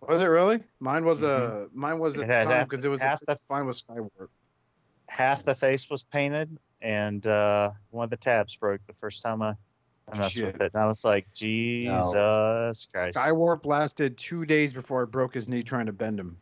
[0.08, 0.60] Was it really?
[0.80, 3.32] Mine was a mine was It at the time because it was a, half the-
[3.32, 4.28] it's fine with Skywarp.
[5.08, 9.42] Half the face was painted, and uh, one of the tabs broke the first time
[9.42, 9.54] I,
[10.10, 10.46] I messed Shit.
[10.46, 10.72] with it.
[10.74, 13.16] And I was like, Jesus Christ!
[13.18, 16.36] Skywarp lasted two days before it broke his knee trying to bend him.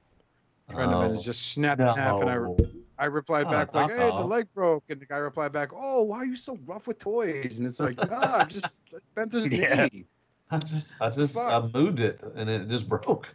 [0.70, 2.56] Trying to bend Oh, it just snapped in half, and I no.
[2.98, 5.70] I replied Oh, back like, knock "Hey, the leg broke," and the guy replied back,
[5.74, 8.76] "Oh, why are you so rough with toys?" And it's like, "Nah, I just
[9.16, 9.88] bent his Yeah.
[9.92, 10.04] knee."
[10.50, 11.50] I just, I just, Fuck.
[11.52, 13.28] I moved it and it just broke.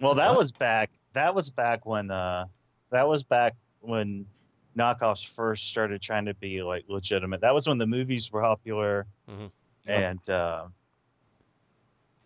[0.00, 0.90] Well, that was back.
[1.12, 2.10] That was back when.
[2.10, 2.46] Uh,
[2.90, 4.26] that was back when
[4.76, 7.40] knockoffs first started trying to be like legitimate.
[7.40, 9.50] That was when the movies were popular, Mhm.
[9.86, 10.66] and uh,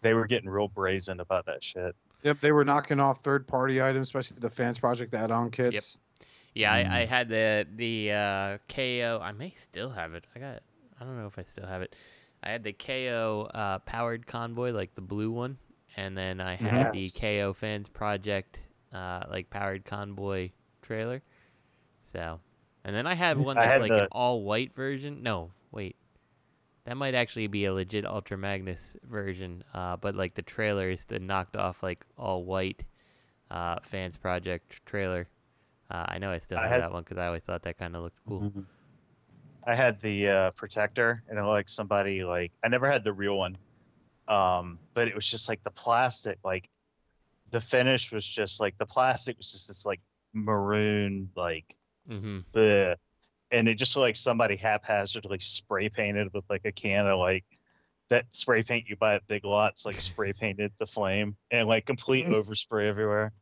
[0.02, 1.94] they were getting real brazen about that shit.
[2.22, 5.98] Yep, they were knocking off third-party items, especially the Fans Project add-on kits.
[6.14, 6.28] Yep.
[6.54, 6.90] Yeah, I, Mm.
[6.90, 9.20] I had the the uh, KO.
[9.22, 10.24] I may still have it.
[10.34, 10.62] I got.
[11.00, 11.94] I don't know if I still have it.
[12.42, 15.58] I had the KO uh, powered convoy, like the blue one,
[15.98, 17.18] and then I had Yes.
[17.20, 18.60] the KO Fans Project,
[18.92, 20.50] uh, like powered convoy
[20.80, 21.22] trailer.
[22.12, 22.40] So,
[22.84, 25.22] and then I have one that's like an all white version.
[25.24, 25.96] No, wait,
[26.84, 29.64] that might actually be a legit Ultra Magnus version.
[29.74, 32.84] Uh, but like the trailer is the knocked off like all white
[33.50, 35.26] uh, Fans Project trailer.
[35.90, 37.96] Uh, I know I still have had- that one because I always thought that kind
[37.96, 38.42] of looked cool.
[38.42, 38.64] Mhm.
[39.66, 43.36] I had the uh, protector, and it like somebody like I never had the real
[43.36, 43.58] one,
[44.28, 46.68] um, but it was just like the plastic, like
[47.50, 50.00] the finish was just like the plastic was just this like
[50.32, 51.74] maroon, like
[52.10, 52.38] Mm-hmm.
[52.52, 52.96] the,
[53.50, 57.44] and it just like somebody haphazardly spray painted with like a can of like
[58.08, 61.86] that spray paint you buy at Big Lots, like spray painted the flame and like
[61.86, 63.32] complete overspray everywhere.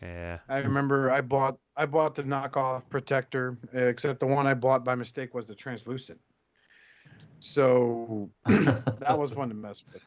[0.00, 0.38] Yeah.
[0.48, 4.84] I remember I bought I bought the knockoff protector, uh, except the one I bought
[4.84, 6.20] by mistake was the translucent.
[7.40, 10.02] So that was fun to mess with.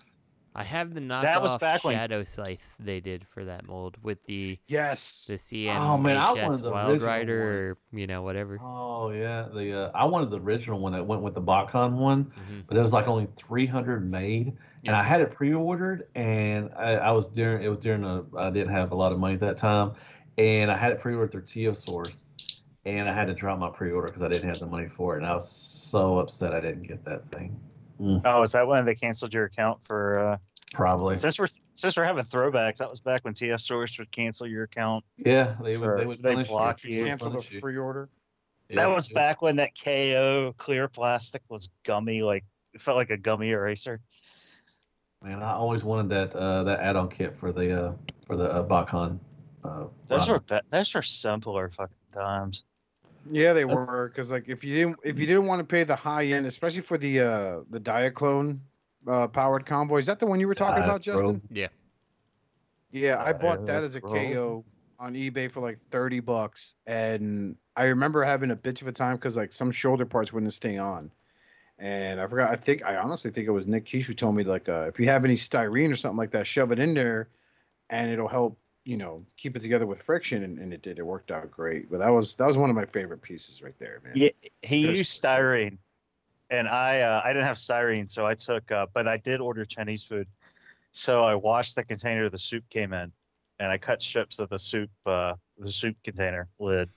[0.55, 3.95] I have the knockoff That was back when- Shadow Scythe they did for that mold
[4.01, 5.27] with the Yes.
[5.29, 8.57] the CM Oh, man, I wanted the Wild original Rider or you know whatever.
[8.59, 12.25] Oh yeah, the uh, I wanted the original one that went with the BotCon one,
[12.25, 12.63] Mhm.
[12.67, 14.53] but it was like only 300 made,
[14.87, 18.49] and I had it pre-ordered, and I, I was during it was during a I
[18.49, 19.91] didn't have a lot of money at that time,
[20.39, 22.25] and I had it pre-ordered through TF Source,
[22.87, 25.17] and I had to drop my pre-order because I didn't have the money for it,
[25.17, 27.59] and I was so upset I didn't get that thing.
[28.01, 30.19] Mm, Oh, is that when they canceled your account for?
[30.19, 30.37] Uh,
[30.73, 31.15] probably.
[31.15, 34.63] since we're since we're having throwbacks, that was back when TF Source would cancel your
[34.63, 35.03] account.
[35.17, 36.97] Yeah, they For- would they would they block you.
[36.99, 37.05] you.
[37.05, 38.09] Cancel the pre-order.
[38.69, 42.97] Yeah, that was it- back when that KO clear plastic was gummy, like it felt
[42.97, 43.99] like a gummy eraser.
[45.23, 47.93] Man, I always wanted that uh, that add-on kit for the uh,
[48.27, 49.19] for the uh, BotCon.
[49.63, 50.29] Uh, Those run.
[50.29, 52.63] were be- those were simpler fucking times.
[53.29, 55.83] Yeah, they That's- were because like if you didn't if you didn't want to pay
[55.83, 58.59] the high end, especially for the uh the Diaclone
[59.07, 61.41] uh, powered convoy, is that the one you were talking about, Justin?
[61.49, 61.67] Yeah.
[62.91, 64.11] Yeah, I Uh, bought that as a bro.
[64.11, 64.65] KO
[64.99, 66.75] on eBay for like 30 bucks.
[66.85, 70.53] And I remember having a bitch of a time because like some shoulder parts wouldn't
[70.53, 71.11] stay on.
[71.79, 74.43] And I forgot, I think, I honestly think it was Nick Keish who told me,
[74.43, 77.29] like, uh, if you have any styrene or something like that, shove it in there
[77.91, 78.57] and it'll help,
[78.87, 80.43] you know, keep it together with friction.
[80.43, 80.97] And, and it did.
[80.97, 81.91] It worked out great.
[81.91, 84.13] But that was, that was one of my favorite pieces right there, man.
[84.15, 84.29] Yeah,
[84.61, 85.77] he There's- used styrene,
[86.49, 89.65] and I uh, I didn't have styrene, so I took, uh, but I did order
[89.65, 90.27] Chinese food,
[90.93, 93.11] so I washed the container the soup came in,
[93.59, 96.89] and I cut strips of the soup uh, the soup container lid,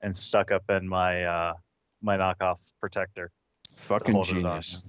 [0.00, 1.52] and stuck up in my uh,
[2.00, 3.30] my knockoff protector.
[3.72, 4.42] Fucking hold it on.
[4.42, 4.82] genius.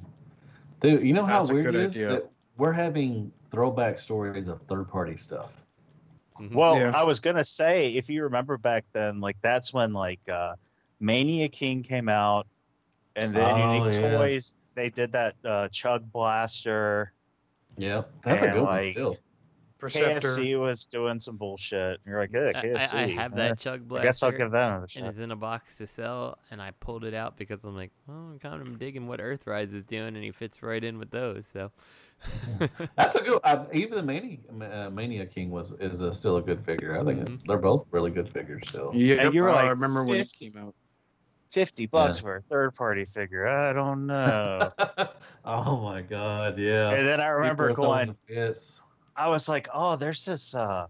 [0.79, 2.07] Dude, you know how That's weird good it is idea.
[2.09, 5.51] that we're having throwback stories of third party stuff.
[6.51, 6.91] Well, Yeah.
[6.95, 10.55] I was gonna say, if you remember back then, like that's when like uh,
[10.99, 12.47] Mania King came out,
[13.15, 14.17] and then Oh, Unique yeah.
[14.17, 17.11] Toys they did that uh, Chug Blaster.
[17.77, 19.17] Yeah, that's a And, good one like, still.
[19.79, 20.27] Perceptor.
[20.29, 21.99] KFC was doing some bullshit.
[22.03, 22.93] And you're like, yeah, I, KFC.
[22.95, 24.01] I, I have that Chug Blaster.
[24.01, 25.05] I guess I'll Blaster, give that another and shot.
[25.05, 26.37] it's in a box to sell.
[26.49, 29.73] And I pulled it out because I'm like, well, I'm kind of digging what Earthrise
[29.75, 31.45] is doing, and he fits right in with those.
[31.51, 31.71] So
[32.95, 33.39] That's a good.
[33.43, 36.99] Uh, even the Mania uh, Mania King was is a, still a good figure.
[36.99, 37.39] I think Mhm.
[37.47, 38.91] they're both really good figures still.
[38.93, 40.49] Yeah, And you were I like remember when it 50.
[40.51, 40.75] came out.
[41.49, 42.23] Fifty bucks Yeah.
[42.23, 43.47] for a third party figure.
[43.47, 44.71] I don't know.
[45.45, 46.89] oh my god, yeah.
[46.91, 48.81] and then I remember People going, the fits.
[49.15, 50.87] I was like, oh, there's this uh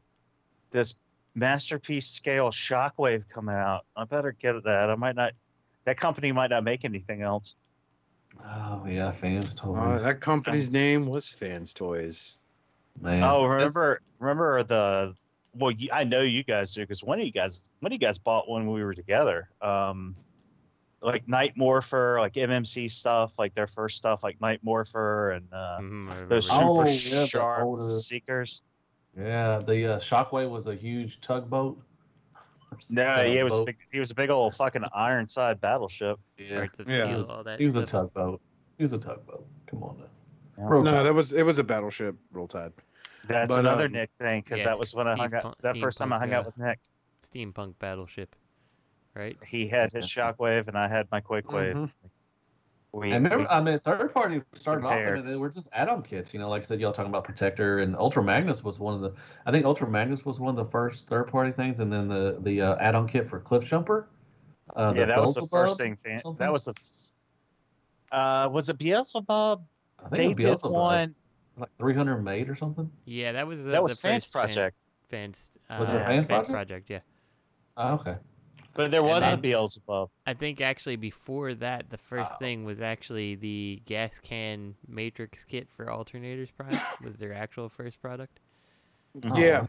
[0.72, 0.96] this
[1.36, 3.86] masterpiece scale shockwave coming out.
[3.96, 4.90] I better get that.
[4.90, 5.34] I might not
[5.84, 7.56] that company might not make anything else.
[8.46, 9.78] Oh yeah, fans toys.
[9.80, 12.38] Uh, that company's name was Fans Toys.
[13.02, 13.24] Man.
[13.24, 15.16] Oh, That's- remember remember the
[15.54, 18.00] well, you, I know you guys do because one of you guys one of you
[18.00, 19.50] guys bought one when we were together.
[19.62, 20.16] Um,
[21.02, 25.80] like Night Morpher, like MMC stuff, like their first stuff, like Night Morpher and uh,
[25.80, 28.62] I those super Oh, yeah, the sharp older- seekers.
[29.16, 31.82] Yeah, the uh, Shockwave was a huge tugboat.
[32.72, 35.62] Or some No, kind of was a big, he was a big old fucking Ironside
[35.62, 36.20] battleship.
[36.38, 37.24] Yeah, Yeah.
[37.28, 38.42] All that he was a tugboat.
[38.78, 39.46] He was a tugboat.
[39.68, 40.06] Come on now.
[40.58, 40.66] Yeah.
[40.68, 41.04] Roll No, Tide.
[41.04, 42.74] that was it was a battleship roll tide.
[43.28, 45.44] That's But, another um, Nick thing because yeah, that was when I hung out.
[45.44, 46.80] Punk- that first time I Punk, hung out uh, with Nick.
[47.24, 48.36] Steampunk Battleship,
[49.14, 49.38] right?
[49.46, 51.76] He had his Shockwave and I had my Quake Wave.
[51.76, 51.92] Mhm.
[52.94, 55.20] We, And remember, we- I mean, third party started off, compared.
[55.20, 56.34] and they were just add-on kits.
[56.34, 59.02] You know, like I said, y'all talking about Protector and Ultra Magnus was one of
[59.02, 59.14] the.
[59.46, 62.62] I think Ultra Magnus was one of the first third-party things, and then the the
[62.62, 64.08] uh, add-on kit for Cliff Jumper.
[64.76, 65.96] Uh, yeah, that was the first thing.
[65.98, 66.74] Fan, that was the.
[68.12, 69.64] Uh, was it Beelzebub?
[70.00, 71.16] I think They it was did Beelzebub, one.
[71.58, 72.90] like 300 made or something.
[73.06, 74.78] Yeah, that was the, That was the Fans first Project.
[75.10, 76.52] Fans, fans, Was it uh, Fans Project?
[76.52, 76.90] Project?
[76.90, 77.00] Yeah.
[77.76, 78.16] Oh, okay.
[78.78, 80.12] But there And was a then- Beelzebub.
[80.28, 82.38] I think actually before that, the first Oh.
[82.38, 86.80] thing was actually the gas can matrix kit for alternators prime.
[87.04, 88.40] was their actual first product.
[89.24, 89.58] Oh, Yeah.
[89.58, 89.68] Uh-huh.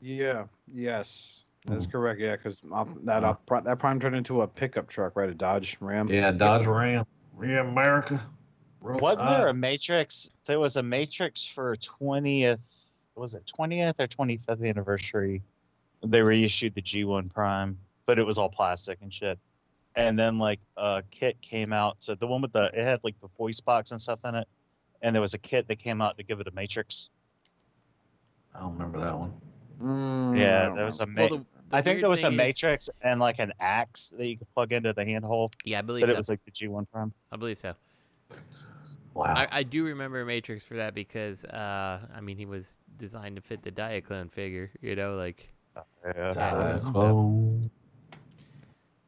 [0.00, 0.44] Yeah.
[0.72, 1.44] Yes.
[1.66, 1.90] That's hmm.
[1.90, 2.20] correct.
[2.20, 3.04] Yeah, because hmm.
[3.04, 3.34] that uh,
[3.64, 5.30] that prime turned into a pickup truck, right?
[5.30, 6.08] A Dodge Ram.
[6.08, 7.04] Yeah, Dodge Ram.
[7.42, 8.20] Yeah, America.
[8.80, 10.30] Roll Wasn't there a Matrix?
[10.44, 13.08] There was a Matrix for twentieth.
[13.16, 15.42] Was it twentieth or twenty fifth anniversary?
[16.06, 19.38] They reissued the G1 Prime, but it was all plastic and shit.
[19.96, 21.96] And then like a kit came out.
[22.00, 24.48] So the one with the it had like the voice box and stuff in it.
[25.02, 27.10] And there was a kit that came out to give it a Matrix.
[28.54, 29.32] I don't remember that one.
[29.82, 31.04] Mm, Yeah, there was know.
[31.04, 31.06] a.
[31.06, 33.52] Ma- Well, the- the I think there was a thing is- Matrix and like an
[33.60, 36.12] axe that you could plug into the handhole, Yeah, I believe but so.
[36.14, 37.12] it was like the G1 Prime.
[37.32, 37.74] I believe so.
[39.14, 39.34] Wow.
[39.36, 42.66] I, I do remember Matrix for that because uh, I mean he was
[42.98, 44.70] designed to fit the Diaclone figure.
[44.80, 45.82] You know, like Yeah.
[46.16, 46.32] Yeah.
[46.82, 47.70] Diaclone.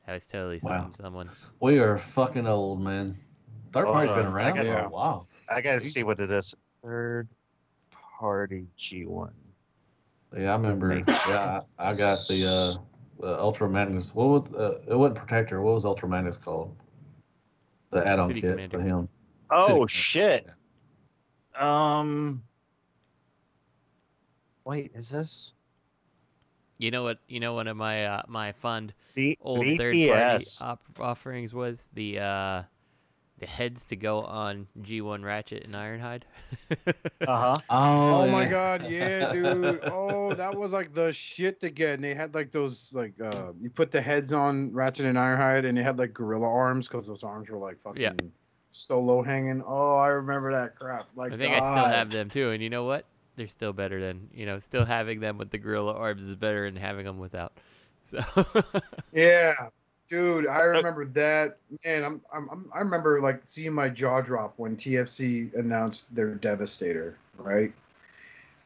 [0.06, 0.90] I was totally Wow.
[0.92, 1.28] someone.
[1.60, 3.18] We are fucking old, man.
[3.72, 4.86] Third party's Hold been on, I around got- for Yeah.
[4.86, 5.28] a while.
[5.48, 6.54] I gotta see what it is.
[6.82, 7.28] Third
[7.90, 9.32] party G1.
[10.36, 11.02] Yeah, I remember.
[11.28, 12.78] Yeah, I, I got the
[13.22, 14.14] uh, uh, Ultra Magnus.
[14.14, 14.96] What was uh, it?
[14.96, 15.60] wasn't Protector.
[15.62, 16.76] What was Ultra Magnus called?
[17.90, 18.78] The add-on City kit Commander.
[18.78, 19.08] for him.
[19.50, 20.50] Oh City shit.
[21.58, 22.42] Um.
[24.64, 25.54] Wait, is this
[26.78, 27.18] You know what?
[27.28, 30.60] You know one of my uh, my fund B- old third BTS?
[30.60, 32.62] party op- offerings was the uh,
[33.38, 36.22] the heads to go on G1 Ratchet and Ironhide.
[37.26, 37.60] Uh huh.
[37.70, 38.50] Oh, Oh my yeah.
[38.50, 39.80] god, yeah, dude.
[39.90, 41.94] Oh, that was like the shit to get.
[41.94, 45.66] And they had like those like uh you put the heads on Ratchet and Ironhide
[45.66, 48.12] and they had like gorilla arms because those arms were like fucking Yeah.
[48.70, 49.62] so low hanging.
[49.66, 51.08] Oh, I remember that crap.
[51.16, 53.04] Like I think I still have them too, and you know what?
[53.36, 54.58] They're still better than you know.
[54.60, 57.52] Still having them with the gorilla arms is better than having them without.
[58.10, 58.20] So
[59.12, 59.54] Yeah,
[60.08, 61.58] dude, I remember that.
[61.84, 66.34] Man, I'm, I'm, I'm I remember like seeing my jaw drop when TFC announced their
[66.34, 67.72] Devastator, right?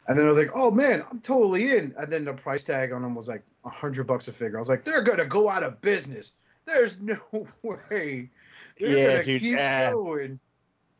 [0.08, 1.94] And then I was like, oh man, I'm totally in.
[1.96, 4.58] And then the price tag on them was like a hundred bucks a figure.
[4.58, 6.32] I was like, they're gonna go out of business.
[6.66, 7.16] There's no
[7.62, 8.28] way.
[8.78, 10.40] They're Yeah, gonna dude, keep uh, going.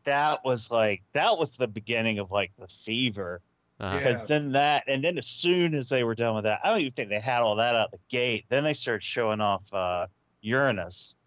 [0.03, 3.41] That was like that was the beginning of like the fever.
[3.81, 4.27] Uh, Because Yeah.
[4.39, 6.93] then that, and then as soon as they were done with that, I don't even
[6.93, 8.45] think they had all that out the gate.
[8.49, 10.07] Then they started showing off uh,
[10.41, 11.17] Uranus,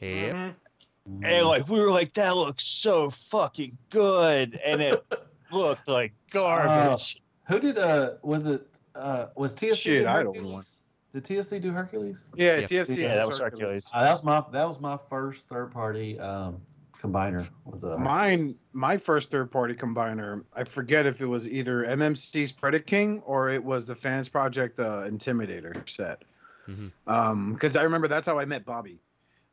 [0.00, 0.34] yep.
[0.36, 0.54] Mhm.
[1.24, 5.02] and like we were like, that looks so fucking good, and it
[5.52, 7.20] looked like garbage.
[7.48, 10.76] Who did uh was it uh was TFC Shit, in I don't Hercules?
[11.12, 12.24] Did TFC do Hercules?
[12.36, 12.66] Yeah, Yeah.
[12.66, 13.02] TFC.
[13.02, 13.90] Yeah, that was Hercules.
[13.90, 13.90] Hercules.
[13.92, 16.60] Uh, that was my that was my first third party um,
[17.00, 17.48] combiner.
[17.64, 22.52] Was a Mine, my first third party combiner, I forget if it was either MMC's
[22.52, 26.22] Predator King or it was the Fans Project uh, Intimidator set.
[26.68, 26.92] Mhm.
[27.06, 29.00] Um, because I remember that's how I met Bobby.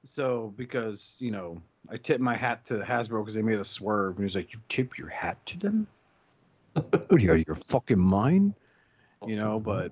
[0.04, 4.12] So because you know I tipped my hat to Hasbro because they made a swerve
[4.12, 5.88] and he was like, "You tip your hat to them?
[6.74, 8.54] what are you out of your fucking mind?"
[9.26, 9.92] You know, but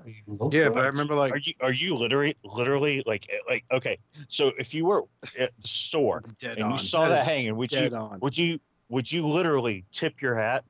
[0.52, 3.98] yeah, but I remember like Are you are you literally literally like eh, like okay?
[4.28, 5.04] So if you were
[5.40, 6.72] at the store dead and on.
[6.72, 8.20] you saw That that is hanging, would you on.
[8.22, 10.64] would you would you literally tip your hat?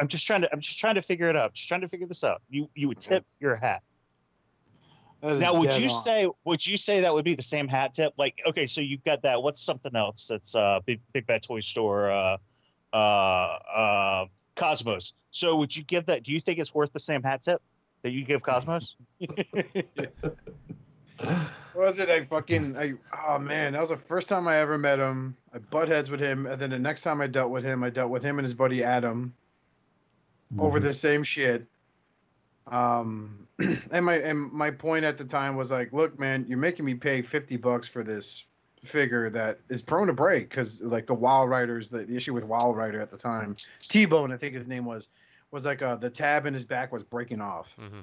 [0.00, 1.54] I'm just trying to I'm just trying to figure it out.
[1.54, 2.42] Just trying to figure this out.
[2.50, 3.82] You you would tip your hat.
[5.22, 5.94] Now, would you on.
[5.94, 8.12] say would you say that would be the same hat tip?
[8.18, 9.42] Like, okay, so you've got that.
[9.42, 12.36] What's something else that's uh big big bad toy store uh
[12.92, 14.24] uh uh
[14.56, 15.12] Cosmos.
[15.30, 16.22] So would you give that?
[16.22, 17.60] Do you think it's worth the same hat tip
[18.02, 18.96] that you give Cosmos?
[21.72, 22.08] What was it?
[22.08, 22.92] I fucking I
[23.26, 25.36] oh man, that was the first time I ever met him.
[25.52, 27.90] I butt heads with him, and then the next time I dealt with him, I
[27.90, 29.34] dealt with him and his buddy Adam
[30.58, 30.86] over Mm-hmm.
[30.86, 31.66] the same shit.
[32.66, 33.48] Um,
[33.90, 36.94] and my and my point at the time was like, look, man, you're making me
[36.94, 38.44] pay fifty bucks for this
[38.84, 42.44] figure that is prone to break because like the Wild Riders, the, the issue with
[42.44, 45.08] Wild Rider at the time, T Bone, I think his name was,
[45.50, 47.74] was like uh the tab in his back was breaking off.
[47.78, 48.00] hmm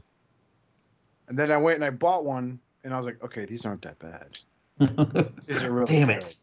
[1.27, 3.81] And then I went and I bought one, and I was like, okay, these aren't
[3.83, 4.39] that bad.
[5.47, 6.17] These are really Damn good.
[6.17, 6.35] it!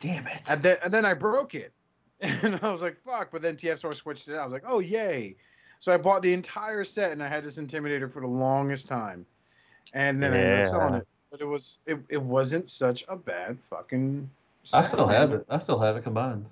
[0.00, 0.42] Damn it!
[0.48, 1.72] And then and then I broke it,
[2.20, 3.30] and I was like, fuck.
[3.32, 4.42] But then TF Store switched it out.
[4.42, 5.36] I was like, oh yay!
[5.78, 9.24] So I bought the entire set, and I had this Intimidator for the longest time,
[9.94, 11.08] and then I ended up selling it.
[11.30, 14.28] But it was it, it wasn't such a bad fucking.
[14.74, 15.46] I still have it.
[15.48, 16.46] I still have it combined.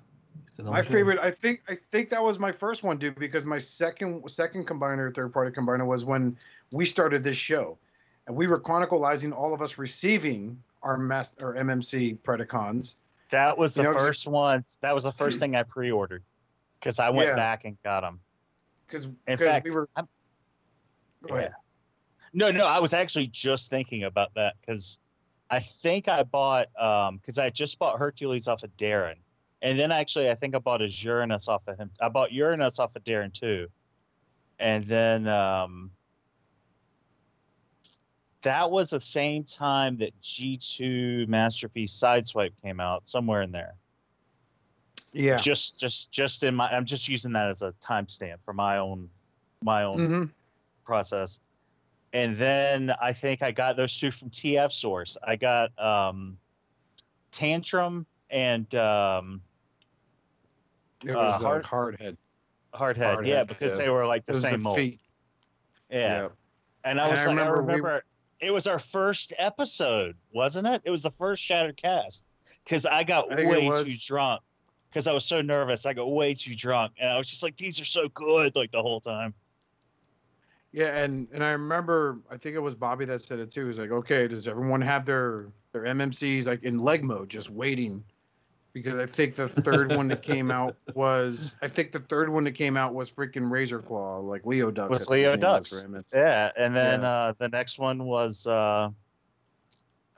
[0.47, 2.97] It's in on My the favorite, I think, I think that was my first one,
[2.97, 3.15] dude.
[3.19, 6.37] Because my second second combiner, third party combiner, was when
[6.71, 7.77] we started this show,
[8.27, 12.95] and we were chronicalizing all of us receiving our mass or MMC Predacons.
[13.31, 14.63] That was the You know, 'cause- first one.
[14.81, 16.23] That was the first thing I pre-ordered
[16.79, 17.35] because I went Yeah.
[17.35, 18.21] back and got them.
[18.87, 19.87] Because In fact, we were.
[19.95, 20.07] I'm-
[21.27, 21.53] Go ahead.
[22.33, 24.99] No, no, I was actually just thinking about that because
[25.49, 29.15] I think I bought um because I just bought Hercules off of Darren,
[29.61, 31.89] and then actually I think I bought a Uranus off of him.
[31.99, 33.67] I bought Uranus off of Darren too,
[34.59, 35.91] and then um
[38.41, 43.73] that was the same time that G2 Masterpiece Sideswipe came out, somewhere in there.
[45.11, 45.37] Yeah.
[45.37, 46.69] Just, just, just in my.
[46.69, 49.09] I'm just using that as a timestamp for my own,
[49.61, 50.23] my own hmm
[50.85, 51.39] process.
[52.13, 55.17] And then I think I got those two from TF Source.
[55.25, 56.37] I got um,
[57.31, 59.41] Tantrum and um,
[61.05, 62.17] It Uh, was uh, hard- Hardhead.
[62.73, 63.25] Hardhead.
[63.27, 63.85] yeah, because yeah.
[63.85, 64.75] they were like the same the mold.
[64.75, 64.99] feet.
[65.89, 66.29] Yeah.
[66.83, 68.03] And I And was I like, I remember
[68.41, 70.81] we- it was our first episode, wasn't it?
[70.85, 72.23] It was the first Shattered Cast
[72.63, 74.41] because I got I way too drunk
[74.89, 75.85] because I was so nervous.
[75.85, 78.71] I got way too drunk, and I was just like, "These are so good!" Like
[78.71, 79.33] the whole time.
[80.71, 83.67] Yeah, and and I remember I think it was Bobby that said it too.
[83.67, 88.03] He's like, okay, does everyone have their their MMCs like in leg mode, just waiting?
[88.71, 92.43] Because I think the third one that came out was I think the third one
[92.43, 94.89] that came out was freaking Razor Claw, like Leo Dux.
[94.89, 95.85] Was I think his Leo Dux?
[96.13, 97.09] Yeah, and then Yeah.
[97.09, 98.89] uh, the next one was uh,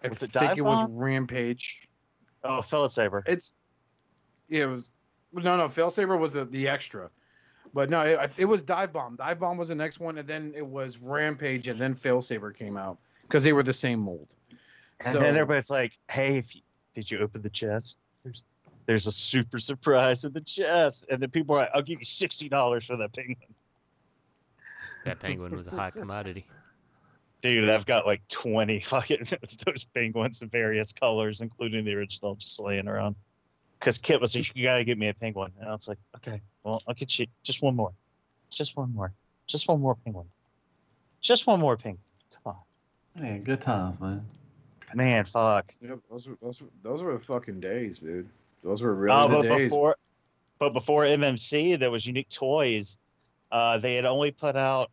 [0.03, 1.88] I it think Dive it was Rampage.
[2.44, 3.23] oh, Philip Saber.
[3.26, 3.56] It's
[4.49, 4.91] yeah, it was
[5.32, 5.69] no no.
[5.69, 7.10] Failsaber was the the extra,
[7.74, 9.16] but no, it, it was Dive Bomb.
[9.16, 12.78] Dive Bomb was the next one, and then it was Rampage, and then Failsaber came
[12.78, 14.36] out because they were the same mold.
[15.06, 16.62] And then everybody's like, "Hey, if you,
[16.94, 17.98] did you open the chest?
[18.24, 18.46] There's
[18.86, 22.06] there's a super surprise in the chest." And then people are like, "I'll give you
[22.06, 23.56] sixty dollars for that penguin."
[25.06, 26.46] That penguin was a hot commodity.
[27.42, 29.26] Dude, I've got like twenty fucking
[29.66, 33.16] those penguins in various colors, including the original, just laying around.
[33.82, 36.40] Because Kit was like, "You gotta get me a penguin," and I was like, "Okay,
[36.64, 37.91] well, I'll get you just one more,
[38.52, 39.12] just one more,
[39.48, 40.28] just one more penguin,
[41.20, 42.03] just one more penguin."
[42.44, 42.56] Come
[43.16, 44.24] on, Man, good times, man.
[44.94, 45.74] man, fuck.
[45.82, 48.30] Yep, those were those were those were the fucking days, dude.
[48.64, 49.70] Those were really Oh, the but days.
[49.70, 49.95] before,
[50.60, 52.99] but before MMC, there was Unique Toys.
[53.52, 54.91] Uh, they had only put out.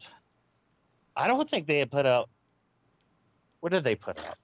[1.14, 2.30] I don't think they had put out.
[3.60, 4.38] What did they put out?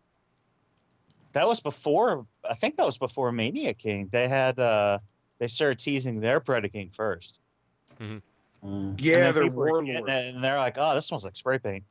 [1.34, 2.26] That was before.
[2.48, 4.08] I think that was before Mania King.
[4.10, 4.58] They had.
[4.58, 4.98] uh
[5.38, 7.40] They started teasing their Predator King first.
[8.00, 8.22] Mm.
[8.62, 10.08] And yeah, then they're were warlord.
[10.08, 11.84] and they're like, "Oh, this one's like spray paint."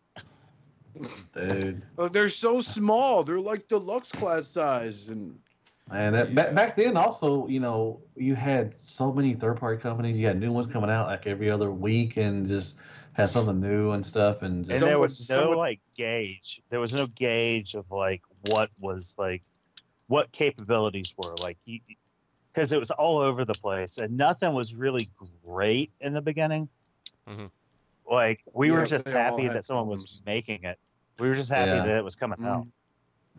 [1.33, 1.81] Dude.
[1.97, 3.23] Oh, they're so small.
[3.23, 5.39] They're like deluxe class size, and
[5.91, 10.17] And that, back, back then, also, you know, you had so many third party companies.
[10.17, 12.77] You had new ones coming out like every other week, and just
[13.15, 16.61] had something new and stuff, and and there was no someone- like gauge.
[16.69, 19.43] There was no gauge of like what was like
[20.07, 21.57] what capabilities were like
[22.49, 25.09] because it was all over the place and nothing was really
[25.45, 26.67] great in the beginning.
[27.27, 27.49] Mhm.
[28.09, 30.77] Like we Yeah, were just happy that someone was making it.
[31.19, 31.85] We were just happy Yeah.
[31.85, 32.67] that it was coming out.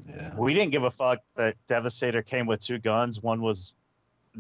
[0.09, 0.35] yeah.
[0.37, 3.21] We didn't give a fuck that Devastator came with two guns.
[3.21, 3.75] One was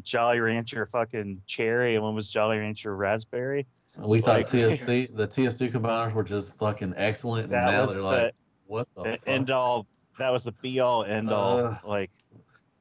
[0.02, 3.66] Jolly Rancher fucking cherry, and one was Jolly Rancher raspberry.
[3.98, 7.94] We thought Like- TFC the TFC combiners were just fucking excellent, and That now was
[7.94, 8.34] they're the, like,
[8.66, 9.28] what the, the fuck?
[9.28, 9.86] end all.
[10.18, 11.58] That was the be all end all.
[11.66, 11.76] Ugh.
[11.84, 12.10] like,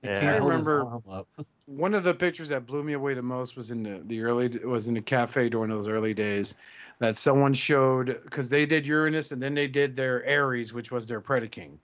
[0.01, 0.19] He yeah.
[0.19, 0.85] can't I remember-
[1.65, 4.49] One of the pictures that blew me away the most was in the, the early
[4.65, 6.55] was in the cafe during those early days
[6.99, 11.07] that someone showed because they did Uranus and then they did their Ares, which was
[11.07, 11.77] their Predaking.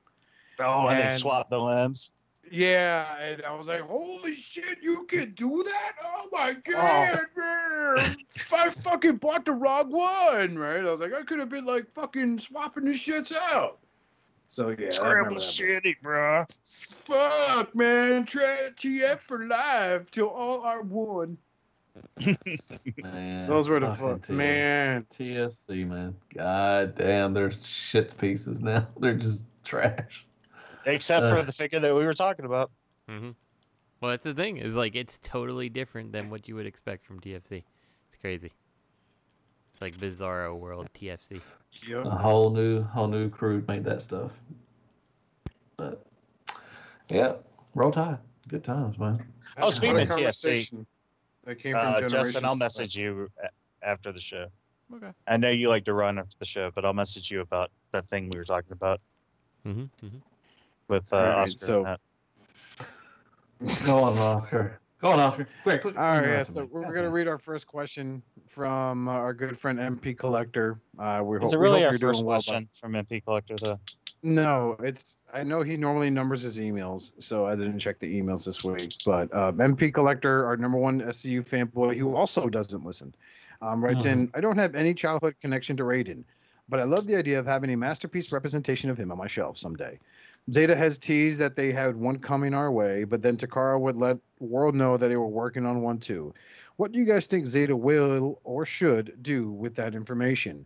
[0.59, 2.11] oh, and, they swapped the limbs.
[2.51, 5.93] Yeah, and I was like, "Holy shit, you can do that!
[6.03, 6.71] Oh my oh.
[6.71, 8.17] god, man!
[8.53, 10.79] I fucking bought the wrong one, right?
[10.79, 13.79] I was like, I could have been like fucking swapping these shits out.
[14.47, 15.41] So yeah, I remember that.
[15.41, 16.45] shitty, bro.
[17.05, 18.25] Fuck, man!
[18.25, 21.37] Try TF for life till all are one.
[23.03, 24.29] Man, Those were the fucking fuck, TFC.
[24.29, 25.05] man.
[25.11, 26.15] TFC, man.
[26.33, 28.87] God damn, they're shit pieces now.
[28.99, 30.25] They're just trash.
[30.95, 32.71] Except for the figure that we were talking about.
[33.07, 33.31] hmm
[34.01, 34.57] Well, that's the thing.
[34.57, 37.63] Is like it's totally different than what you would expect from TFC.
[38.07, 38.51] It's crazy.
[39.71, 41.41] It's like Bizarro World TFC.
[41.91, 44.31] A whole new, whole new crew made that stuff.
[45.77, 46.03] But
[47.09, 47.33] yeah,
[47.75, 48.17] roll tide.
[48.47, 49.23] Good times, man.
[49.57, 50.87] Oh, speaking What a of TFC, conversation
[51.45, 53.29] That came from uh, Generation Justin, I'll message you
[53.81, 54.47] after the show.
[54.93, 55.11] Okay.
[55.27, 58.05] I know you like to run after the show, but I'll message you about that
[58.07, 58.99] thing we were talking about
[59.67, 59.81] Mm-hmm.
[60.05, 60.17] mm-hmm.
[60.89, 61.65] With uh, All right, Oscar.
[61.65, 61.95] so-
[63.85, 64.79] Go on, Oscar.
[65.01, 65.47] Go on, Oscar.
[65.63, 65.97] Quick, quick.
[65.97, 66.43] All right, yeah.
[66.43, 70.79] So we're God gonna read our first question from uh, our good friend MP Collector.
[70.97, 72.37] Uh, we Is hope, it we really hope our you're first well.
[72.37, 72.43] bud.
[72.45, 73.79] question from MP Collector, though?
[74.23, 75.23] No, it's.
[75.33, 78.93] I know he normally numbers his emails, so I didn't check the emails this week.
[79.05, 83.13] But uh, MP Collector, our number one SCU fanboy, who also doesn't listen,
[83.61, 86.23] um, writes in, "I don't have any childhood connection to Raiden,
[86.67, 89.57] but I love the idea of having a masterpiece representation of him on my shelf
[89.57, 89.97] someday."
[90.51, 94.17] Zeta has teased that they had one coming our way, but then Takara would let
[94.39, 96.33] world know that they were working on one too.
[96.77, 100.65] What do you guys think Zeta will or should do with that information?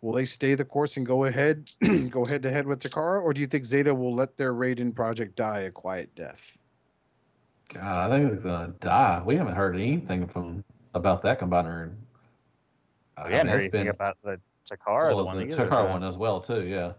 [0.00, 1.68] Will they stay the course and go ahead,
[2.10, 4.94] go head to head with Takara, or do you think Zeta will let their Raiden
[4.94, 6.56] project die a quiet death?
[7.74, 9.20] God, I think it's gonna die.
[9.26, 10.64] We haven't heard anything from
[10.94, 11.90] about that combiner.
[13.16, 16.04] I We hadn't heard anything been- about the Takara, well, the one the Takara one
[16.04, 16.62] as well too.
[16.66, 16.92] Yeah,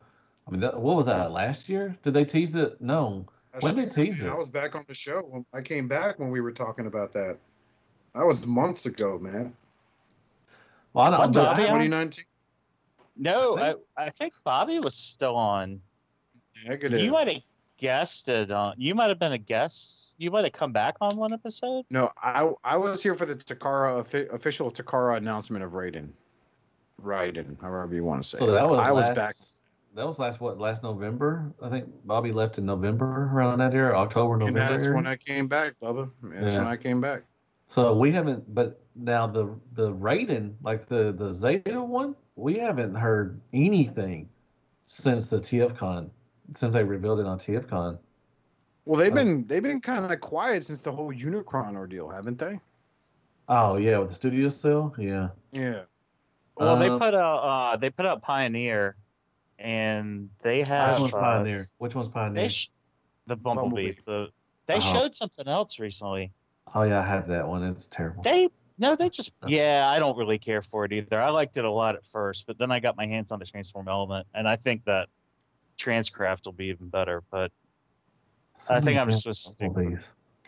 [0.50, 1.96] I mean, that, what was that last year?
[2.04, 2.82] Did they tease it?
[2.82, 3.26] No.
[3.60, 4.28] When did they tease it?
[4.30, 5.20] I was back on the show.
[5.22, 7.38] when- I came back when we were talking about that.
[8.16, 9.54] That was months ago, man.
[10.94, 11.20] Well, I don't.
[11.20, 12.26] Was I Bobby haven't- 2019.
[13.16, 15.82] No, I, think- I think Bobby was still on.
[16.66, 17.00] Negative.
[17.00, 17.44] You might have
[17.78, 18.74] guested on.
[18.78, 20.16] You might have been a guest.
[20.18, 21.86] You might have come back on one episode.
[21.90, 24.00] No, I I was here for the Takara
[24.34, 26.10] official Takara announcement of Raiden.
[27.04, 28.38] Raiden, however you want to say.
[28.40, 28.54] So it.
[28.54, 29.36] that was I was back.
[29.96, 30.60] That was last what?
[30.60, 31.86] Last November, I think.
[32.06, 34.78] Bobby left in November around that area, October, And November.
[34.78, 36.10] that's when I came back, Bubba.
[36.24, 36.60] That's Yeah.
[36.60, 37.24] when I came back.
[37.68, 42.96] So we haven't, but now the the Raiden, like the the Zeta one, we haven't
[42.96, 44.30] heard anything
[44.86, 46.10] since the TFCon,
[46.56, 47.98] since they revealed it on TFCon.
[48.86, 49.16] Well, they've Oh.
[49.16, 52.60] been they've been kind of quiet since the whole Unicron ordeal, haven't they?
[53.48, 55.30] Oh yeah, with the studio still, yeah.
[55.54, 55.84] Yeah.
[56.56, 57.38] Well, they Uh, put out.
[57.40, 58.96] Uh, they put out Pioneer,
[59.60, 61.68] and they have Which one's uh, Pioneer?
[61.78, 62.50] Which one's They Pioneer?
[62.50, 62.70] sh-
[63.28, 63.94] the Bumblebee.
[63.94, 64.02] Bumblebee.
[64.06, 64.30] The
[64.66, 64.80] they Oh.
[64.80, 66.32] showed something else recently.
[66.74, 67.64] oh yeah, I have that one.
[67.64, 68.24] It's terrible.
[68.24, 69.88] They no, they just yeah.
[69.90, 71.20] I don't really care for it either.
[71.22, 73.46] I liked it a lot at first, but then I got my hands on the
[73.46, 75.10] Transform Element, and I think that
[75.78, 77.22] Transcraft will be even better.
[77.30, 77.52] But
[78.70, 79.76] I think I'm just gonna stick.
[79.76, 80.00] With,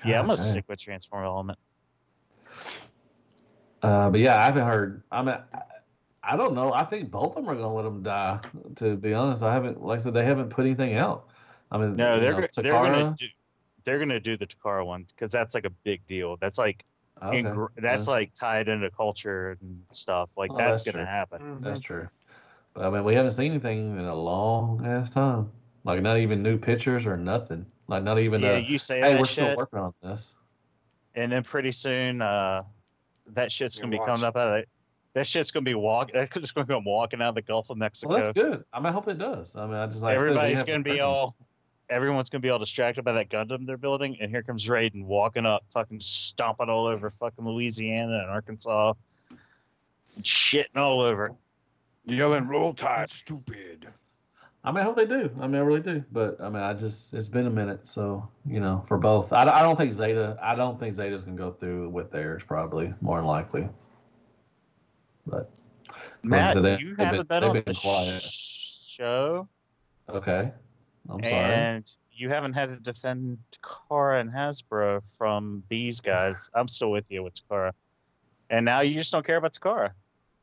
[0.06, 0.36] yeah, I'm God gonna dang.
[0.38, 1.60] stick with Transform Element.
[3.82, 5.02] Uh, but yeah, I haven't heard.
[5.12, 5.36] I mean,
[6.24, 6.72] I- I don't know.
[6.74, 8.40] I think both of them are gonna let them die.
[8.78, 9.82] To be honest, I haven't.
[9.82, 11.28] Like I said, they haven't put anything out.
[11.72, 13.28] I mean, No, they're know, they're gonna do
[13.84, 16.38] they're gonna do the Takara one because that's like a big deal.
[16.38, 16.86] That's like
[17.22, 18.12] ah, Okay, ingr- that's yeah.
[18.14, 20.38] like tied into culture and stuff.
[20.38, 21.12] Like Oh, that's, that's gonna true.
[21.12, 21.42] happen.
[21.42, 21.64] Mm-hmm.
[21.64, 22.08] That's true.
[22.74, 25.52] But I mean, we haven't seen anything in a long ass time.
[25.84, 27.66] Like not even new pictures or nothing.
[27.88, 28.42] Like not even.
[28.42, 30.34] Yeah, a, you say hey, that we're shit, still working on this.
[31.16, 32.62] and then pretty soon, uh,
[33.28, 34.08] that shit's gonna be watch.
[34.08, 34.70] coming up out of it.
[35.14, 36.20] That shit's gonna be walking.
[36.20, 38.14] Because it's gonna come walking out of the Gulf of Mexico.
[38.14, 38.64] Well, that's good.
[38.74, 39.56] I mean, I hope it does.
[39.56, 41.36] I mean, I just like I said, Everybody's gonna be heard all.
[41.90, 45.46] Everyone's gonna be all distracted by that Gundam they're building, and here comes Raiden walking
[45.46, 48.94] up, fucking stomping all over fucking Louisiana and Arkansas,
[50.16, 51.34] and shitting all over.
[52.06, 53.88] Yelling, roll tide, stupid.
[54.64, 55.30] I mean, I hope they do.
[55.40, 56.04] I mean, I really do.
[56.12, 59.44] But I mean, I just it's been a minute, so you know, for both, I,
[59.44, 60.38] I don't think Zeta.
[60.42, 62.44] I don't think Zeta's gonna go through with theirs.
[62.48, 63.70] Probably more than likely.
[65.26, 65.50] But
[66.24, 68.22] Matt, they- you they've haven't been- been on the quiet.
[68.22, 69.48] show,
[70.10, 70.52] Okay,
[71.10, 71.34] I'm sorry.
[71.34, 76.50] and you haven't had to defend Takara and Hasbro from these guys.
[76.56, 77.72] I'm still with you with Takara,
[78.50, 79.92] and now you just don't care about Takara.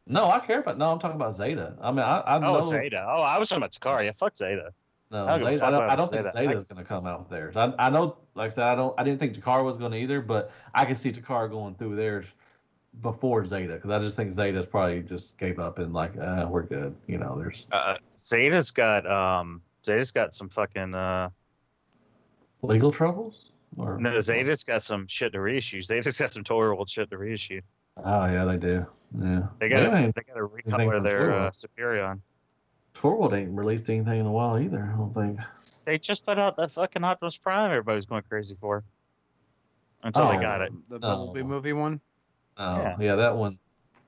[0.07, 0.79] No, I care about.
[0.79, 1.75] No, I'm talking about Zeta.
[1.83, 2.61] I mean, I, I Oh, know.
[2.61, 3.05] Zeta.
[3.07, 4.05] Oh, I was talking about Takara.
[4.07, 4.73] Yeah, fuck Zeta.
[5.11, 6.39] No, I don't Zeta, I don't, I don't think Zeta.
[6.39, 7.57] Zeta's going to come out with theirs.
[7.57, 8.99] I, I know, like I said, I don't.
[8.99, 11.97] I didn't think Takara was going to either, but I can see Takara going through
[11.97, 12.27] theirs
[13.03, 16.63] before Zeta because I just think Zeta's probably just gave up and like, uh, we're
[16.65, 16.95] good.
[17.07, 21.31] You know, there's Uh, Zeta's got um, Zeta's got some fucking uh.
[22.63, 23.51] legal troubles.
[23.77, 25.83] Or No, Zeta's got some shit to reissue.
[25.83, 27.61] Zeta's got some Toy World shit to reissue.
[28.03, 28.87] Oh yeah, they do.
[29.21, 31.53] Yeah, They got to ain't- they got to anything recolor from their Toy uh, World.
[31.53, 32.21] Superion.
[32.95, 34.91] Toy World ain't released anything in a while either.
[34.93, 35.39] I don't think.
[35.85, 37.71] They just put out that fucking Optimus Prime.
[37.71, 38.85] Everybody's going crazy for.
[40.03, 40.73] Until they Oh, got it.
[40.89, 41.09] The No.
[41.17, 42.01] Bumblebee movie one.
[42.59, 42.97] Oh Yeah.
[43.01, 43.59] yeah, that one.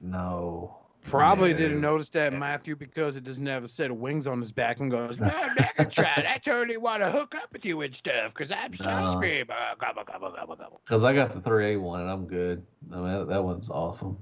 [0.01, 0.77] No.
[1.02, 1.56] Probably No.
[1.56, 4.81] didn't notice that Matthew because it doesn't have a set of wings on his back
[4.81, 8.51] and goes, "No, Megatron, I totally want to hook up with you and stuff because
[8.52, 10.81] I'm Starscream." Uh, gobble, gobble, gobble, gobble.
[10.85, 12.62] Because I got the 3A one and I'm good.
[12.93, 14.18] I mean, that, that one's awesome.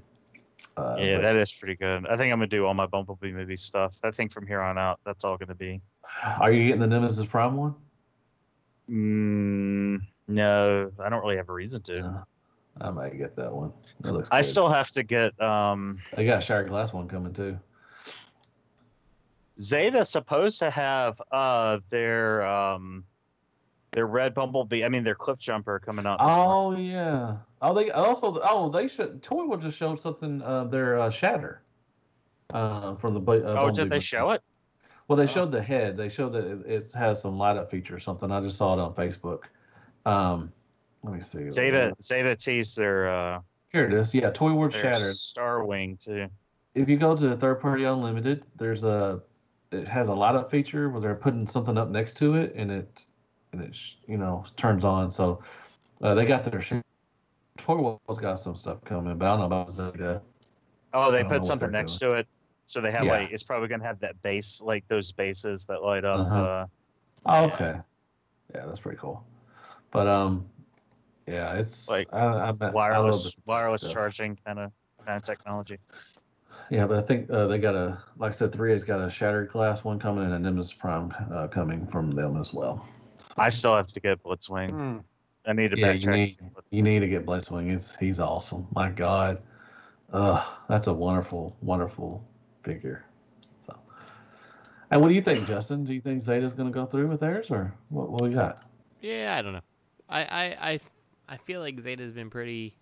[0.77, 2.07] Uh, Yeah, but- that is pretty good.
[2.07, 3.97] I think I'm gonna do all my Bumblebee movie stuff.
[4.03, 5.81] I think from here on out, that's all gonna be.
[6.39, 7.75] Are you getting the Nemesis Prime one?
[8.89, 11.95] Mm, no, I don't really have a reason to.
[11.95, 12.21] Yeah,
[12.81, 13.73] I might get that one.
[14.03, 14.43] It looks I good.
[14.43, 17.59] still have to get um They got a Shattered Glass one coming too.
[19.59, 23.03] Zeta's supposed to have uh their um
[23.91, 24.83] their red Bumblebee.
[24.85, 26.17] I mean their Cliff Jumper coming out.
[26.21, 27.37] Oh yeah.
[27.61, 28.39] Oh, they also.
[28.43, 29.21] Oh, they should.
[29.21, 30.41] Toy World just showed something.
[30.41, 31.61] Uh, their uh, Shatter.
[32.53, 33.31] Uh, from the.
[33.31, 34.41] Uh, oh, did they show it?
[35.07, 35.97] Well, they showed the head.
[35.97, 38.31] They showed that it, it has some light up feature or something.
[38.31, 39.45] I just saw it on Facebook.
[40.05, 40.53] Um,
[41.03, 41.49] let me see.
[41.49, 43.39] Zeta Zeta teased their uh
[43.71, 44.13] Here it is.
[44.13, 45.15] Yeah, Toy World Shattered.
[45.15, 46.27] Star Wing too.
[46.75, 49.21] if you go to third party unlimited there's a
[49.71, 52.71] it has a light up feature where they're putting something up next to it and
[52.71, 53.05] it
[53.53, 53.77] and it
[54.07, 55.41] you know turns on so
[56.01, 56.81] uh, they got their Toy
[57.57, 60.21] Torwell's got some stuff coming but i don't know about zeta
[60.93, 62.27] Oh, they put something next to it.
[62.65, 63.11] So they have Yeah.
[63.11, 66.19] like it's probably gonna have that base, like those bases that light up.
[66.21, 66.41] Uh-huh.
[66.41, 66.65] Uh,
[67.27, 67.75] oh, okay
[68.55, 69.23] yeah that's pretty cool
[69.91, 70.45] but um
[71.29, 73.93] yeah it's Like I, I, bet- I wireless wireless stuff.
[73.93, 74.71] charging kind of
[75.05, 75.77] kind of technology.
[76.69, 79.49] yeah but i think uh, they got a like i said 3a's got a shattered
[79.51, 82.85] glass one coming and a nemesis prime uh, coming from them as well
[83.37, 84.69] I still have to get Blitzwing.
[84.71, 84.97] Hmm.
[85.45, 86.37] I need to Yeah, you need,
[86.71, 87.69] you need to get Blitzwing.
[87.69, 88.65] He's he's awesome.
[88.73, 89.41] My God,
[90.13, 92.25] uh, that's a wonderful, wonderful
[92.63, 93.03] figure.
[93.65, 93.77] So,
[94.91, 95.83] and what do you think, Justin?
[95.83, 98.09] Do you think Zeta's going to go through with theirs, or what?
[98.09, 98.63] What we got?
[99.01, 99.61] Yeah, I don't know.
[100.09, 100.79] I I I,
[101.29, 102.75] I feel like Zeta's been pretty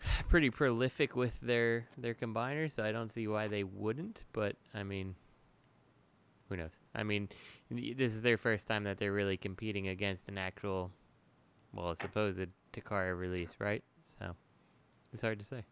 [0.28, 4.24] pretty prolific with their their combiners, so I don't see why they wouldn't.
[4.32, 5.14] But I mean,
[6.48, 6.72] who knows?
[6.94, 7.28] I mean,
[7.70, 10.90] this is their first time that they're really competing against an actual,
[11.72, 12.40] well, supposed
[12.72, 13.82] Takara release, right?
[14.18, 14.34] So
[15.12, 15.64] it's hard to say.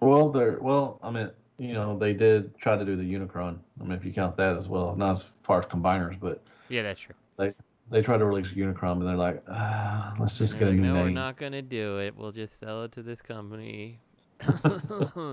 [0.00, 1.00] Well, they're well.
[1.02, 3.58] I mean, you know, they did try to do the Unicron.
[3.80, 6.82] I mean, if you count that as well, not as far as combiners, but Yeah,
[6.82, 7.14] that's true.
[7.38, 7.54] they
[7.90, 10.92] they try to release Unicron, and they're like, ah, let's just get a Like, new
[10.92, 12.16] no, we're not gonna do it.
[12.16, 14.00] We'll just sell it to this company.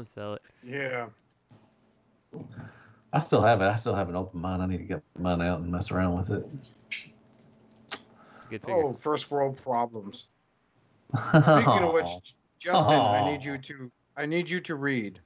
[0.06, 0.42] sell it.
[0.64, 1.08] Yeah.
[3.12, 3.66] I still have it.
[3.66, 4.62] I still have an open mind.
[4.62, 6.46] I need to get mine out and mess around with it.
[8.50, 8.84] Good figure.
[8.86, 10.28] Oh, first world problems.
[11.16, 12.10] Speaking of which,
[12.60, 15.20] Justin, I need you to I need you to read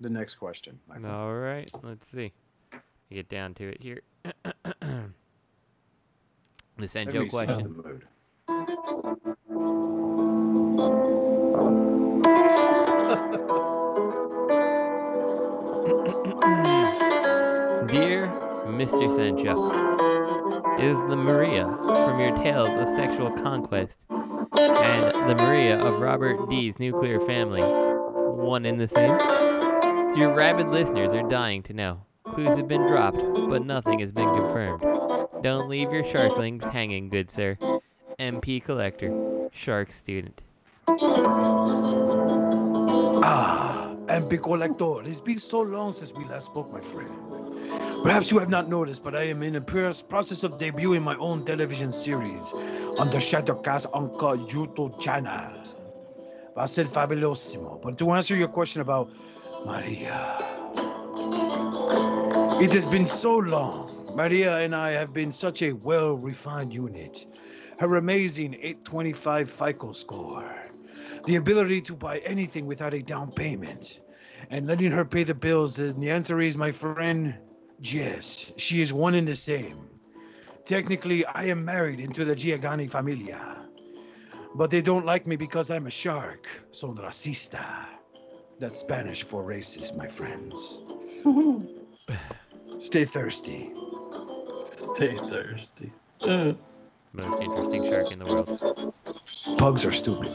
[0.00, 0.78] the next question.
[1.06, 2.32] All right, let's see.
[3.10, 4.00] Get down to it here.
[6.76, 7.82] the Let Sancho me set question.
[17.86, 18.26] Dear
[18.66, 19.14] Mr.
[19.14, 19.54] Sancho,
[20.82, 26.78] is the Maria from your tales of sexual conquest and the Maria of Robert D's
[26.78, 29.16] nuclear family one and the same?
[30.18, 32.00] Your rabid listeners are dying to know.
[32.24, 35.03] Clues have been dropped, but nothing has been confirmed.
[35.44, 37.58] Don't leave your sharklings hanging, good sir.
[38.18, 40.40] MP Collector, Shark Student.
[43.22, 47.10] Ah, MP Collector, it's been so long since we last spoke, my friend.
[48.02, 51.16] Perhaps you have not noticed, but I am in the pr- process of debuting my
[51.16, 52.54] own television series
[52.98, 55.52] on the Shattercast Uncut YouTube channel.
[56.54, 57.82] Va ser fabulosimo.
[57.82, 59.10] But to answer your question about
[59.66, 60.38] Maria,
[62.62, 63.93] It has been so long.
[64.14, 67.26] Maria and I have been such a well refined unit.
[67.78, 70.54] Her amazing 825 FICO score,
[71.26, 74.00] the ability to buy anything without a down payment,
[74.50, 75.78] and letting her pay the bills.
[75.80, 77.34] And the answer is, my friend,
[77.80, 79.88] yes, she is one and the same.
[80.64, 83.66] Technically, I am married into the Giagani familia,
[84.54, 86.46] but they don't like me because I'm a shark.
[86.70, 87.86] Son racista.
[88.60, 90.82] That's Spanish for racist, my friends.
[92.78, 93.70] Stay thirsty.
[94.70, 95.92] Stay thirsty.
[97.12, 99.58] Most interesting shark in the world.
[99.58, 100.30] Pugs are stupid.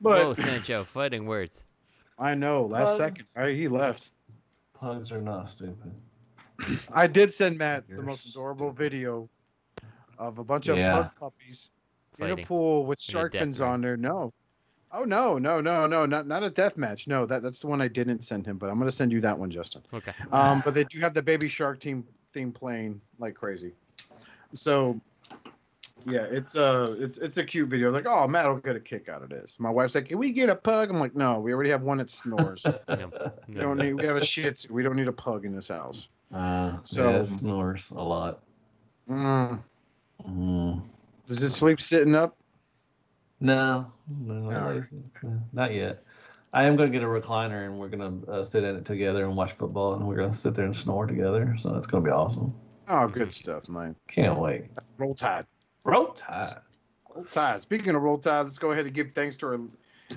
[0.00, 1.60] But Whoa, Sancho, fighting words.
[2.18, 2.66] I know.
[2.66, 2.96] Last Pugs.
[2.98, 3.54] second, right?
[3.56, 4.10] He left.
[4.74, 5.92] Pugs are not stupid.
[6.94, 9.28] I did send Matt the You're most s- adorable video
[10.18, 10.94] of a bunch of Yeah.
[10.94, 11.70] pug puppies
[12.18, 13.96] in a pool with shark fins on there.
[13.96, 14.32] No.
[14.94, 17.08] Oh no, no, no, no, not not a death match.
[17.08, 19.38] No, that that's the one I didn't send him, but I'm gonna send you that
[19.38, 19.82] one, Justin.
[19.94, 20.12] Okay.
[20.30, 22.04] Um, but they do have the baby shark team
[22.34, 23.72] theme playing like crazy.
[24.52, 25.00] So
[26.04, 27.90] yeah, it's uh it's it's a cute video.
[27.90, 29.58] Like, oh Matt will get a kick out of this.
[29.58, 30.90] My wife's like, Can we get a pug?
[30.90, 32.66] I'm like, no, we already have one that snores.
[32.88, 33.10] No,
[33.48, 34.72] we don't need we have a shih tzu.
[34.74, 36.08] We don't need a pug in this house.
[36.34, 38.40] Uh, So- yeah, it snores a lot.
[39.08, 39.58] Mm.
[40.28, 40.82] Mm.
[41.28, 42.36] Does it sleep sitting up?
[43.42, 44.84] No, no, All right.
[45.52, 46.04] not yet.
[46.52, 48.84] I am going to get a recliner and we're going to uh, sit in it
[48.84, 51.56] together and watch football and we're going to sit there and snore together.
[51.58, 52.54] So that's going to be awesome.
[52.86, 53.96] Oh, good stuff, man.
[54.06, 54.72] Can't wait.
[54.76, 55.46] That's roll tide.
[55.82, 56.58] Roll Tide.
[57.12, 57.60] Roll Tide.
[57.60, 59.60] Speaking of Roll Tide, let's go ahead and give thanks to our,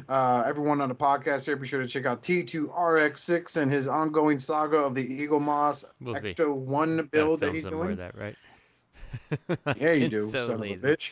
[0.08, 1.56] uh, everyone on the podcast here.
[1.56, 6.36] Be sure to check out T2RX6 and his ongoing saga of the Eaglemoss We'll see.
[6.36, 7.98] Ecto 1 Gotta build that film he's somewhere doing.
[7.98, 8.36] That right?
[9.80, 10.76] Yeah, you do, so son lazy.
[10.76, 11.12] of a bitch.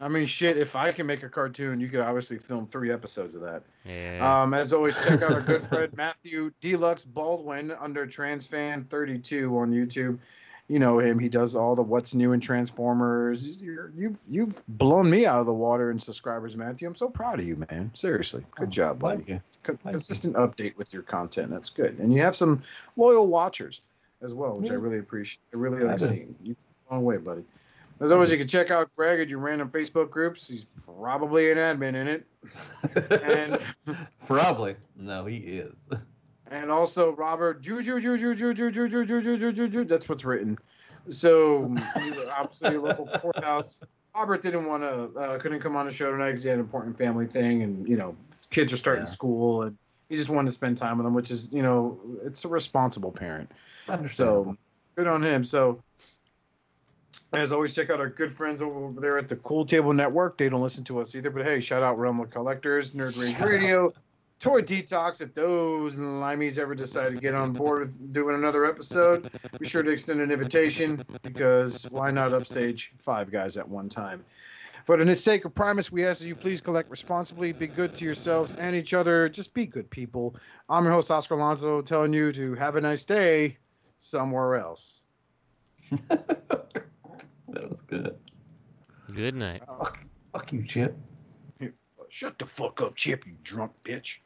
[0.00, 3.34] I mean, shit, if I can make a cartoon, you could obviously film three episodes
[3.34, 3.62] of that.
[3.84, 4.42] Yeah.
[4.42, 10.18] Um, as always, check out our good friend Matthew Deluxe Baldwin under TransFan32 on YouTube.
[10.68, 13.60] You know him; he does all the what's new in Transformers.
[13.60, 16.86] You're, you've you've blown me out of the water in subscribers, Matthew.
[16.86, 17.90] I'm so proud of you, man.
[17.92, 19.16] Seriously, good job, buddy.
[19.16, 19.40] Thank you.
[19.64, 19.90] Co- you.
[19.90, 21.50] consistent update with your content.
[21.50, 22.62] That's good, and you have some
[22.96, 23.80] loyal watchers
[24.22, 25.40] as well, which I really appreciate.
[25.52, 26.06] I really I like do.
[26.06, 26.36] seeing.
[26.40, 26.56] You
[26.88, 27.42] a long way, buddy.
[28.00, 30.46] As always, you can check out Greg at your random Facebook groups.
[30.48, 32.26] He's probably an admin in it.
[33.22, 33.58] And
[34.26, 34.76] Probably.
[34.96, 35.74] No, he is.
[36.50, 39.84] and also Robert Juju Juju Juju Juju Juju Juju Juju.
[39.84, 40.58] That's what's written.
[41.08, 41.74] So
[42.30, 43.82] obviously local courthouse.
[44.14, 46.64] Robert didn't want to, uh, couldn't come on the show tonight because he had an
[46.64, 48.16] important family thing, and you know,
[48.50, 49.10] kids are starting Yeah.
[49.10, 49.78] school, and
[50.08, 53.12] he just wanted to spend time with them, which is, you know, it's a responsible
[53.12, 53.50] parent.
[54.10, 54.56] So
[54.96, 55.44] good on him.
[55.44, 55.80] So
[57.32, 60.36] as always, check out our good friends over there at the Cool Table Network.
[60.36, 63.36] They don't listen to us either, but hey, shout out Realm of Collectors, Nerd Rage
[63.36, 63.92] Shout Radio,
[64.40, 65.20] Toy Detox.
[65.20, 69.82] If those limeys ever decide to get on board with doing another episode, be sure
[69.82, 74.24] to extend an invitation because why not upstage five guys at one time?
[74.86, 77.94] But in the sake of Primus, we ask that you please collect responsibly, be good
[77.94, 79.28] to yourselves and each other.
[79.28, 80.34] Just be good people.
[80.68, 83.58] I'm your host, Oscar Alonso, telling you to have a nice day
[84.00, 85.04] somewhere else.
[87.52, 88.16] That was good.
[89.14, 89.62] Good night.
[90.32, 90.96] Fuck you, Chip.
[92.08, 94.18] Shut the fuck up, Chip, you drunk bitch.